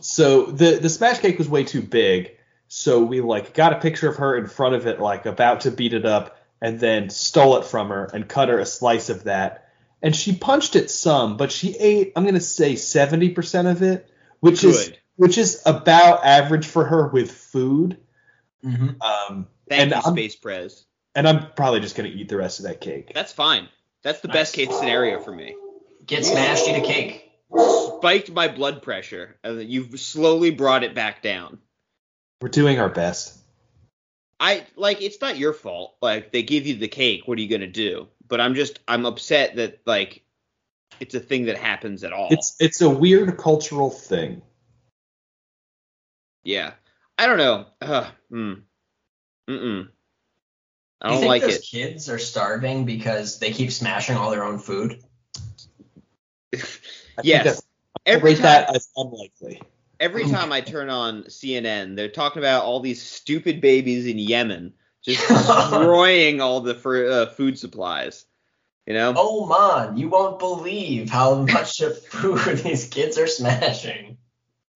so 0.00 0.46
the 0.46 0.78
the 0.78 0.88
smash 0.88 1.18
cake 1.18 1.38
was 1.38 1.48
way 1.48 1.64
too 1.64 1.82
big, 1.82 2.36
so 2.68 3.02
we 3.02 3.20
like 3.20 3.54
got 3.54 3.72
a 3.72 3.80
picture 3.80 4.08
of 4.08 4.16
her 4.16 4.36
in 4.36 4.46
front 4.46 4.74
of 4.74 4.86
it, 4.86 5.00
like 5.00 5.26
about 5.26 5.62
to 5.62 5.70
beat 5.70 5.92
it 5.92 6.06
up, 6.06 6.36
and 6.60 6.78
then 6.78 7.10
stole 7.10 7.56
it 7.56 7.64
from 7.64 7.88
her 7.88 8.08
and 8.12 8.28
cut 8.28 8.48
her 8.48 8.58
a 8.58 8.66
slice 8.66 9.08
of 9.08 9.24
that. 9.24 9.68
And 10.02 10.16
she 10.16 10.34
punched 10.34 10.76
it 10.76 10.90
some, 10.90 11.36
but 11.36 11.52
she 11.52 11.76
ate, 11.76 12.12
I'm 12.16 12.24
gonna 12.24 12.40
say 12.40 12.74
70% 12.74 13.70
of 13.70 13.82
it, 13.82 14.08
which 14.40 14.64
is 14.64 14.92
which 15.16 15.36
is 15.36 15.62
about 15.66 16.24
average 16.24 16.66
for 16.66 16.84
her 16.84 17.08
with 17.08 17.30
food. 17.30 17.98
Mm-hmm. 18.64 19.00
Um, 19.00 19.46
Thank 19.68 19.82
and 19.82 19.90
you, 19.90 19.96
I'm, 20.04 20.12
Space 20.14 20.36
Prez. 20.36 20.84
and 21.14 21.28
I'm 21.28 21.52
probably 21.52 21.80
just 21.80 21.96
gonna 21.96 22.08
eat 22.08 22.28
the 22.28 22.36
rest 22.36 22.60
of 22.60 22.66
that 22.66 22.80
cake. 22.80 23.12
That's 23.14 23.32
fine. 23.32 23.68
That's 24.02 24.20
the 24.20 24.28
best 24.28 24.54
case 24.54 24.74
scenario 24.76 25.20
for 25.20 25.32
me. 25.32 25.54
Get 26.06 26.24
smashed, 26.24 26.68
eat 26.68 26.76
a 26.76 26.80
cake. 26.80 27.30
Spiked 27.98 28.30
my 28.30 28.48
blood 28.48 28.82
pressure, 28.82 29.36
and 29.44 29.62
you've 29.62 29.98
slowly 30.00 30.50
brought 30.50 30.84
it 30.84 30.94
back 30.94 31.22
down. 31.22 31.58
We're 32.40 32.48
doing 32.48 32.78
our 32.78 32.88
best. 32.88 33.36
I 34.38 34.64
like 34.74 35.02
it's 35.02 35.20
not 35.20 35.36
your 35.36 35.52
fault. 35.52 35.96
Like 36.00 36.32
they 36.32 36.42
give 36.42 36.66
you 36.66 36.76
the 36.76 36.88
cake, 36.88 37.28
what 37.28 37.38
are 37.38 37.42
you 37.42 37.48
gonna 37.48 37.66
do? 37.66 38.08
But 38.26 38.40
I'm 38.40 38.54
just 38.54 38.80
I'm 38.88 39.04
upset 39.04 39.56
that 39.56 39.80
like 39.84 40.22
it's 40.98 41.14
a 41.14 41.20
thing 41.20 41.44
that 41.46 41.58
happens 41.58 42.02
at 42.04 42.12
all. 42.12 42.28
It's 42.30 42.56
it's 42.58 42.80
a 42.80 42.88
weird 42.88 43.36
cultural 43.36 43.90
thing. 43.90 44.42
yeah. 46.42 46.72
I 47.20 47.26
don't 47.26 47.36
know. 47.36 47.66
Uh, 47.82 48.10
mm. 48.32 48.62
Mm-mm. 49.46 49.88
I 51.02 51.08
Do 51.08 51.14
you 51.14 51.20
don't 51.20 51.20
think 51.20 51.28
like 51.28 51.42
those 51.42 51.56
it. 51.56 51.66
kids 51.70 52.08
are 52.08 52.18
starving 52.18 52.86
because 52.86 53.38
they 53.38 53.52
keep 53.52 53.72
smashing 53.72 54.16
all 54.16 54.30
their 54.30 54.44
own 54.44 54.58
food? 54.58 55.02
Yes. 57.22 57.62
Every 58.06 58.34
time, 58.34 58.44
that 58.44 58.74
as 58.74 58.88
unlikely. 58.96 59.60
every 60.00 60.26
time 60.30 60.50
I 60.52 60.62
turn 60.62 60.88
on 60.88 61.24
CNN, 61.24 61.94
they're 61.94 62.08
talking 62.08 62.40
about 62.40 62.64
all 62.64 62.80
these 62.80 63.02
stupid 63.02 63.60
babies 63.60 64.06
in 64.06 64.18
Yemen 64.18 64.72
just 65.04 65.28
destroying 65.28 66.40
all 66.40 66.62
the 66.62 66.74
fr- 66.74 67.04
uh, 67.04 67.26
food 67.26 67.58
supplies. 67.58 68.24
You 68.86 68.94
know? 68.94 69.12
Oh 69.14 69.44
man, 69.44 69.98
you 69.98 70.08
won't 70.08 70.38
believe 70.38 71.10
how 71.10 71.34
much 71.34 71.80
of 71.80 72.02
food 72.06 72.56
these 72.58 72.86
kids 72.86 73.18
are 73.18 73.26
smashing. 73.26 74.16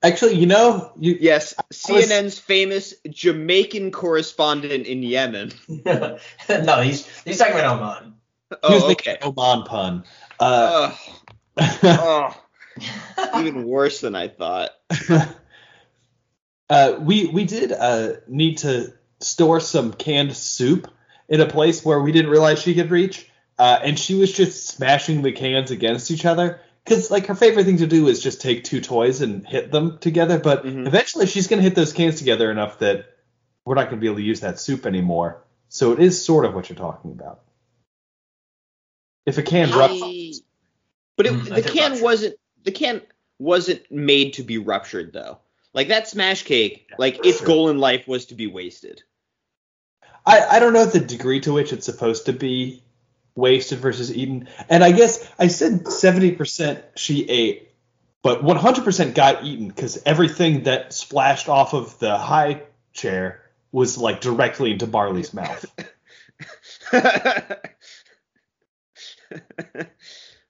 Actually, 0.05 0.35
you 0.35 0.45
know, 0.47 0.93
you 1.01 1.17
Yes, 1.19 1.55
I 1.59 1.63
was- 1.69 1.79
CNN's 1.79 2.39
famous 2.39 2.93
Jamaican 3.09 3.91
correspondent 3.91 4.87
in 4.87 5.03
Yemen. 5.03 5.53
no, 5.69 6.19
he's 6.83 7.09
he's 7.25 7.39
talking 7.39 7.55
about 7.55 7.81
Oman. 7.81 8.15
he 8.69 8.75
was 8.75 8.83
Oh, 8.85 8.91
okay. 8.93 9.17
Oman 9.23 9.65
pun. 9.65 10.05
Uh, 10.39 10.95
Ugh, 11.57 11.75
oh, 11.85 12.37
even 13.41 13.65
worse 13.65 14.03
than 14.03 14.15
I 14.15 14.29
thought. 14.29 14.71
uh, 16.69 16.97
we 17.01 17.27
we 17.29 17.45
did 17.45 17.73
uh, 17.73 18.15
need 18.29 18.59
to 18.59 18.93
store 19.21 19.59
some 19.61 19.93
canned 19.93 20.37
soup 20.37 20.87
in 21.29 21.41
a 21.41 21.47
place 21.47 21.83
where 21.83 22.01
we 22.01 22.13
didn't 22.13 22.31
realize 22.31 22.61
she 22.61 22.75
could 22.75 22.91
reach, 22.91 23.27
uh, 23.59 23.79
and 23.83 23.99
she 23.99 24.17
was 24.17 24.33
just 24.33 24.67
smashing 24.67 25.23
the 25.23 25.33
cans 25.33 25.71
against 25.71 26.11
each 26.11 26.27
other. 26.27 26.61
Because 26.85 27.11
like 27.11 27.27
her 27.27 27.35
favorite 27.35 27.65
thing 27.65 27.79
to 27.79 27.87
do 27.87 28.09
is 28.09 28.23
just 28.23 28.41
take 28.43 28.65
two 28.65 28.81
toys 28.81 29.23
and 29.23 29.47
hit 29.47 29.71
them 29.73 29.99
together, 29.99 30.39
but 30.39 30.65
Mhm. 30.65 30.87
eventually 30.87 31.27
she's 31.27 31.47
gonna 31.47 31.63
hit 31.63 31.75
those 31.75 31.93
cans 31.93 32.19
together 32.19 32.51
enough 32.51 32.81
that 32.81 33.07
we're 33.65 33.75
not 33.75 33.89
gonna 33.89 34.01
be 34.01 34.07
able 34.07 34.17
to 34.17 34.23
use 34.23 34.41
that 34.41 34.61
soup 34.61 34.85
anymore. 34.85 35.43
So 35.71 35.93
it 35.93 36.01
is 36.01 36.23
sort 36.23 36.45
of 36.45 36.55
what 36.55 36.69
you're 36.69 36.77
talking 36.77 37.13
about. 37.13 37.41
If 39.27 39.39
a 39.39 39.43
can 39.43 39.71
ruptures, 39.73 40.43
But 41.17 41.27
it, 41.27 41.33
Mm, 41.33 41.55
the 41.55 41.63
can 41.63 41.91
rupture. 41.93 42.05
wasn't 42.05 42.37
the 42.65 42.73
can 42.73 43.01
wasn't 43.39 43.91
made 43.91 44.35
to 44.35 44.43
be 44.43 44.59
ruptured 44.59 45.13
though. 45.13 45.39
Like 45.73 45.89
that 45.89 46.07
smash 46.09 46.43
cake, 46.43 46.89
like 46.99 47.25
its 47.25 47.39
Sure. 47.39 47.47
goal 47.47 47.69
in 47.71 47.79
life 47.79 48.07
was 48.07 48.27
to 48.27 48.35
be 48.35 48.47
wasted. 48.47 49.03
I, 50.27 50.41
I 50.57 50.59
don't 50.61 50.73
know 50.73 50.85
the 50.85 51.01
degree 51.01 51.41
to 51.41 51.53
which 51.53 51.73
it's 51.73 51.87
supposed 51.87 52.27
to 52.27 52.33
be 52.33 52.84
wasted 53.35 53.79
versus 53.79 54.15
eaten. 54.15 54.49
And 54.69 54.85
I 54.85 54.93
guess 54.93 55.29
I 55.39 55.49
said 55.49 55.87
70% 55.89 56.85
she 56.97 57.29
ate, 57.29 57.71
but 58.23 58.43
100% 58.43 59.15
got 59.15 59.45
eaten 59.45 59.69
because 59.69 60.03
everything 60.07 60.65
that 60.65 60.93
splashed 60.93 61.49
off 61.49 61.75
of 61.75 61.99
the 61.99 62.17
high 62.17 62.63
chair 62.93 63.43
was 63.73 63.99
like 63.99 64.21
directly 64.21 64.73
into 64.73 64.87
Barley's 64.87 65.35
mouth. 65.35 65.65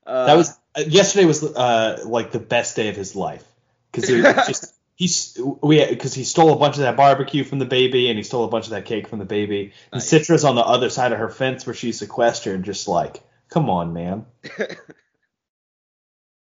Uh, 0.05 0.25
That 0.27 0.35
was 0.37 0.57
uh, 0.77 0.81
yesterday 0.87 1.25
was 1.25 1.43
uh 1.43 2.03
like 2.05 2.31
the 2.31 2.39
best 2.39 2.75
day 2.75 2.89
of 2.89 2.95
his 2.95 3.15
life 3.15 3.43
because 3.91 4.09
it 4.09 4.23
was 4.23 4.47
just 4.47 4.74
he's 4.95 5.37
we 5.61 5.85
because 5.85 6.13
he 6.13 6.23
stole 6.23 6.53
a 6.53 6.57
bunch 6.57 6.75
of 6.75 6.81
that 6.81 6.97
barbecue 6.97 7.43
from 7.43 7.59
the 7.59 7.65
baby 7.65 8.09
and 8.09 8.17
he 8.17 8.23
stole 8.23 8.45
a 8.45 8.49
bunch 8.49 8.65
of 8.65 8.71
that 8.71 8.85
cake 8.85 9.07
from 9.07 9.19
the 9.19 9.25
baby 9.25 9.73
and 9.91 10.01
Nice. 10.01 10.01
Citra's 10.01 10.45
on 10.45 10.55
the 10.55 10.65
other 10.65 10.89
side 10.89 11.11
of 11.11 11.19
her 11.19 11.29
fence 11.29 11.65
where 11.65 11.73
she's 11.73 11.99
sequestered 11.99 12.63
just 12.63 12.87
like 12.87 13.21
come 13.49 13.69
on 13.69 13.93
man 13.93 14.25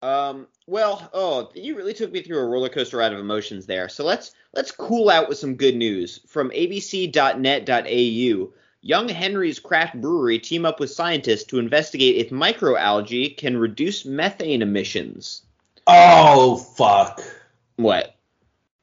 Um, 0.02 0.48
well, 0.66 1.08
oh, 1.14 1.50
you 1.54 1.76
really 1.76 1.94
took 1.94 2.10
me 2.10 2.22
through 2.22 2.40
a 2.40 2.46
roller 2.46 2.68
coaster 2.68 2.96
ride 2.96 3.12
of 3.12 3.20
emotions 3.20 3.66
there. 3.66 3.88
So 3.88 4.04
let's 4.04 4.32
let's 4.52 4.72
cool 4.72 5.08
out 5.08 5.28
with 5.28 5.38
some 5.38 5.54
good 5.54 5.76
news 5.76 6.18
from 6.26 6.50
abc.net.au. 6.50 8.52
Young 8.84 9.08
Henry's 9.08 9.60
Craft 9.60 10.00
Brewery 10.00 10.40
team 10.40 10.66
up 10.66 10.80
with 10.80 10.90
scientists 10.90 11.44
to 11.44 11.60
investigate 11.60 12.16
if 12.16 12.30
microalgae 12.30 13.36
can 13.36 13.56
reduce 13.56 14.04
methane 14.04 14.60
emissions. 14.60 15.42
oh 15.86 16.56
fuck 16.56 17.20
What? 17.76 18.11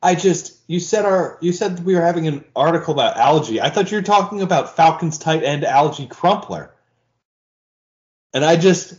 I 0.01 0.15
just 0.15 0.57
you 0.67 0.79
said 0.79 1.05
our 1.05 1.37
you 1.41 1.51
said 1.51 1.83
we 1.85 1.95
were 1.95 2.01
having 2.01 2.27
an 2.27 2.45
article 2.55 2.93
about 2.93 3.17
algae 3.17 3.59
I 3.61 3.69
thought 3.69 3.91
you 3.91 3.97
were 3.97 4.03
talking 4.03 4.41
about 4.41 4.75
Falcon's 4.75 5.17
tight 5.17 5.43
end 5.43 5.63
Alge 5.63 6.09
Crumpler 6.09 6.73
and 8.33 8.45
I 8.45 8.55
just 8.55 8.93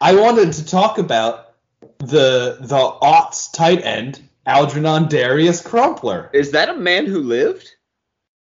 I 0.00 0.14
wanted 0.16 0.52
to 0.54 0.66
talk 0.66 0.98
about 0.98 1.54
the 1.98 2.58
the 2.60 2.76
aughts 3.02 3.52
tight 3.52 3.84
end 3.84 4.20
Algernon 4.46 5.08
Darius 5.08 5.62
Crumpler. 5.62 6.28
Is 6.34 6.50
that 6.50 6.68
a 6.68 6.74
man 6.76 7.06
who 7.06 7.20
lived? 7.20 7.70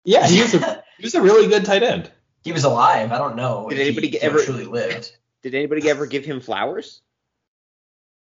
Yeah, 0.05 0.27
he 0.27 0.43
was 0.43 0.55
a 0.55 0.85
he 0.99 1.05
was 1.05 1.15
a 1.15 1.23
really 1.23 1.49
good 1.49 1.65
tight 1.65 1.83
end. 1.83 2.11
he 2.45 2.53
was 2.53 2.65
alive. 2.65 3.13
I 3.13 3.19
don't 3.19 3.37
know. 3.37 3.69
Did 3.71 3.79
if 3.79 3.87
anybody 3.87 4.09
he 4.11 4.21
ever- 4.21 4.43
truly 4.43 4.65
lived? 4.65 5.17
Did 5.43 5.55
anybody 5.55 5.89
ever 5.89 6.07
give 6.07 6.25
him 6.25 6.41
flowers? 6.41 7.01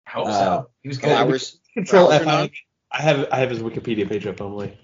I 0.07 0.11
hope 0.11 0.27
Uh, 0.27 0.31
so. 0.39 0.69
He 0.83 0.89
was 0.89 0.99
good. 0.99 1.09
Flowers. 1.09 1.59
Control 1.73 2.11
F. 2.11 2.21
Algernon? 2.21 2.51
I 2.97 3.01
have 3.01 3.27
I 3.31 3.37
have 3.39 3.49
his 3.49 3.59
Wikipedia 3.59 4.07
page 4.07 4.25
up 4.25 4.39
only. 4.41 4.77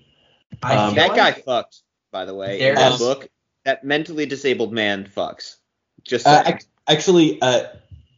I 0.61 0.75
um, 0.75 0.95
That 0.95 1.09
guy 1.15 1.29
like- 1.31 1.45
fucked, 1.45 1.81
by 2.11 2.25
the 2.25 2.35
way. 2.35 2.59
There 2.59 2.69
in 2.73 2.75
that 2.75 2.93
is- 2.93 2.99
book, 2.99 3.29
that 3.65 3.83
mentally 3.83 4.25
disabled 4.25 4.73
man 4.73 5.05
fucks. 5.15 5.55
Just 6.03 6.27
Uh, 6.27 6.43
ac- 6.45 6.67
actually, 6.87 7.41
uh, 7.41 7.67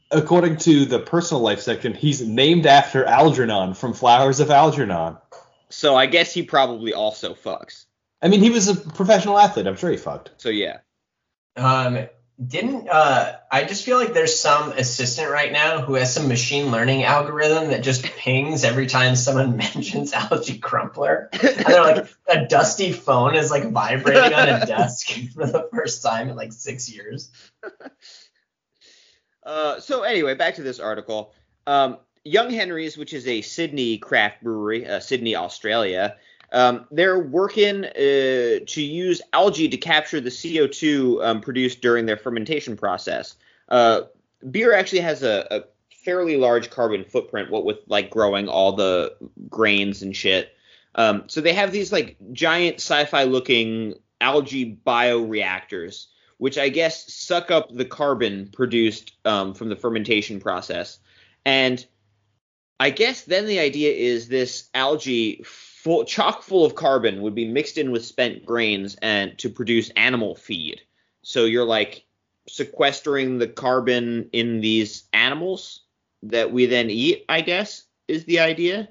according 0.09 0.57
to 0.57 0.85
the 0.85 0.99
personal 0.99 1.41
life 1.43 1.59
section, 1.61 1.93
he's 1.93 2.21
named 2.21 2.65
after 2.65 3.05
Algernon 3.05 3.73
from 3.75 3.93
Flowers 3.93 4.39
of 4.39 4.49
Algernon. 4.49 5.17
so 5.69 5.95
I 5.95 6.05
guess 6.05 6.31
he 6.31 6.43
probably 6.43 6.93
also 6.93 7.33
fucks. 7.33 7.85
I 8.21 8.29
mean, 8.29 8.39
he 8.41 8.49
was 8.49 8.67
a 8.69 8.75
professional 8.75 9.37
athlete. 9.37 9.67
I'm 9.67 9.75
sure 9.75 9.89
he 9.91 9.97
fucked. 9.97 10.31
So 10.37 10.49
yeah. 10.49 10.77
Um, 11.55 12.07
didn't 12.45 12.89
uh, 12.89 13.37
I 13.51 13.63
just 13.63 13.85
feel 13.85 13.97
like 13.97 14.13
there's 14.13 14.39
some 14.39 14.71
assistant 14.71 15.29
right 15.29 15.51
now 15.51 15.81
who 15.81 15.93
has 15.93 16.13
some 16.13 16.27
machine 16.27 16.71
learning 16.71 17.03
algorithm 17.03 17.69
that 17.69 17.83
just 17.83 18.03
pings 18.03 18.63
every 18.63 18.87
time 18.87 19.15
someone 19.15 19.55
mentions 19.57 20.13
Alge 20.13 20.59
Crumpler, 20.59 21.29
and 21.31 21.65
they're 21.65 21.83
like 21.83 22.07
a 22.27 22.45
dusty 22.45 22.91
phone 22.91 23.35
is 23.35 23.51
like 23.51 23.69
vibrating 23.69 24.33
on 24.33 24.49
a 24.49 24.65
desk 24.65 25.09
for 25.33 25.45
the 25.45 25.69
first 25.71 26.01
time 26.01 26.29
in 26.29 26.35
like 26.35 26.51
six 26.51 26.89
years. 26.91 27.31
Uh, 29.45 29.77
so 29.81 30.03
anyway, 30.03 30.33
back 30.35 30.55
to 30.55 30.63
this 30.63 30.79
article. 30.79 31.33
Um, 31.67 31.97
Young 32.23 32.49
Henry's, 32.49 32.97
which 32.97 33.13
is 33.13 33.27
a 33.27 33.41
Sydney 33.41 33.97
craft 33.97 34.41
brewery, 34.41 34.87
uh, 34.87 35.01
Sydney, 35.01 35.35
Australia, 35.35 36.15
um, 36.53 36.85
they're 36.91 37.19
working 37.19 37.83
uh, 37.83 38.59
to 38.65 38.81
use 38.81 39.21
algae 39.33 39.67
to 39.67 39.77
capture 39.77 40.21
the 40.21 40.29
CO2 40.29 41.25
um, 41.25 41.41
produced 41.41 41.81
during 41.81 42.05
their 42.05 42.17
fermentation 42.17 42.77
process. 42.77 43.35
Uh, 43.69 44.01
beer 44.49 44.73
actually 44.73 44.99
has 44.99 45.23
a, 45.23 45.47
a 45.49 45.63
fairly 46.03 46.37
large 46.37 46.69
carbon 46.69 47.03
footprint, 47.03 47.49
what 47.49 47.65
with 47.65 47.79
like 47.87 48.11
growing 48.11 48.47
all 48.47 48.73
the 48.73 49.15
grains 49.49 50.03
and 50.03 50.15
shit. 50.15 50.55
Um, 50.95 51.23
so 51.27 51.41
they 51.41 51.53
have 51.53 51.71
these 51.71 51.91
like 51.91 52.17
giant 52.31 52.75
sci-fi 52.75 53.23
looking 53.23 53.95
algae 54.21 54.77
bioreactors, 54.85 56.05
which 56.37 56.59
I 56.59 56.69
guess 56.69 57.11
suck 57.11 57.49
up 57.49 57.73
the 57.73 57.85
carbon 57.85 58.49
produced 58.53 59.13
um, 59.25 59.55
from 59.55 59.69
the 59.69 59.75
fermentation 59.75 60.39
process. 60.39 60.99
And 61.45 61.83
I 62.79 62.91
guess 62.91 63.23
then 63.23 63.47
the 63.47 63.59
idea 63.59 63.91
is 63.91 64.27
this 64.27 64.69
algae 64.75 65.43
full 65.83 66.05
chock 66.05 66.43
full 66.43 66.63
of 66.63 66.75
carbon 66.75 67.21
would 67.21 67.35
be 67.35 67.45
mixed 67.45 67.77
in 67.77 67.91
with 67.91 68.05
spent 68.05 68.45
grains 68.45 68.95
and 69.01 69.37
to 69.37 69.49
produce 69.49 69.89
animal 69.97 70.33
feed. 70.33 70.81
So 71.23 71.43
you're 71.43 71.65
like 71.65 72.05
sequestering 72.47 73.37
the 73.37 73.47
carbon 73.47 74.29
in 74.31 74.61
these 74.61 75.03
animals 75.11 75.81
that 76.23 76.53
we 76.53 76.67
then 76.67 76.89
eat, 76.89 77.25
I 77.27 77.41
guess, 77.41 77.83
is 78.07 78.23
the 78.23 78.39
idea, 78.39 78.87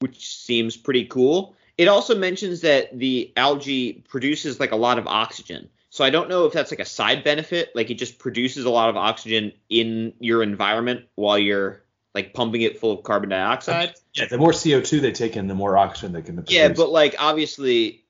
which 0.00 0.36
seems 0.36 0.76
pretty 0.76 1.04
cool. 1.04 1.54
It 1.78 1.86
also 1.86 2.18
mentions 2.18 2.62
that 2.62 2.98
the 2.98 3.32
algae 3.36 4.04
produces 4.08 4.58
like 4.58 4.72
a 4.72 4.76
lot 4.76 4.98
of 4.98 5.06
oxygen. 5.06 5.68
So 5.90 6.04
I 6.04 6.10
don't 6.10 6.28
know 6.28 6.46
if 6.46 6.52
that's 6.52 6.72
like 6.72 6.80
a 6.80 6.84
side 6.84 7.22
benefit, 7.22 7.70
like 7.76 7.90
it 7.90 7.94
just 7.94 8.18
produces 8.18 8.64
a 8.64 8.70
lot 8.70 8.90
of 8.90 8.96
oxygen 8.96 9.52
in 9.68 10.14
your 10.18 10.42
environment 10.42 11.04
while 11.14 11.38
you're 11.38 11.84
like 12.14 12.34
pumping 12.34 12.62
it 12.62 12.78
full 12.78 12.92
of 12.92 13.02
carbon 13.04 13.30
dioxide. 13.30 13.94
Yeah, 14.14 14.26
the 14.26 14.38
more 14.38 14.52
CO2 14.52 15.00
they 15.00 15.12
take 15.12 15.36
in, 15.36 15.46
the 15.48 15.54
more 15.54 15.76
oxygen 15.78 16.12
they 16.12 16.22
can 16.22 16.34
produce. 16.36 16.54
Yeah, 16.54 16.68
but 16.68 16.90
like 16.90 17.16
obviously, 17.18 18.04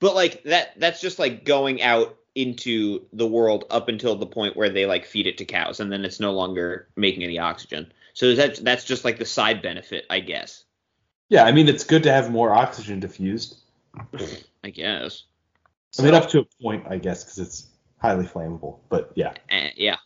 but 0.00 0.14
like 0.14 0.42
that 0.44 0.78
that's 0.78 1.00
just 1.00 1.18
like 1.18 1.44
going 1.44 1.82
out 1.82 2.16
into 2.34 3.04
the 3.12 3.26
world 3.26 3.64
up 3.70 3.88
until 3.88 4.14
the 4.16 4.26
point 4.26 4.56
where 4.56 4.70
they 4.70 4.86
like 4.86 5.04
feed 5.04 5.26
it 5.26 5.38
to 5.38 5.44
cows, 5.44 5.80
and 5.80 5.90
then 5.92 6.04
it's 6.04 6.20
no 6.20 6.32
longer 6.32 6.88
making 6.96 7.22
any 7.24 7.38
oxygen. 7.38 7.92
So 8.14 8.34
that 8.34 8.56
that's 8.64 8.84
just 8.84 9.04
like 9.04 9.18
the 9.18 9.24
side 9.26 9.62
benefit, 9.62 10.06
I 10.10 10.20
guess. 10.20 10.64
yeah, 11.28 11.44
I 11.44 11.52
mean, 11.52 11.68
it's 11.68 11.84
good 11.84 12.02
to 12.04 12.12
have 12.12 12.30
more 12.30 12.52
oxygen 12.52 13.00
diffused. 13.00 13.58
I 14.64 14.70
guess. 14.70 15.24
I 15.98 16.02
mean, 16.02 16.14
up 16.14 16.28
to 16.30 16.40
a 16.40 16.44
point, 16.62 16.84
I 16.88 16.96
guess, 16.98 17.24
because 17.24 17.38
it's 17.38 17.66
highly 17.98 18.24
flammable. 18.24 18.78
But 18.88 19.12
yeah, 19.16 19.34
Eh, 19.48 19.70
yeah. 19.76 19.96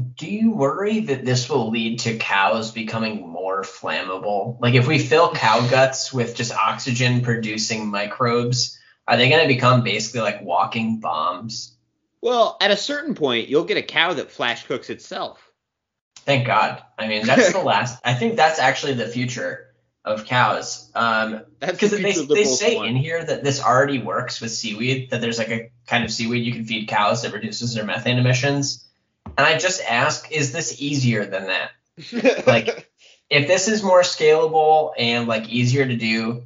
Do 0.00 0.26
you 0.26 0.52
worry 0.52 1.00
that 1.00 1.24
this 1.24 1.48
will 1.48 1.70
lead 1.70 2.00
to 2.00 2.16
cows 2.16 2.72
becoming 2.72 3.28
more 3.28 3.62
flammable? 3.62 4.60
Like 4.60 4.74
if 4.74 4.86
we 4.86 4.98
fill 4.98 5.32
cow 5.32 5.66
guts 5.68 6.12
with 6.12 6.34
just 6.34 6.52
oxygen 6.52 7.22
producing 7.22 7.88
microbes, 7.88 8.78
are 9.06 9.16
they 9.16 9.28
going 9.28 9.42
to 9.42 9.48
become 9.48 9.82
basically 9.82 10.20
like 10.20 10.42
walking 10.42 11.00
bombs? 11.00 11.76
Well, 12.20 12.56
at 12.60 12.70
a 12.70 12.76
certain 12.76 13.14
point, 13.14 13.48
you'll 13.48 13.64
get 13.64 13.76
a 13.76 13.82
cow 13.82 14.12
that 14.14 14.30
flash 14.30 14.66
cooks 14.66 14.90
itself. 14.90 15.50
Thank 16.16 16.46
God. 16.46 16.82
I 16.98 17.08
mean, 17.08 17.26
that's 17.26 17.52
the 17.52 17.58
last. 17.64 18.00
I 18.04 18.14
think 18.14 18.36
that's 18.36 18.58
actually 18.58 18.94
the 18.94 19.08
future 19.08 19.70
of 20.04 20.24
cows. 20.24 20.90
Um, 20.94 21.42
That's 21.58 21.72
because 21.72 21.90
the 21.90 21.98
they, 21.98 22.12
they 22.12 22.44
say 22.44 22.76
want. 22.76 22.88
in 22.88 22.96
here 22.96 23.22
that 23.22 23.44
this 23.44 23.62
already 23.62 23.98
works 23.98 24.40
with 24.40 24.50
seaweed. 24.50 25.10
That 25.10 25.20
there's 25.20 25.38
like 25.38 25.50
a 25.50 25.70
kind 25.86 26.04
of 26.04 26.10
seaweed 26.10 26.44
you 26.44 26.52
can 26.52 26.64
feed 26.64 26.88
cows 26.88 27.22
that 27.22 27.32
reduces 27.32 27.74
their 27.74 27.84
methane 27.84 28.18
emissions. 28.18 28.86
And 29.26 29.46
I 29.46 29.58
just 29.58 29.82
ask, 29.82 30.30
is 30.30 30.52
this 30.52 30.80
easier 30.80 31.24
than 31.24 31.46
that? 31.46 32.46
like- 32.46 32.90
if 33.30 33.46
this 33.46 33.68
is 33.68 33.82
more 33.82 34.02
scalable 34.02 34.92
and 34.98 35.28
like 35.28 35.48
easier 35.48 35.86
to 35.86 35.96
do, 35.96 36.42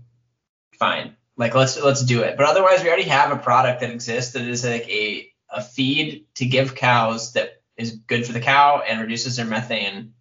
fine. 0.79 1.17
Like 1.37 1.55
let's 1.55 1.81
let's 1.83 2.05
do 2.05 2.21
it. 2.21 2.37
But 2.37 2.47
otherwise, 2.47 2.83
we 2.83 2.89
already 2.89 3.05
have 3.05 3.33
a 3.33 3.37
product 3.37 3.81
that 3.81 3.91
exists 3.91 4.35
that 4.35 4.43
is 4.43 4.65
like 4.65 4.89
a 4.89 5.29
a 5.51 5.63
feed 5.63 6.27
to 6.35 6.45
give 6.45 6.75
cows 6.75 7.33
that 7.33 7.63
is 7.77 7.93
good 7.93 8.27
for 8.27 8.33
the 8.33 8.41
cow 8.41 8.83
and 8.87 9.01
reduces 9.01 9.37
their 9.37 9.47
methane. 9.47 10.13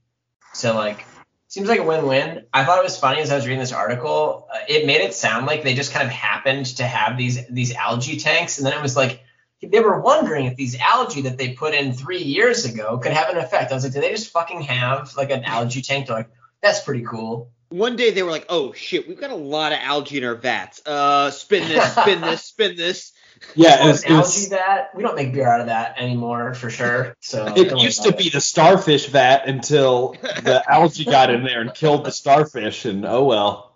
So 0.54 0.76
like 0.76 1.06
seems 1.50 1.68
like 1.68 1.82
a 1.82 1.84
win-win. 1.84 2.46
I 2.52 2.66
thought 2.66 2.80
it 2.80 2.84
was 2.84 2.98
funny 2.98 3.22
as 3.22 3.32
I 3.32 3.36
was 3.36 3.46
reading 3.46 3.60
this 3.60 3.72
article. 3.72 4.48
Uh, 4.52 4.60
it 4.68 4.88
made 4.88 5.02
it 5.02 5.14
sound 5.14 5.46
like 5.46 5.64
they 5.64 5.76
just 5.76 5.94
kind 5.94 6.06
of 6.06 6.12
happened 6.12 6.66
to 6.78 6.84
have 6.84 7.18
these 7.18 7.46
these 7.48 7.76
algae 7.76 8.18
tanks, 8.18 8.58
and 8.58 8.66
then 8.66 8.74
it 8.74 8.82
was 8.82 8.96
like 8.96 9.22
they 9.68 9.80
were 9.80 10.00
wondering 10.00 10.46
if 10.46 10.56
these 10.56 10.78
algae 10.80 11.22
that 11.22 11.38
they 11.38 11.54
put 11.54 11.74
in 11.74 11.94
three 11.94 12.24
years 12.24 12.66
ago 12.66 12.98
could 12.98 13.12
have 13.12 13.30
an 13.30 13.38
effect. 13.38 13.72
I 13.72 13.76
was 13.76 13.84
like, 13.84 13.94
do 13.94 14.02
they 14.02 14.10
just 14.10 14.32
fucking 14.32 14.62
have 14.62 15.16
like 15.16 15.32
an 15.32 15.44
algae 15.44 15.82
tank? 15.82 16.08
They're 16.08 16.18
like, 16.18 16.30
that's 16.62 16.82
pretty 16.82 17.04
cool. 17.04 17.52
One 17.70 17.96
day 17.96 18.12
they 18.12 18.22
were 18.22 18.30
like, 18.30 18.46
"Oh 18.50 18.74
shit, 18.74 19.08
we've 19.08 19.20
got 19.20 19.32
a 19.32 19.36
lot 19.36 19.72
of 19.72 19.80
algae 19.82 20.20
in 20.20 20.24
our 20.24 20.36
vats. 20.36 20.80
Uh, 20.86 21.32
spin 21.32 21.68
this, 21.68 21.92
spin 21.92 22.22
this, 22.22 22.44
spin 22.46 22.76
this." 22.78 23.14
yeah, 23.56 23.84
it 23.84 23.88
was. 23.88 24.04
algae 24.04 24.16
was, 24.16 24.50
that 24.50 24.96
we 24.96 25.02
don't 25.02 25.16
make 25.16 25.34
beer 25.34 25.48
out 25.48 25.60
of 25.60 25.66
that 25.66 25.98
anymore 25.98 26.54
for 26.54 26.70
sure. 26.70 27.16
So 27.20 27.52
it 27.56 27.76
used 27.80 28.04
to 28.04 28.10
about 28.10 28.20
be 28.20 28.30
the 28.30 28.42
starfish 28.42 29.08
vat 29.08 29.48
until 29.48 30.16
the 30.22 30.64
algae 30.70 31.06
got 31.06 31.32
in 31.32 31.44
there 31.44 31.62
and 31.62 31.74
killed 31.74 32.06
the 32.06 32.12
starfish, 32.12 32.86
and 32.86 33.06
oh 33.06 33.24
well. 33.24 33.76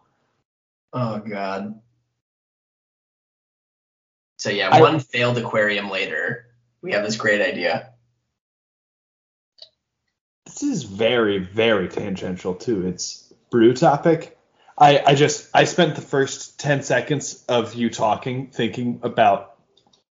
Oh 0.94 1.18
god. 1.18 1.82
So 4.38 4.50
yeah, 4.50 4.70
I- 4.70 4.82
one 4.82 5.00
failed 5.00 5.38
aquarium 5.38 5.90
later, 5.90 6.46
we 6.82 6.94
have 6.94 7.04
this 7.04 7.18
great 7.18 7.42
idea. 7.42 7.94
This 10.46 10.64
is 10.64 10.84
very, 10.84 11.40
very 11.40 11.90
tangential 11.90 12.56
too. 12.56 12.88
It's 12.88 13.32
brew 13.52 13.74
topic. 13.74 14.38
I, 14.78 15.02
I 15.06 15.16
just 15.16 15.50
I 15.54 15.66
spent 15.66 15.96
the 15.96 16.02
first 16.02 16.60
ten 16.60 16.84
seconds 16.84 17.44
of 17.50 17.74
you 17.74 17.90
talking 17.90 18.48
thinking 18.48 19.00
about 19.04 19.56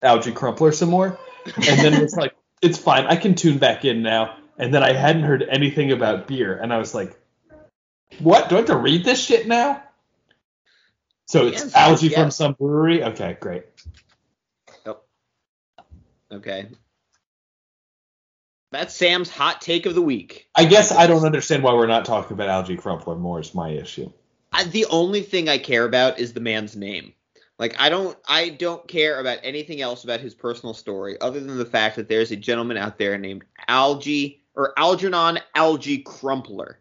Alge 0.02 0.34
Crumpler 0.34 0.72
some 0.72 0.90
more, 0.90 1.18
and 1.56 1.78
then 1.80 1.94
it's 1.94 2.14
like 2.14 2.34
it's 2.62 2.78
fine. 2.78 3.06
I 3.06 3.16
can 3.16 3.34
tune 3.34 3.58
back 3.58 3.84
in 3.84 4.02
now. 4.02 4.36
And 4.60 4.74
then 4.74 4.82
I 4.82 4.92
hadn't 4.92 5.22
heard 5.22 5.44
anything 5.44 5.92
about 5.92 6.26
beer, 6.26 6.58
and 6.58 6.72
I 6.72 6.78
was 6.78 6.92
like, 6.92 7.16
"What? 8.18 8.48
Do 8.48 8.56
I 8.56 8.58
have 8.58 8.66
to 8.66 8.76
read 8.76 9.04
this 9.04 9.24
shit 9.24 9.46
now?" 9.46 9.80
So 11.26 11.46
it's 11.46 11.62
Yes, 11.64 11.74
algae 11.76 12.08
from 12.08 12.32
some 12.32 12.54
brewery. 12.54 13.04
Okay, 13.04 13.36
great. 13.38 13.64
Okay. 16.32 16.68
That's 18.70 18.94
Sam's 18.94 19.30
hot 19.30 19.60
take 19.60 19.86
of 19.86 19.94
the 19.94 20.02
week. 20.02 20.48
I 20.54 20.66
guess 20.66 20.92
I 20.92 21.06
don't 21.06 21.24
understand 21.24 21.62
why 21.62 21.72
we're 21.72 21.86
not 21.86 22.04
talking 22.04 22.34
about 22.34 22.66
Alge 22.66 22.78
crumpler 22.78 23.16
more. 23.16 23.40
Is 23.40 23.54
my 23.54 23.70
issue. 23.70 24.12
I, 24.52 24.64
the 24.64 24.86
only 24.86 25.22
thing 25.22 25.48
I 25.48 25.58
care 25.58 25.84
about 25.84 26.18
is 26.18 26.32
the 26.32 26.40
man's 26.40 26.76
name. 26.76 27.14
Like 27.58 27.76
I 27.80 27.88
don't 27.88 28.16
I 28.28 28.50
don't 28.50 28.86
care 28.86 29.18
about 29.18 29.38
anything 29.42 29.80
else 29.80 30.04
about 30.04 30.20
his 30.20 30.34
personal 30.34 30.74
story 30.74 31.18
other 31.20 31.40
than 31.40 31.56
the 31.56 31.64
fact 31.64 31.96
that 31.96 32.08
there's 32.08 32.30
a 32.30 32.36
gentleman 32.36 32.76
out 32.76 32.98
there 32.98 33.16
named 33.18 33.44
Alge 33.68 34.38
or 34.54 34.78
Algernon 34.78 35.40
Alge 35.56 36.04
Crumpler. 36.04 36.78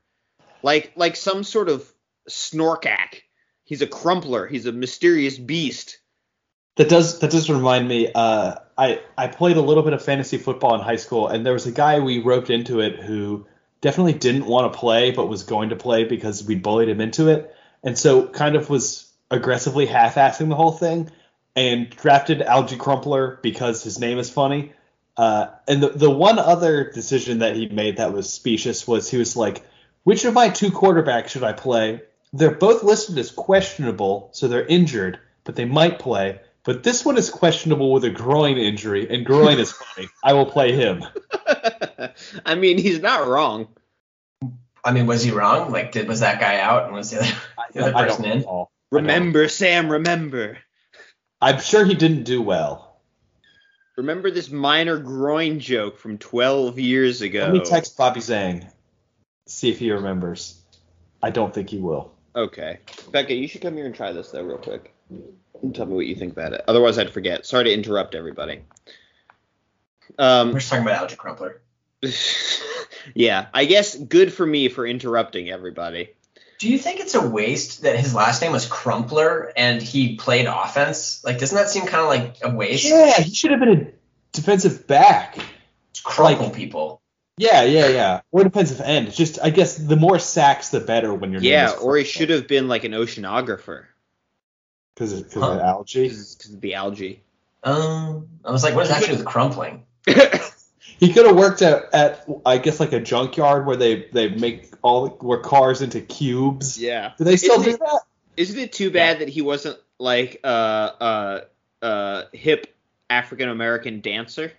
Like 0.62 0.91
like 0.95 1.16
some 1.16 1.43
sort 1.43 1.70
of 1.70 1.89
snorkack. 2.30 3.22
He's 3.64 3.82
a 3.82 3.88
crumpler. 3.88 4.45
He's 4.45 4.66
a 4.66 4.72
mysterious 4.72 5.38
beast. 5.38 6.00
That 6.76 6.89
does 6.89 7.20
that 7.20 7.32
does 7.32 7.50
remind 7.50 7.88
me. 7.88 8.12
Uh, 8.14 8.56
I 8.78 9.02
I 9.18 9.28
played 9.28 9.58
a 9.58 9.62
little 9.62 9.84
bit 9.84 9.94
of 9.94 10.04
fantasy 10.04 10.38
football 10.38 10.76
in 10.76 10.82
high 10.82 10.98
school, 10.98 11.28
and 11.28 11.46
there 11.46 11.54
was 11.54 11.66
a 11.66 11.72
guy 11.72 12.00
we 12.00 12.20
roped 12.20 12.50
into 12.50 12.80
it 12.80 13.00
who 13.00 13.48
definitely 13.82 14.14
didn't 14.14 14.46
want 14.46 14.72
to 14.72 14.80
play, 14.80 15.12
but 15.12 15.28
was 15.28 15.44
going 15.44 15.70
to 15.70 15.76
play 15.76 16.04
because 16.04 16.44
we 16.44 16.56
bullied 16.56 16.90
him 16.90 17.02
into 17.02 17.30
it, 17.30 17.54
and 17.84 17.98
so 17.98 18.28
kind 18.28 18.56
of 18.56 18.70
was 18.70 19.12
aggressively 19.30 19.86
half-assing 19.86 20.50
the 20.50 20.56
whole 20.56 20.72
thing, 20.72 21.10
and 21.56 21.90
drafted 21.90 22.40
Alge 22.40 22.78
Crumpler 22.78 23.40
because 23.42 23.84
his 23.84 24.00
name 24.00 24.20
is 24.20 24.30
funny. 24.30 24.74
Uh, 25.18 25.48
and 25.68 25.82
the 25.82 25.90
the 25.90 26.12
one 26.12 26.38
other 26.38 26.92
decision 26.92 27.40
that 27.40 27.56
he 27.56 27.68
made 27.68 27.98
that 27.98 28.14
was 28.14 28.32
specious 28.32 28.88
was 28.88 29.10
he 29.10 29.18
was 29.18 29.36
like, 29.36 29.66
which 30.04 30.24
of 30.26 30.34
my 30.34 30.50
two 30.50 30.70
quarterbacks 30.70 31.30
should 31.30 31.44
I 31.44 31.54
play? 31.54 32.02
They're 32.34 32.52
both 32.52 32.84
listed 32.84 33.18
as 33.18 33.32
questionable, 33.32 34.30
so 34.34 34.48
they're 34.48 34.66
injured, 34.66 35.20
but 35.44 35.56
they 35.56 35.66
might 35.66 35.98
play. 35.98 36.40
But 36.68 36.84
this 36.84 37.05
one 37.05 37.18
is 37.18 37.30
questionable 37.30 37.93
with 37.93 38.03
a 38.03 38.09
groin 38.09 38.57
injury, 38.57 39.07
and 39.09 39.26
groin 39.26 39.57
is 39.57 39.72
funny. 39.72 40.09
I 40.22 40.34
will 40.34 40.45
play 40.45 40.74
him. 40.74 41.01
I 42.45 42.55
mean, 42.55 42.78
he's 42.78 42.99
not 42.99 43.26
wrong. 43.26 43.70
I 44.84 44.91
mean, 44.91 45.05
was 45.05 45.24
he 45.24 45.32
wrong? 45.32 45.72
Like, 45.72 45.93
did 45.93 46.09
was 46.09 46.20
that 46.20 46.41
guy 46.41 46.59
out 46.59 46.84
and 46.84 46.93
was 46.93 47.11
the 47.11 47.20
other, 47.20 47.32
the 47.74 47.82
other 47.84 47.95
I 47.95 48.07
person 48.07 48.24
don't 48.24 48.32
in? 48.34 48.38
recall. 48.39 48.70
I 48.91 48.95
don't- 48.95 49.03
Remember, 49.05 49.47
Sam, 49.47 49.89
remember. 49.89 50.57
I'm 51.39 51.61
sure 51.61 51.86
he 51.86 51.95
didn't 51.95 52.24
do 52.24 52.41
well. 52.41 52.99
Remember 53.95 54.30
this 54.30 54.49
minor 54.49 54.97
groin 54.97 55.61
joke 55.61 55.97
from 55.97 56.18
12 56.18 56.80
years 56.80 57.22
ago. 57.22 57.43
Let 57.43 57.53
me 57.53 57.63
text 57.63 57.95
Bobby 57.95 58.20
Zhang, 58.20 58.70
see 59.45 59.70
if 59.70 59.80
he 59.80 59.89
remembers. 59.91 60.61
I 61.24 61.30
don't 61.30 61.53
think 61.53 61.70
he 61.70 61.78
will. 61.78 62.11
Okay. 62.36 62.80
Becca, 63.09 63.34
you 63.34 63.47
should 63.47 63.61
come 63.61 63.78
here 63.78 63.86
and 63.86 63.95
try 63.95 64.11
this, 64.11 64.32
though, 64.32 64.43
real 64.43 64.57
quick. 64.57 64.93
And 65.62 65.74
tell 65.74 65.86
me 65.86 65.95
what 65.95 66.05
you 66.05 66.16
think 66.16 66.34
about 66.34 66.53
it. 66.53 66.64
Otherwise, 66.68 66.97
I'd 66.97 67.12
forget. 67.12 67.45
Sorry 67.45 67.66
to 67.66 67.74
interrupt 67.74 68.16
everybody. 68.16 68.62
Um, 70.18 70.49
We're 70.49 70.60
just 70.60 70.70
talking 70.70 70.86
about 70.86 71.10
Alge 71.10 71.18
Crumpler. 71.18 71.62
yeah, 73.16 73.47
I 73.53 73.66
guess 73.66 73.95
good 73.95 74.32
for 74.32 74.45
me 74.45 74.70
for 74.70 74.86
interrupting 74.86 75.49
everybody. 75.49 76.10
Do 76.60 76.70
you 76.70 76.80
think 76.80 76.99
it's 76.99 77.14
a 77.16 77.28
waste 77.28 77.84
that 77.84 77.99
his 77.99 78.16
last 78.16 78.41
name 78.41 78.51
was 78.51 78.66
Crumpler 78.66 79.51
and 79.55 79.82
he 79.82 80.16
played 80.16 80.47
offense? 80.47 81.24
Like, 81.24 81.38
doesn't 81.38 81.55
that 81.55 81.70
seem 81.70 81.86
kind 81.86 82.01
of 82.01 82.08
like 82.08 82.38
a 82.43 82.55
waste? 82.55 82.86
Yeah, 82.86 83.20
he 83.20 83.34
should 83.34 83.51
have 83.51 83.60
been 83.60 83.70
a 83.70 83.91
defensive 84.32 84.88
back. 84.88 85.38
Just 85.93 86.03
crumple 86.05 86.47
Like- 86.47 86.55
people. 86.55 87.01
Yeah, 87.39 87.64
yeah, 87.66 87.88
yeah. 87.89 88.22
Or 88.32 88.43
defensive 88.43 88.82
end. 88.82 89.10
It's 89.10 89.18
just, 89.18 89.38
I 89.43 89.51
guess, 89.51 89.78
the 89.78 89.95
more 89.95 90.18
sacks, 90.18 90.70
the 90.70 90.80
better 90.80 91.14
when 91.14 91.32
you're. 91.32 91.41
Yeah, 91.41 91.74
or 91.80 91.95
he 91.97 92.03
should 92.03 92.32
have 92.32 92.47
been 92.47 92.68
like 92.68 92.84
an 92.84 92.93
oceanographer. 92.93 93.86
Because 94.98 95.14
of, 95.14 95.32
Huh. 95.32 95.52
of 95.52 95.60
algae. 95.60 96.04
Because 96.08 96.54
of 96.54 96.60
the 96.62 96.74
algae. 96.74 97.22
Um, 97.64 98.28
I 98.43 98.52
was 98.52 98.64
like, 98.64 98.74
what 98.76 98.84
is 98.84 98.89
does 98.89 98.89
that 98.89 98.95
have 98.95 99.04
to 99.06 99.12
do 99.12 99.18
with 99.18 99.26
crumpling? 99.28 99.84
He 101.00 101.14
could 101.14 101.28
have 101.28 101.36
worked 101.36 101.62
at, 101.62 101.93
at, 101.93 102.28
I 102.43 102.58
guess, 102.58 102.80
like 102.80 102.91
a 102.91 103.00
junkyard 103.00 103.68
where 103.68 103.76
they 103.76 104.08
they 104.14 104.30
make 104.30 104.72
all 104.82 105.10
where 105.10 105.38
cars 105.38 105.84
into 105.84 106.02
cubes. 106.02 106.76
yeah. 106.80 107.12
Do 107.20 107.24
they 107.24 107.38
still 107.38 107.60
Isn't 107.62 107.64
do 107.66 107.70
it- 107.76 107.80
that? 107.82 108.02
Isn't 108.36 108.58
it 108.60 108.74
too 108.74 108.89
bad 108.89 109.20
that 109.20 109.30
he 109.30 109.43
wasn't 109.43 109.78
like 110.00 110.39
uh 110.43 110.48
uh 110.48 111.41
uh 111.84 112.24
hip 112.34 112.76
African 113.12 113.50
American 113.50 114.02
dancer? 114.02 114.52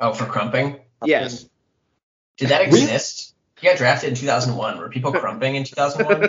Oh, 0.00 0.14
for 0.14 0.24
crumping? 0.24 0.80
Yes. 1.04 1.44
Did 2.38 2.48
that 2.48 2.62
exist? 2.62 3.31
He 3.62 3.68
got 3.68 3.76
drafted 3.78 4.08
in 4.08 4.16
2001. 4.16 4.78
Were 4.78 4.88
people 4.88 5.12
crumping 5.20 5.54
in 5.54 5.62
2001? 5.62 6.24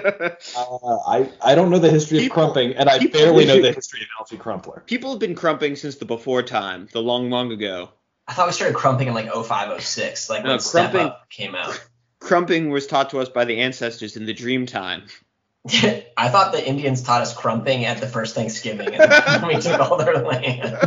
Uh, 0.56 0.98
I 1.08 1.28
I 1.42 1.56
don't 1.56 1.72
know 1.72 1.80
the 1.80 1.90
history 1.90 2.24
of 2.28 2.32
crumping, 2.32 2.76
and 2.76 2.88
I 2.88 3.00
barely 3.08 3.46
know 3.46 3.60
the 3.60 3.74
history 3.74 4.02
of 4.02 4.28
Alge 4.28 4.38
Crumpler. 4.40 4.84
People 4.86 5.10
have 5.10 5.20
been 5.20 5.34
crumping 5.34 5.76
since 5.76 5.96
the 5.96 6.06
before 6.06 6.44
time, 6.44 6.88
the 6.94 7.02
long, 7.02 7.32
long 7.32 7.52
ago. 7.52 7.90
I 8.28 8.34
thought 8.34 8.46
we 8.46 8.54
started 8.54 8.76
crumping 8.76 9.08
in 9.08 9.16
like 9.16 9.34
05, 9.34 9.82
06, 9.84 10.30
like 10.30 10.44
No, 10.44 10.52
when 10.52 10.60
Step 10.60 10.92
crumping- 10.92 11.08
Up 11.08 11.28
came 11.32 11.56
out. 11.56 11.84
Crumping 12.20 12.70
was 12.70 12.86
taught 12.86 13.10
to 13.10 13.20
us 13.20 13.30
by 13.30 13.46
the 13.46 13.62
ancestors 13.62 14.16
in 14.16 14.26
the 14.28 14.34
dream 14.34 14.68
time. 14.68 15.04
I 15.68 16.30
thought 16.30 16.52
the 16.52 16.64
Indians 16.66 17.02
taught 17.02 17.22
us 17.24 17.34
crumping 17.34 17.86
at 17.86 18.00
the 18.00 18.08
first 18.08 18.36
Thanksgiving, 18.36 18.94
and 18.94 19.12
then 19.12 19.48
we 19.48 19.60
took 19.60 19.80
all 19.80 19.98
their 19.98 20.20
land. 20.24 20.78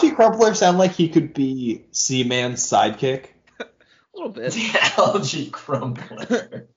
Does 0.00 0.12
crumpler 0.12 0.54
sound 0.54 0.78
like 0.78 0.92
he 0.92 1.08
could 1.08 1.34
be 1.34 1.84
Seaman's 1.92 2.64
sidekick? 2.64 3.26
A 3.60 3.66
little 4.14 4.30
bit. 4.30 4.52
the 4.52 4.60
Alge 4.96 5.50
Crumpler. 5.50 6.68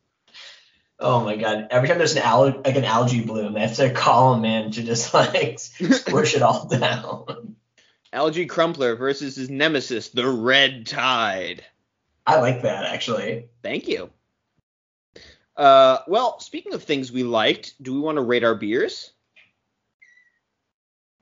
Oh 1.00 1.24
my 1.24 1.36
god! 1.36 1.68
Every 1.70 1.88
time 1.88 2.00
there's 2.00 2.16
an 2.16 2.24
al- 2.24 2.62
like 2.66 2.76
an 2.76 2.84
algae 2.84 3.22
bloom, 3.22 3.54
they 3.54 3.60
have 3.62 3.76
to 3.76 3.92
call 3.92 4.34
him 4.34 4.46
in 4.46 4.72
to 4.72 4.84
just 4.84 5.14
like 5.14 5.60
squish 5.60 6.36
it 6.36 6.42
all 6.42 6.68
down. 6.68 7.56
Alge 8.14 8.50
Crumpler 8.50 8.96
versus 8.96 9.36
his 9.36 9.50
nemesis, 9.50 10.10
the 10.10 10.28
Red 10.28 10.88
Tide. 10.88 11.64
I 12.26 12.40
like 12.40 12.64
that 12.64 12.86
actually. 12.86 13.50
Thank 13.62 13.88
you. 13.88 14.10
Uh, 15.56 16.00
well, 16.08 16.40
speaking 16.40 16.74
of 16.74 16.84
things 16.84 17.12
we 17.12 17.24
liked, 17.24 17.82
do 17.82 17.94
we 17.94 18.00
want 18.00 18.18
to 18.18 18.24
rate 18.24 18.44
our 18.44 18.56
beers? 18.56 19.12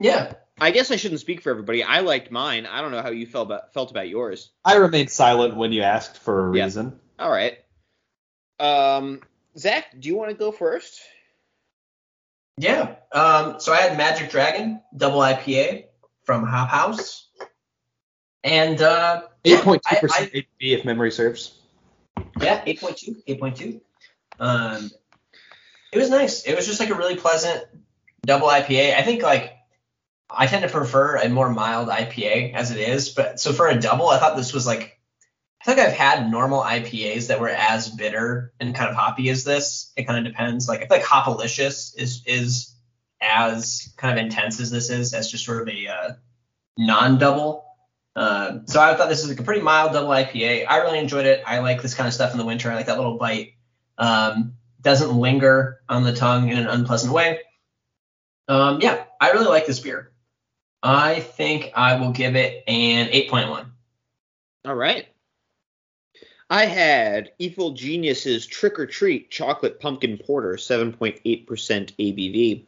Yeah. 0.00 0.34
I 0.60 0.70
guess 0.70 0.90
I 0.90 0.96
shouldn't 0.96 1.20
speak 1.20 1.42
for 1.42 1.50
everybody. 1.50 1.82
I 1.82 2.00
liked 2.00 2.30
mine. 2.30 2.64
I 2.66 2.80
don't 2.80 2.90
know 2.90 3.02
how 3.02 3.10
you 3.10 3.26
felt 3.26 3.46
about 3.48 3.74
felt 3.74 3.90
about 3.90 4.08
yours. 4.08 4.50
I 4.64 4.76
remained 4.76 5.10
silent 5.10 5.54
when 5.56 5.72
you 5.72 5.82
asked 5.82 6.16
for 6.18 6.50
a 6.50 6.56
Yeah. 6.56 6.64
reason. 6.64 6.98
All 7.18 7.30
right. 7.30 7.58
Um, 8.58 9.20
Zach, 9.58 9.86
do 9.98 10.08
you 10.08 10.16
want 10.16 10.30
to 10.30 10.36
go 10.36 10.50
first? 10.52 11.00
Yeah. 12.58 12.94
Um, 13.12 13.60
so 13.60 13.72
I 13.72 13.78
had 13.82 13.98
Magic 13.98 14.30
Dragon 14.30 14.80
double 14.96 15.20
IPA 15.20 15.84
from 16.24 16.44
Hop 16.46 16.70
House, 16.70 17.28
and 18.42 18.80
uh, 18.80 19.22
Eight 19.44 19.60
point 19.60 19.82
two 19.88 19.96
percent 19.96 20.32
ABV, 20.32 20.46
if 20.60 20.84
memory 20.86 21.10
serves. 21.12 21.58
Yeah, 22.40 22.64
8.2, 22.64 23.24
8.2. 23.26 23.80
Um, 24.40 24.90
it 25.92 25.98
was 25.98 26.08
nice. 26.10 26.44
It 26.44 26.54
was 26.56 26.66
just 26.66 26.80
like 26.80 26.88
a 26.90 26.94
really 26.94 27.16
pleasant 27.16 27.64
double 28.24 28.48
IPA. 28.48 28.94
I 28.94 29.02
think 29.02 29.22
like 29.22 29.55
I 30.28 30.46
tend 30.46 30.62
to 30.62 30.68
prefer 30.68 31.16
a 31.16 31.28
more 31.28 31.50
mild 31.50 31.88
IPA 31.88 32.54
as 32.54 32.70
it 32.70 32.78
is, 32.78 33.10
but 33.10 33.38
so 33.38 33.52
for 33.52 33.68
a 33.68 33.78
double, 33.78 34.08
I 34.08 34.18
thought 34.18 34.36
this 34.36 34.52
was 34.52 34.66
like 34.66 34.96
I 35.60 35.64
think 35.64 35.80
I've 35.80 35.94
had 35.94 36.30
normal 36.30 36.62
IPAs 36.62 37.26
that 37.28 37.40
were 37.40 37.48
as 37.48 37.88
bitter 37.88 38.52
and 38.60 38.74
kind 38.74 38.88
of 38.88 38.94
hoppy 38.94 39.28
as 39.30 39.42
this. 39.42 39.92
It 39.96 40.06
kind 40.06 40.24
of 40.24 40.32
depends. 40.32 40.68
Like 40.68 40.80
I 40.82 40.86
feel 40.86 40.98
like 40.98 41.06
Hopalicious 41.06 41.98
is 41.98 42.22
is 42.26 42.74
as 43.20 43.92
kind 43.96 44.16
of 44.16 44.24
intense 44.24 44.60
as 44.60 44.70
this 44.70 44.90
is, 44.90 45.12
as 45.12 45.30
just 45.30 45.44
sort 45.44 45.62
of 45.62 45.68
a 45.68 45.88
uh, 45.88 46.12
non-double. 46.78 47.64
Uh, 48.14 48.58
so 48.66 48.80
I 48.80 48.94
thought 48.94 49.08
this 49.08 49.24
is 49.24 49.28
like 49.28 49.40
a 49.40 49.42
pretty 49.42 49.60
mild 49.60 49.92
double 49.92 50.10
IPA. 50.10 50.66
I 50.68 50.78
really 50.78 50.98
enjoyed 50.98 51.26
it. 51.26 51.42
I 51.46 51.58
like 51.58 51.82
this 51.82 51.94
kind 51.94 52.06
of 52.06 52.14
stuff 52.14 52.32
in 52.32 52.38
the 52.38 52.44
winter. 52.44 52.70
I 52.70 52.74
like 52.76 52.86
that 52.86 52.98
little 52.98 53.18
bite. 53.18 53.54
Um, 53.98 54.54
doesn't 54.82 55.18
linger 55.18 55.80
on 55.88 56.04
the 56.04 56.14
tongue 56.14 56.48
in 56.48 56.58
an 56.58 56.66
unpleasant 56.66 57.12
way. 57.12 57.40
Um, 58.46 58.80
yeah, 58.80 59.04
I 59.20 59.32
really 59.32 59.48
like 59.48 59.66
this 59.66 59.80
beer. 59.80 60.12
I 60.86 61.20
think 61.20 61.72
I 61.74 61.98
will 61.98 62.12
give 62.12 62.36
it 62.36 62.62
an 62.68 63.08
8.1. 63.08 63.66
All 64.64 64.74
right. 64.74 65.08
I 66.48 66.66
had 66.66 67.32
Evil 67.40 67.72
Genius's 67.72 68.46
Trick 68.46 68.78
or 68.78 68.86
Treat 68.86 69.30
Chocolate 69.30 69.80
Pumpkin 69.80 70.16
Porter, 70.16 70.54
7.8% 70.54 71.20
ABV. 71.46 72.64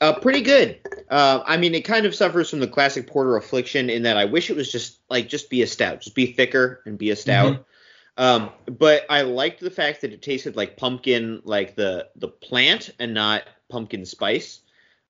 Uh, 0.00 0.12
pretty 0.20 0.42
good. 0.42 0.78
Uh, 1.10 1.42
I 1.44 1.56
mean, 1.56 1.74
it 1.74 1.84
kind 1.84 2.06
of 2.06 2.14
suffers 2.14 2.48
from 2.48 2.60
the 2.60 2.68
classic 2.68 3.08
porter 3.08 3.36
affliction 3.36 3.90
in 3.90 4.04
that 4.04 4.16
I 4.16 4.26
wish 4.26 4.48
it 4.48 4.56
was 4.56 4.70
just 4.70 5.00
like 5.10 5.28
just 5.28 5.50
be 5.50 5.62
a 5.62 5.66
stout, 5.66 6.02
just 6.02 6.14
be 6.14 6.26
thicker 6.26 6.80
and 6.86 6.96
be 6.96 7.10
a 7.10 7.16
stout. 7.16 7.66
Um, 8.16 8.50
but 8.66 9.06
I 9.10 9.22
liked 9.22 9.60
the 9.60 9.70
fact 9.70 10.02
that 10.02 10.12
it 10.12 10.22
tasted 10.22 10.56
like 10.56 10.76
pumpkin, 10.76 11.42
like 11.44 11.74
the 11.74 12.08
the 12.16 12.28
plant, 12.28 12.90
and 12.98 13.12
not 13.12 13.44
pumpkin 13.68 14.04
spice. 14.04 14.60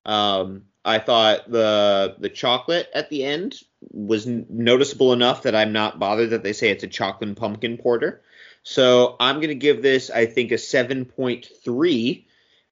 Um, 0.05 0.63
I 0.83 0.99
thought 0.99 1.49
the 1.49 2.15
the 2.19 2.29
chocolate 2.29 2.89
at 2.93 3.09
the 3.09 3.23
end 3.23 3.55
was 3.91 4.27
n- 4.27 4.45
noticeable 4.49 5.13
enough 5.13 5.43
that 5.43 5.55
I'm 5.55 5.73
not 5.73 5.99
bothered 5.99 6.31
that 6.31 6.43
they 6.43 6.53
say 6.53 6.69
it's 6.69 6.83
a 6.83 6.87
chocolate 6.87 7.35
pumpkin 7.35 7.77
porter. 7.77 8.21
So 8.63 9.15
I'm 9.19 9.39
gonna 9.41 9.53
give 9.55 9.81
this, 9.81 10.09
I 10.09 10.25
think, 10.25 10.51
a 10.51 10.55
7.3, 10.55 12.25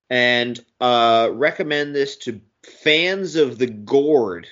and 0.10 0.66
uh, 0.80 1.30
recommend 1.32 1.96
this 1.96 2.18
to 2.18 2.42
fans 2.84 3.36
of 3.36 3.58
the 3.58 3.68
gourd. 3.68 4.48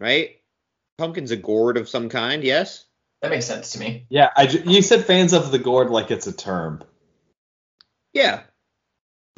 Right? 0.00 0.36
Pumpkin's 0.98 1.30
a 1.30 1.36
gourd 1.36 1.76
of 1.76 1.88
some 1.88 2.08
kind, 2.08 2.42
yes. 2.44 2.84
That 3.22 3.30
makes 3.30 3.46
sense 3.46 3.72
to 3.72 3.80
me. 3.80 4.06
Yeah, 4.08 4.30
I 4.34 4.46
ju- 4.46 4.62
you 4.64 4.82
said 4.82 5.04
fans 5.04 5.32
of 5.32 5.50
the 5.50 5.58
gourd 5.58 5.90
like 5.90 6.10
it's 6.10 6.26
a 6.26 6.32
term. 6.32 6.82
Yeah. 8.12 8.42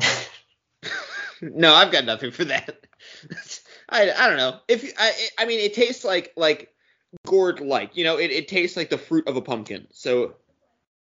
no, 1.42 1.74
I've 1.74 1.92
got 1.92 2.04
nothing 2.04 2.30
for 2.30 2.44
that. 2.44 2.86
I, 3.88 4.10
I 4.10 4.28
don't 4.28 4.36
know. 4.36 4.58
If 4.68 4.84
you- 4.84 4.92
I 4.98 5.12
I 5.38 5.44
mean 5.46 5.60
it 5.60 5.74
tastes 5.74 6.04
like 6.04 6.32
like 6.36 6.72
gourd 7.26 7.60
like, 7.60 7.96
you 7.96 8.04
know, 8.04 8.18
it, 8.18 8.30
it 8.30 8.48
tastes 8.48 8.76
like 8.76 8.90
the 8.90 8.98
fruit 8.98 9.28
of 9.28 9.36
a 9.36 9.42
pumpkin. 9.42 9.86
So 9.92 10.34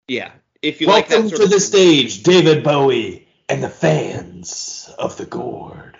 yeah, 0.09 0.31
if 0.63 0.81
you 0.81 0.87
like 0.87 1.09
that 1.09 1.21
Welcome 1.21 1.39
to 1.39 1.47
the 1.49 1.61
stage, 1.61 2.23
David 2.23 2.63
Bowie 2.63 3.27
and 3.49 3.63
the 3.63 3.69
fans 3.69 4.91
of 4.99 5.17
the 5.17 5.27
gourd. 5.27 5.99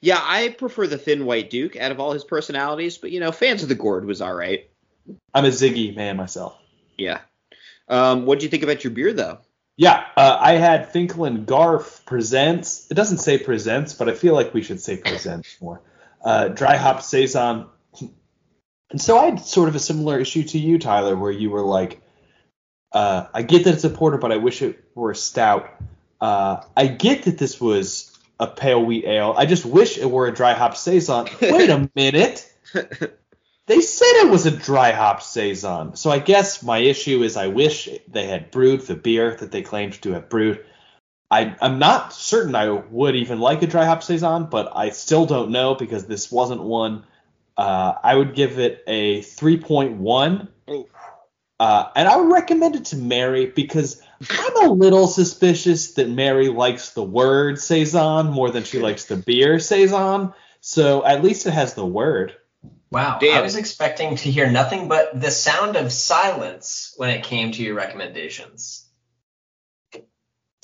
Yeah, 0.00 0.20
I 0.22 0.50
prefer 0.50 0.86
the 0.86 0.98
thin 0.98 1.24
white 1.24 1.50
duke 1.50 1.76
out 1.76 1.90
of 1.90 1.98
all 2.00 2.12
his 2.12 2.22
personalities, 2.24 2.98
but 2.98 3.10
you 3.10 3.18
know, 3.18 3.32
fans 3.32 3.62
of 3.62 3.68
the 3.68 3.74
gourd 3.74 4.04
was 4.04 4.20
all 4.20 4.34
right. 4.34 4.68
I'm 5.34 5.44
a 5.44 5.48
Ziggy 5.48 5.94
man 5.96 6.16
myself. 6.16 6.56
Yeah. 6.96 7.20
Um, 7.88 8.26
what 8.26 8.38
do 8.38 8.44
you 8.44 8.50
think 8.50 8.62
about 8.62 8.84
your 8.84 8.92
beer 8.92 9.12
though? 9.12 9.38
Yeah, 9.76 10.04
uh, 10.16 10.38
I 10.40 10.54
had 10.54 10.90
Finkel 10.90 11.26
and 11.26 11.46
Garf 11.46 12.04
presents. 12.06 12.90
It 12.90 12.94
doesn't 12.94 13.18
say 13.18 13.38
presents, 13.38 13.92
but 13.92 14.08
I 14.08 14.14
feel 14.14 14.32
like 14.34 14.54
we 14.54 14.62
should 14.62 14.80
say 14.80 14.96
presents 14.96 15.60
more. 15.60 15.82
Uh, 16.24 16.48
dry 16.48 16.76
hop 16.76 17.02
saison. 17.02 17.66
And 18.90 19.00
so 19.00 19.18
I 19.18 19.26
had 19.26 19.40
sort 19.40 19.68
of 19.68 19.74
a 19.74 19.78
similar 19.78 20.18
issue 20.18 20.44
to 20.44 20.58
you, 20.58 20.78
Tyler, 20.78 21.16
where 21.16 21.30
you 21.30 21.50
were 21.50 21.62
like, 21.62 22.00
uh, 22.92 23.26
I 23.34 23.42
get 23.42 23.64
that 23.64 23.74
it's 23.74 23.84
a 23.84 23.90
porter, 23.90 24.16
but 24.16 24.32
I 24.32 24.38
wish 24.38 24.62
it 24.62 24.82
were 24.94 25.10
a 25.10 25.16
stout. 25.16 25.68
Uh, 26.20 26.62
I 26.76 26.86
get 26.86 27.24
that 27.24 27.36
this 27.36 27.60
was 27.60 28.16
a 28.40 28.46
pale 28.46 28.82
wheat 28.82 29.04
ale. 29.04 29.34
I 29.36 29.44
just 29.44 29.66
wish 29.66 29.98
it 29.98 30.10
were 30.10 30.26
a 30.26 30.34
dry 30.34 30.54
hop 30.54 30.76
saison. 30.76 31.28
Wait 31.42 31.68
a 31.68 31.90
minute. 31.94 32.50
They 33.66 33.80
said 33.80 34.22
it 34.22 34.30
was 34.30 34.46
a 34.46 34.50
dry 34.52 34.92
hop 34.92 35.22
saison. 35.22 35.96
So 35.96 36.10
I 36.10 36.20
guess 36.20 36.62
my 36.62 36.78
issue 36.78 37.22
is 37.22 37.36
I 37.36 37.48
wish 37.48 37.88
they 38.08 38.26
had 38.26 38.52
brewed 38.52 38.82
the 38.82 38.94
beer 38.94 39.34
that 39.36 39.50
they 39.50 39.62
claimed 39.62 40.00
to 40.02 40.12
have 40.12 40.28
brewed. 40.28 40.64
I, 41.30 41.56
I'm 41.60 41.80
not 41.80 42.12
certain 42.12 42.54
I 42.54 42.70
would 42.70 43.16
even 43.16 43.40
like 43.40 43.62
a 43.62 43.66
dry 43.66 43.84
hop 43.84 44.04
saison, 44.04 44.46
but 44.46 44.70
I 44.76 44.90
still 44.90 45.26
don't 45.26 45.50
know 45.50 45.74
because 45.74 46.06
this 46.06 46.30
wasn't 46.30 46.62
one. 46.62 47.04
Uh, 47.56 47.94
I 48.02 48.14
would 48.14 48.36
give 48.36 48.60
it 48.60 48.84
a 48.86 49.22
3.1. 49.22 50.48
Uh, 51.58 51.88
and 51.96 52.06
I 52.06 52.16
would 52.16 52.30
recommend 52.30 52.76
it 52.76 52.84
to 52.86 52.96
Mary 52.96 53.46
because 53.46 54.00
I'm 54.30 54.68
a 54.68 54.72
little 54.72 55.08
suspicious 55.08 55.94
that 55.94 56.08
Mary 56.08 56.48
likes 56.48 56.90
the 56.90 57.02
word 57.02 57.58
saison 57.58 58.26
more 58.26 58.50
than 58.50 58.62
she 58.62 58.78
likes 58.78 59.06
the 59.06 59.16
beer 59.16 59.58
saison. 59.58 60.34
So 60.60 61.04
at 61.04 61.24
least 61.24 61.46
it 61.46 61.52
has 61.52 61.74
the 61.74 61.86
word. 61.86 62.36
Wow. 62.90 63.18
Damn. 63.20 63.38
I 63.38 63.42
was 63.42 63.56
expecting 63.56 64.16
to 64.16 64.30
hear 64.30 64.50
nothing 64.50 64.88
but 64.88 65.20
the 65.20 65.30
sound 65.30 65.76
of 65.76 65.92
silence 65.92 66.94
when 66.96 67.10
it 67.10 67.24
came 67.24 67.52
to 67.52 67.62
your 67.62 67.74
recommendations. 67.74 68.88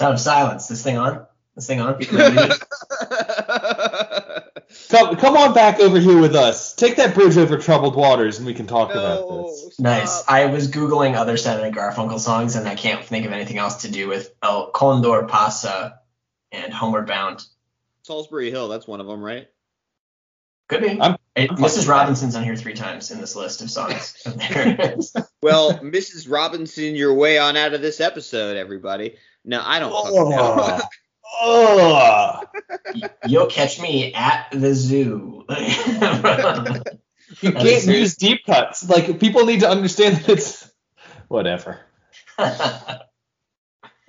Sound 0.00 0.14
of 0.14 0.20
silence. 0.20 0.68
This 0.68 0.82
thing 0.82 0.98
on? 0.98 1.26
This 1.54 1.66
thing 1.66 1.80
on? 1.80 2.00
Come, 4.88 5.16
come 5.16 5.36
on 5.36 5.54
back 5.54 5.80
over 5.80 5.98
here 5.98 6.18
with 6.18 6.34
us. 6.34 6.74
Take 6.74 6.96
that 6.96 7.14
bridge 7.14 7.36
over 7.36 7.58
troubled 7.58 7.94
waters, 7.94 8.38
and 8.38 8.46
we 8.46 8.54
can 8.54 8.66
talk 8.66 8.90
about 8.90 9.28
no, 9.28 9.46
this. 9.46 9.78
Nice. 9.78 10.24
I 10.28 10.46
was 10.46 10.70
googling 10.70 11.14
other 11.14 11.36
Simon 11.36 11.64
and 11.64 11.76
Garfunkel 11.76 12.18
songs, 12.18 12.56
and 12.56 12.66
I 12.66 12.74
can't 12.74 13.04
think 13.04 13.26
of 13.26 13.32
anything 13.32 13.58
else 13.58 13.82
to 13.82 13.90
do 13.90 14.08
with 14.08 14.34
El 14.42 14.70
Condor 14.70 15.24
Pasa 15.24 16.00
and 16.52 16.72
Homeward 16.72 17.06
Bound. 17.06 17.44
Solsbury 18.08 18.50
Hill, 18.50 18.68
that's 18.68 18.86
one 18.86 19.00
of 19.00 19.06
them, 19.06 19.22
right? 19.22 19.48
Could 20.68 20.80
be. 20.80 21.00
I'm- 21.00 21.16
It- 21.34 21.50
Mrs. 21.50 21.88
Robinson's 21.88 22.36
on 22.36 22.44
here 22.44 22.56
three 22.56 22.74
times 22.74 23.10
in 23.10 23.20
this 23.20 23.34
list 23.34 23.62
of 23.62 23.70
songs. 23.70 24.22
There 24.24 24.68
it 24.68 24.98
is. 24.98 25.16
Well, 25.42 25.78
Mrs. 25.78 26.30
Robinson, 26.30 26.94
you're 26.94 27.14
way 27.14 27.38
on 27.38 27.56
out 27.56 27.72
of 27.74 27.80
this 27.80 28.00
episode, 28.00 28.56
everybody. 28.56 29.16
No, 29.44 29.62
I 29.64 29.78
don't 29.78 29.92
fucking 29.92 30.30
know. 30.30 30.80
Oh, 31.40 32.42
You'll 33.26 33.46
catch 33.46 33.80
me 33.80 34.12
at 34.14 34.48
the 34.52 34.74
zoo. 34.74 35.44
You 37.40 37.50
can't 37.50 37.86
use 37.86 38.16
deep 38.16 38.44
cuts. 38.44 38.86
Like 38.88 39.18
people 39.18 39.46
need 39.46 39.60
to 39.60 39.68
understand 39.68 40.16
that 40.18 40.28
it's 40.28 40.70
whatever. 41.28 41.80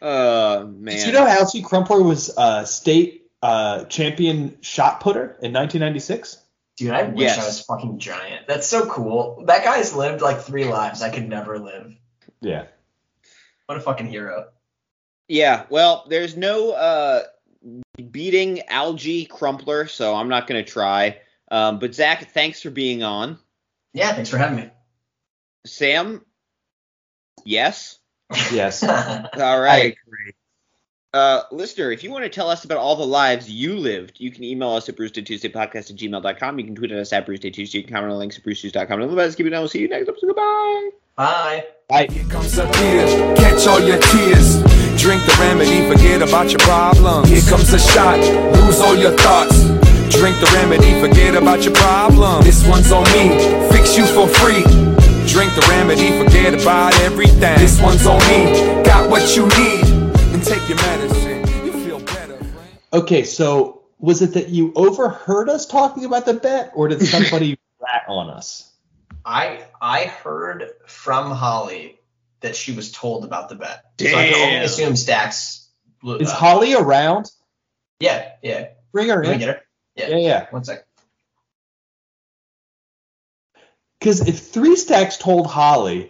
Oh 0.06 0.68
man. 0.68 0.98
Did 0.98 1.08
you 1.08 1.14
know 1.14 1.26
Alge 1.26 1.64
Crumpler 1.64 2.04
was 2.04 2.30
uh, 2.38 2.66
state 2.66 3.32
uh, 3.42 3.86
champion 3.86 4.58
shot 4.62 5.00
putter 5.00 5.38
in 5.42 5.54
1996? 5.54 6.43
Dude, 6.78 6.92
I 6.92 7.04
wish 7.04 7.22
Yes. 7.22 7.40
I 7.40 7.46
was 7.46 7.62
fucking 7.62 8.00
giant. 8.00 8.48
That's 8.48 8.68
so 8.68 8.86
cool. 8.88 9.44
That 9.46 9.64
guy's 9.64 9.94
lived 9.94 10.22
like 10.22 10.42
three 10.42 10.66
lives 10.66 11.02
I 11.02 11.10
could 11.10 11.28
never 11.30 11.60
live. 11.60 11.94
Yeah. 12.42 12.66
What 13.68 13.78
a 13.78 13.82
fucking 13.82 14.08
hero. 14.08 14.50
Yeah, 15.28 15.66
well, 15.70 16.06
there's 16.10 16.36
no 16.36 16.72
uh, 16.72 17.24
beating 18.12 18.62
Alge 18.70 19.30
Crumpler, 19.30 19.88
so 19.88 20.16
I'm 20.16 20.28
not 20.30 20.48
going 20.48 20.64
to 20.64 20.70
try. 20.70 21.20
Um, 21.50 21.80
but 21.80 21.96
Zach, 21.96 22.32
thanks 22.32 22.62
for 22.62 22.70
being 22.70 23.04
on. 23.04 23.38
Yeah, 23.94 24.14
thanks 24.14 24.30
for 24.30 24.38
having 24.38 24.58
me. 24.58 24.70
Sam, 25.66 26.26
yes. 27.46 28.00
Yes. 28.52 28.84
All 28.84 29.60
right. 29.60 29.96
Uh, 31.14 31.44
listener, 31.52 31.92
if 31.92 32.04
you 32.04 32.10
want 32.10 32.24
to 32.24 32.30
tell 32.30 32.50
us 32.50 32.66
about 32.66 32.80
all 32.80 32.96
the 32.96 33.06
lives 33.06 33.50
you 33.50 33.78
lived, 33.78 34.20
you 34.20 34.32
can 34.32 34.44
email 34.44 34.72
us 34.72 34.90
at 34.90 34.96
brucedaytuesdaypodcast 34.96 35.92
at 35.92 35.96
gmail.com. 35.96 36.60
You 36.60 36.66
can 36.66 36.74
tweet 36.74 36.92
at 36.92 36.98
us 36.98 37.14
at 37.14 37.28
brucedaytuesday. 37.28 37.76
You 37.76 37.84
can 37.84 37.94
comment 37.94 38.12
on 38.12 38.18
links 38.18 38.38
at 38.38 38.44
brucenews.com. 38.44 38.92
And 38.92 39.04
otherwise, 39.04 39.36
keep 39.36 39.46
it 39.46 39.52
down. 39.52 39.62
We'll 39.62 39.70
see 39.70 39.80
you 39.80 39.90
next 39.90 40.10
episode. 40.10 40.28
Goodbye. 40.28 40.90
Bye. 41.16 42.08
Here 42.10 42.26
comes 42.26 42.58
a 42.58 42.66
tear, 42.72 43.36
catch 43.36 43.68
all 43.68 43.80
your 43.80 44.00
tears. 44.00 44.64
Drink 45.00 45.22
the 45.26 45.38
remedy, 45.40 45.88
forget 45.88 46.24
about 46.28 46.50
your 46.50 46.60
problems. 46.60 47.30
Here 47.30 47.42
comes 47.48 47.72
a 47.74 47.80
shot, 47.80 48.18
lose 48.18 48.80
all 48.80 48.96
your 48.96 49.16
thoughts. 49.18 49.62
Drink 50.10 50.40
the 50.40 50.50
remedy, 50.56 51.00
forget 51.00 51.36
about 51.36 51.64
your 51.64 51.76
problem. 51.76 52.44
This 52.44 52.66
one's 52.68 52.92
on 52.92 53.04
me, 53.14 53.30
fix 53.70 53.96
you 53.96 54.06
for 54.06 54.28
free. 54.28 54.64
Drink 55.28 55.54
the 55.54 55.66
remedy, 55.70 56.18
forget 56.18 56.60
about 56.60 57.00
everything. 57.02 57.60
This 57.60 57.80
one's 57.80 58.08
on 58.08 58.18
me, 58.30 58.84
got 58.84 59.10
what 59.10 59.36
you 59.36 59.48
need. 59.50 59.93
And 60.46 60.52
take 60.60 60.68
your 60.68 60.78
medicine, 60.78 61.66
you 61.66 61.72
feel 61.86 62.00
better. 62.02 62.36
friend. 62.36 62.78
Okay, 62.92 63.24
so 63.24 63.84
was 64.00 64.22
it 64.22 64.34
that 64.34 64.50
you 64.50 64.74
overheard 64.76 65.48
us 65.48 65.66
talking 65.66 66.04
about 66.04 66.26
the 66.26 66.34
bet, 66.34 66.74
or 66.76 66.90
did 66.90 67.02
somebody 67.02 67.58
rat 67.80 68.04
on 68.10 68.30
us? 68.30 68.70
I 69.24 69.64
I 69.82 70.04
heard 70.04 70.70
from 70.86 71.32
Holly 71.32 71.98
that 72.42 72.58
she 72.58 72.74
was 72.74 72.92
told 72.92 73.24
about 73.24 73.48
the 73.48 73.56
bet. 73.56 73.86
So 74.02 74.08
I 74.08 74.12
can 74.32 74.34
only 74.36 74.56
assume 74.66 74.98
Stacks. 74.98 75.70
blew- 76.02 76.18
Is 76.18 76.30
uh, 76.30 76.36
Holly 76.36 76.74
around? 76.74 77.32
Yeah, 78.02 78.32
yeah. 78.42 78.68
Bring 78.92 79.08
her 79.08 79.22
Can 79.24 79.34
in. 79.36 79.40
get 79.40 79.48
her? 79.48 79.62
Yeah. 79.96 80.10
Yeah, 80.10 80.18
yeah. 80.18 80.48
One 80.50 80.66
sec. 80.66 80.86
Because 83.98 84.28
if 84.28 84.40
Three 84.40 84.76
Stacks 84.76 85.16
told 85.16 85.48
Holly, 85.48 86.10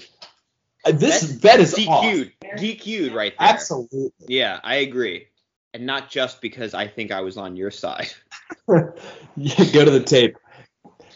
Uh, 0.86 0.92
this 0.92 1.22
That's 1.22 1.34
bet 1.34 1.60
is 1.60 1.74
off. 1.88 2.04
DQ'd. 2.06 2.32
DQ'd 2.58 3.14
right 3.14 3.34
there. 3.40 3.48
Absolutely. 3.50 4.12
Yeah, 4.28 4.60
I 4.64 4.76
agree. 4.76 5.28
And 5.74 5.86
not 5.86 6.10
just 6.10 6.42
because 6.42 6.74
I 6.74 6.88
think 6.88 7.12
I 7.12 7.22
was 7.22 7.38
on 7.38 7.56
your 7.56 7.72
side. 7.72 8.12
yeah, 8.68 9.66
go 9.74 9.86
to 9.86 9.92
the 9.92 10.04
tape. 10.06 10.38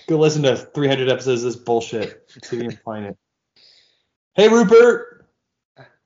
Go 0.07 0.17
listen 0.17 0.43
to 0.43 0.55
300 0.55 1.09
episodes 1.09 1.43
of 1.43 1.51
this 1.53 1.61
bullshit. 1.61 2.23
See 2.43 2.57
if 2.57 2.63
you 2.63 2.69
can 2.69 2.79
find 2.83 3.05
it. 3.07 3.17
Hey, 4.35 4.47
Rupert. 4.47 5.25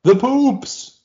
The 0.04 0.16
poops. 0.16 0.98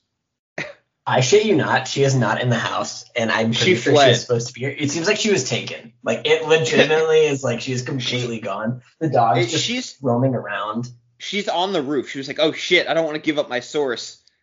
I 1.09 1.21
shit 1.21 1.45
you 1.45 1.55
not, 1.55 1.87
she 1.87 2.03
is 2.03 2.17
not 2.17 2.41
in 2.43 2.49
the 2.49 2.57
house, 2.57 3.05
and 3.15 3.31
I'm 3.31 3.53
pretty 3.53 3.77
She 3.77 3.81
sure 3.81 3.93
fled. 3.93 4.07
she 4.09 4.13
is 4.13 4.21
supposed 4.23 4.49
to 4.49 4.53
be 4.55 4.61
here. 4.61 4.75
It 4.77 4.91
seems 4.91 5.07
like 5.07 5.19
she 5.19 5.31
was 5.31 5.49
taken. 5.49 5.93
Like 6.03 6.23
it 6.27 6.49
legitimately 6.49 7.27
is 7.27 7.45
like 7.45 7.61
she's 7.61 7.83
completely 7.83 8.41
gone. 8.41 8.83
The 8.99 9.09
dog's 9.11 9.39
It- 9.47 9.51
just 9.51 9.65
she's 9.65 9.97
roaming 10.03 10.35
around. 10.35 10.89
She's 11.19 11.49
on 11.49 11.73
the 11.73 11.83
roof. 11.83 12.11
She 12.11 12.19
was 12.19 12.29
like, 12.29 12.41
"Oh 12.41 12.53
shit, 12.53 12.89
I 12.89 12.95
don't 12.95 13.05
want 13.05 13.17
to 13.17 13.23
give 13.23 13.39
up 13.39 13.49
my 13.49 13.61
source." 13.61 14.19